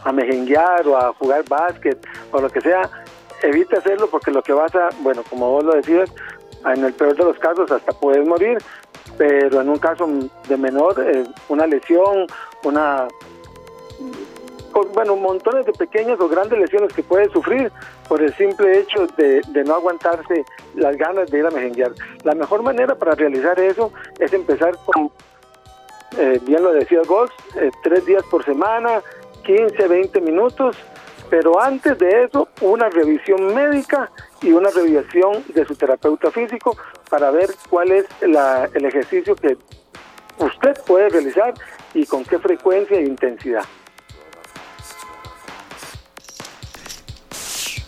a, 0.03 0.11
mejenguear 0.11 0.87
o 0.87 0.97
a 0.97 1.13
jugar 1.13 1.43
básquet 1.47 1.97
o 2.31 2.41
lo 2.41 2.49
que 2.49 2.61
sea, 2.61 2.89
evita 3.43 3.77
hacerlo 3.77 4.07
porque 4.09 4.31
lo 4.31 4.41
que 4.41 4.53
vas 4.53 4.73
a, 4.75 4.89
bueno, 5.01 5.23
como 5.29 5.51
vos 5.51 5.63
lo 5.63 5.73
decías, 5.73 6.09
en 6.65 6.83
el 6.83 6.93
peor 6.93 7.15
de 7.15 7.25
los 7.25 7.37
casos 7.37 7.69
hasta 7.71 7.91
puedes 7.93 8.27
morir, 8.27 8.57
pero 9.17 9.61
en 9.61 9.69
un 9.69 9.77
caso 9.77 10.07
de 10.47 10.57
menor, 10.57 10.95
eh, 10.99 11.23
una 11.49 11.67
lesión, 11.67 12.25
una 12.63 13.07
bueno, 14.93 15.15
montones 15.15 15.65
de 15.65 15.71
pequeñas 15.71 16.19
o 16.19 16.27
grandes 16.27 16.59
lesiones 16.59 16.91
que 16.91 17.01
puedes 17.01 17.31
sufrir 17.31 17.71
por 18.09 18.21
el 18.21 18.33
simple 18.35 18.79
hecho 18.79 19.07
de, 19.15 19.41
de, 19.47 19.63
no 19.63 19.75
aguantarse 19.75 20.43
las 20.73 20.97
ganas 20.97 21.31
de 21.31 21.39
ir 21.39 21.45
a 21.45 21.51
mejenguear. 21.51 21.93
La 22.23 22.35
mejor 22.35 22.61
manera 22.61 22.93
para 22.93 23.15
realizar 23.15 23.57
eso 23.57 23.93
es 24.19 24.33
empezar 24.33 24.77
con 24.85 25.11
eh, 26.17 26.39
bien 26.43 26.63
lo 26.63 26.73
decía 26.73 27.01
vos, 27.07 27.29
eh, 27.55 27.71
tres 27.83 28.05
días 28.05 28.23
por 28.29 28.43
semana, 28.45 29.01
15, 29.43 29.87
20 29.87 30.21
minutos, 30.21 30.77
pero 31.29 31.59
antes 31.61 31.97
de 31.97 32.23
eso 32.23 32.47
una 32.61 32.89
revisión 32.89 33.53
médica 33.53 34.11
y 34.41 34.51
una 34.51 34.69
revisión 34.69 35.43
de 35.53 35.65
su 35.65 35.75
terapeuta 35.75 36.31
físico 36.31 36.77
para 37.09 37.31
ver 37.31 37.49
cuál 37.69 37.91
es 37.91 38.05
el 38.21 38.85
ejercicio 38.85 39.35
que 39.35 39.57
usted 40.39 40.75
puede 40.85 41.09
realizar 41.09 41.53
y 41.93 42.05
con 42.05 42.23
qué 42.23 42.39
frecuencia 42.39 42.97
e 42.97 43.03
intensidad. 43.03 43.63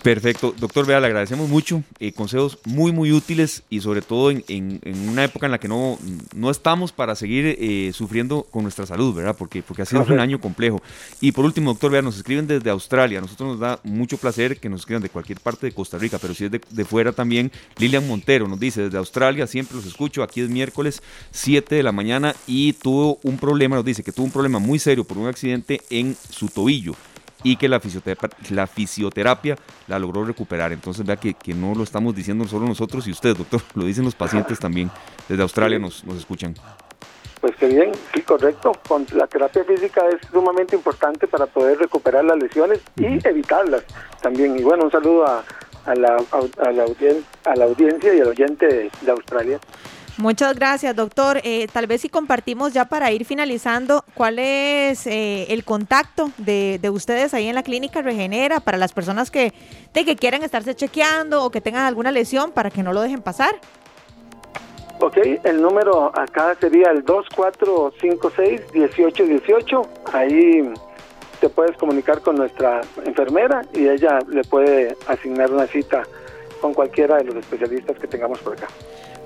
Perfecto, 0.08 0.56
doctor 0.58 0.86
Vea, 0.86 1.02
le 1.02 1.08
agradecemos 1.08 1.50
mucho, 1.50 1.84
eh, 2.00 2.14
consejos 2.14 2.60
muy, 2.64 2.94
muy 2.94 3.12
útiles 3.12 3.64
y 3.70 3.82
sobre 3.82 4.02
todo 4.02 4.32
en, 4.32 4.80
una 5.10 5.26
época 5.26 5.48
en 5.48 5.52
la 5.52 5.60
que 5.60 5.68
no, 5.68 6.00
no 6.34 6.50
estamos 6.50 6.94
para 6.94 7.14
seguir 7.14 7.58
eh, 7.60 7.92
sufriendo 7.94 8.44
con 8.44 8.64
nuestra 8.64 8.86
salud, 8.86 9.14
¿verdad? 9.14 9.36
Porque, 9.38 9.62
porque 9.62 9.82
ha 9.82 9.86
sido 9.86 10.06
un 10.08 10.22
año 10.22 10.40
complejo. 10.40 10.82
Y 11.20 11.34
por 11.34 11.44
último, 11.44 11.72
doctor 11.72 11.92
Vea, 11.92 12.02
nos 12.02 12.16
escriben 12.16 12.48
desde 12.48 12.70
Australia, 12.70 13.20
a 13.20 13.22
nosotros 13.22 13.50
nos 13.50 13.60
da 13.60 13.82
mucho 13.84 14.16
placer 14.16 14.62
que 14.62 14.70
nos 14.70 14.80
escriban 14.80 15.04
de 15.04 15.10
cualquier 15.10 15.42
parte 15.42 15.66
de 15.66 15.74
Costa 15.74 15.98
Rica, 15.98 16.20
pero 16.20 16.34
si 16.34 16.46
es 16.46 16.52
de, 16.52 16.62
de 16.70 16.86
fuera 16.86 17.12
también, 17.12 17.52
Lilian 17.78 18.08
Montero 18.08 18.48
nos 18.48 18.62
dice, 18.62 18.84
desde 18.84 18.98
Australia 18.98 19.46
siempre 19.46 19.76
los 19.76 19.86
escucho, 19.86 20.24
aquí 20.24 20.40
es 20.40 20.48
miércoles 20.48 21.04
7 21.32 21.76
de 21.76 21.84
la 21.84 21.92
mañana 21.92 22.34
y 22.48 22.72
tuvo 22.72 23.20
un 23.24 23.38
problema, 23.38 23.76
nos 23.76 23.84
dice 23.84 24.04
que 24.04 24.14
tuvo 24.14 24.28
un 24.28 24.32
problema 24.32 24.60
muy 24.60 24.80
serio 24.80 25.04
por 25.04 25.18
un 25.18 25.28
accidente 25.28 25.82
en 25.90 26.16
su 26.30 26.48
tobillo 26.48 26.96
y 27.52 27.56
que 27.56 27.70
la 27.70 27.80
fisioterapia, 27.80 28.30
la 28.50 28.68
fisioterapia 28.68 29.56
la 29.88 29.98
logró 29.98 30.26
recuperar. 30.26 30.74
Entonces 30.74 31.06
vea 31.06 31.16
que, 31.16 31.34
que, 31.34 31.54
no 31.54 31.74
lo 31.76 31.84
estamos 31.84 32.14
diciendo 32.14 32.46
solo 32.46 32.68
nosotros 32.68 33.08
y 33.08 33.12
usted, 33.12 33.38
doctor, 33.38 33.62
lo 33.76 33.86
dicen 33.86 34.04
los 34.04 34.16
pacientes 34.16 34.60
también. 34.60 34.92
Desde 35.30 35.44
Australia 35.44 35.80
nos, 35.80 36.04
nos 36.04 36.18
escuchan. 36.18 36.56
Pues 37.40 37.56
qué 37.56 37.68
bien, 37.68 37.92
sí, 38.14 38.22
correcto. 38.22 38.74
Con 38.86 39.06
la 39.14 39.28
terapia 39.28 39.64
física 39.64 40.02
es 40.10 40.28
sumamente 40.30 40.76
importante 40.76 41.26
para 41.28 41.46
poder 41.46 41.78
recuperar 41.78 42.26
las 42.26 42.38
lesiones 42.38 42.82
y 42.98 43.26
evitarlas 43.26 43.84
también. 44.22 44.60
Y 44.60 44.64
bueno, 44.64 44.86
un 44.86 44.92
saludo 44.92 45.26
a, 45.26 45.46
a, 45.86 45.96
la, 45.96 46.18
a, 46.18 46.72
la, 46.72 46.86
a 47.46 47.56
la 47.56 47.64
audiencia 47.64 48.14
y 48.14 48.20
al 48.20 48.28
oyente 48.28 48.92
de 49.02 49.12
Australia. 49.12 49.60
Muchas 50.18 50.56
gracias, 50.56 50.96
doctor. 50.96 51.40
Eh, 51.44 51.68
tal 51.72 51.86
vez 51.86 52.02
si 52.02 52.10
compartimos 52.10 52.74
ya 52.74 52.86
para 52.86 53.12
ir 53.12 53.24
finalizando, 53.24 54.04
¿cuál 54.16 54.40
es 54.40 55.06
eh, 55.06 55.54
el 55.54 55.64
contacto 55.64 56.32
de, 56.38 56.80
ustedes 56.92 57.36
ahí 57.36 57.48
en 57.48 57.54
la 57.54 57.62
clínica 57.62 58.02
Regenera 58.02 58.60
para 58.60 58.80
las 58.80 58.94
personas 58.94 59.30
que, 59.30 59.54
de 59.94 60.06
que 60.06 60.16
quieran 60.16 60.42
estarse 60.42 60.74
chequeando 60.74 61.44
o 61.44 61.52
que 61.52 61.62
tengan 61.62 61.86
alguna 61.86 62.12
lesión 62.12 62.52
para 62.52 62.72
que 62.72 62.82
no 62.82 62.94
lo 62.94 63.02
dejen 63.02 63.22
pasar? 63.22 63.52
Ok, 65.00 65.18
el 65.44 65.62
número 65.62 66.12
acá 66.18 66.58
sería 66.60 66.90
el 66.90 67.06
2456-1818. 67.06 69.88
Ahí 70.14 70.68
te 71.40 71.50
puedes 71.50 71.78
comunicar 71.78 72.22
con 72.22 72.38
nuestra 72.38 72.82
enfermera 73.06 73.62
y 73.72 73.88
ella 73.88 74.18
le 74.28 74.44
puede 74.44 74.98
asignar 75.06 75.52
una 75.52 75.68
cita 75.68 76.02
con 76.60 76.74
cualquiera 76.74 77.18
de 77.18 77.26
los 77.26 77.36
especialistas 77.36 78.00
que 78.00 78.08
tengamos 78.08 78.40
por 78.40 78.54
acá. 78.54 78.66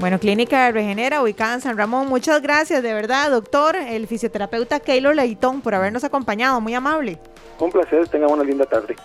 Bueno, 0.02 0.18
Clínica 0.18 0.72
Regenera, 0.72 1.22
ubicada 1.22 1.54
en 1.54 1.62
San 1.62 1.78
Ramón. 1.78 2.08
Muchas 2.08 2.42
gracias, 2.42 2.82
de 2.82 2.92
verdad, 2.92 3.30
doctor, 3.30 3.76
el 3.76 4.08
fisioterapeuta 4.08 4.80
Keylor 4.80 5.16
Leitón, 5.16 5.62
por 5.62 5.76
habernos 5.76 6.04
acompañado. 6.04 6.60
Muy 6.60 6.74
amable. 6.74 7.20
Un 7.60 7.72
placer, 7.72 8.08
tengan 8.08 8.32
una 8.32 8.44
linda 8.44 8.66
tarde. 8.66 8.96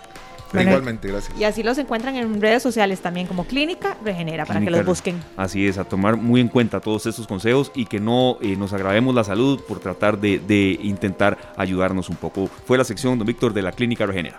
Igualmente, 0.54 1.08
gracias. 1.08 1.38
Y 1.38 1.44
así 1.44 1.62
los 1.62 1.76
encuentran 1.76 2.16
en 2.16 2.40
redes 2.40 2.62
sociales 2.62 3.00
también 3.00 3.26
como 3.26 3.44
Clínica 3.44 3.98
Regenera 4.02 4.46
para 4.46 4.60
que 4.60 4.70
los 4.70 4.86
busquen. 4.86 5.22
Así 5.36 5.68
es, 5.68 5.76
a 5.76 5.84
tomar 5.84 6.16
muy 6.16 6.40
en 6.40 6.48
cuenta 6.48 6.80
todos 6.80 7.04
estos 7.04 7.26
consejos 7.26 7.70
y 7.74 7.84
que 7.84 8.00
no 8.00 8.38
eh, 8.40 8.56
nos 8.56 8.72
agravemos 8.72 9.14
la 9.14 9.22
salud 9.22 9.60
por 9.68 9.80
tratar 9.80 10.18
de, 10.18 10.38
de 10.38 10.78
intentar 10.82 11.36
ayudarnos 11.58 12.08
un 12.08 12.16
poco. 12.16 12.46
Fue 12.46 12.78
la 12.78 12.84
sección, 12.84 13.18
don 13.18 13.26
Víctor, 13.26 13.52
de 13.52 13.60
la 13.60 13.72
Clínica 13.72 14.06
Regenera. 14.06 14.38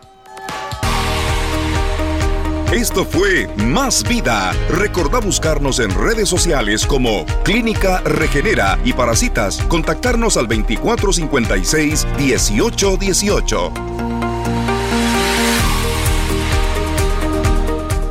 Esto 2.71 3.05
fue 3.05 3.47
Más 3.55 4.03
Vida. 4.03 4.53
Recordá 4.69 5.19
buscarnos 5.19 5.79
en 5.79 5.89
redes 5.89 6.27
sociales 6.27 6.85
como 6.85 7.25
Clínica 7.43 8.01
Regenera 8.01 8.77
y 8.83 8.91
para 8.91 9.15
citas, 9.15 9.63
contactarnos 9.69 10.35
al 10.35 10.47
2456 10.47 12.05
1818. 12.17 14.06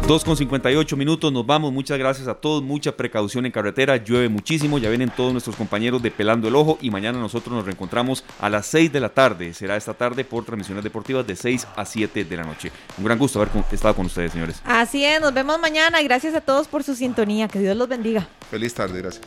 2 0.07 0.25
con 0.25 0.37
58 0.37 0.97
minutos, 0.97 1.33
nos 1.33 1.45
vamos. 1.45 1.73
Muchas 1.73 1.99
gracias 1.99 2.29
a 2.29 2.35
todos. 2.35 2.63
Mucha 2.63 2.97
precaución 2.97 3.45
en 3.45 3.51
carretera. 3.51 3.97
Llueve 3.97 4.29
muchísimo. 4.29 4.79
Ya 4.79 4.89
vienen 4.89 5.11
todos 5.11 5.33
nuestros 5.33 5.57
compañeros 5.57 6.01
de 6.01 6.13
Pelando 6.13 6.47
el 6.47 6.55
Ojo. 6.55 6.79
Y 6.81 6.93
mañana 6.93 7.19
nosotros 7.19 7.53
nos 7.53 7.65
reencontramos 7.65 8.25
a 8.41 8.49
las 8.49 8.67
6 8.67 8.93
de 8.93 9.01
la 9.01 9.09
tarde. 9.09 9.53
Será 9.53 9.77
esta 9.77 9.95
tarde 9.95 10.25
por 10.25 10.45
transmisiones 10.45 10.85
deportivas 10.85 11.27
de 11.27 11.35
6 11.35 11.67
a 11.75 11.85
7 11.85 12.25
de 12.25 12.37
la 12.37 12.45
noche. 12.45 12.71
Un 12.99 13.05
gran 13.05 13.19
gusto 13.19 13.43
haber 13.43 13.65
estado 13.73 13.97
con 13.97 14.07
ustedes, 14.07 14.31
señores. 14.31 14.63
Así 14.65 15.05
es, 15.05 15.21
nos 15.21 15.35
vemos 15.35 15.59
mañana. 15.59 16.01
Y 16.01 16.05
gracias 16.05 16.37
a 16.37 16.41
todos 16.41 16.69
por 16.69 16.85
su 16.85 16.95
sintonía. 16.95 17.49
Que 17.49 17.59
Dios 17.59 17.77
los 17.77 17.89
bendiga. 17.89 18.29
Feliz 18.49 18.75
tarde, 18.75 19.03
gracias. 19.03 19.27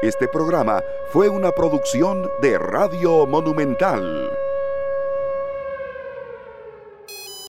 Este 0.00 0.26
programa 0.26 0.80
fue 1.12 1.28
una 1.28 1.52
producción 1.52 2.30
de 2.40 2.58
Radio 2.58 3.26
Monumental. 3.26 4.30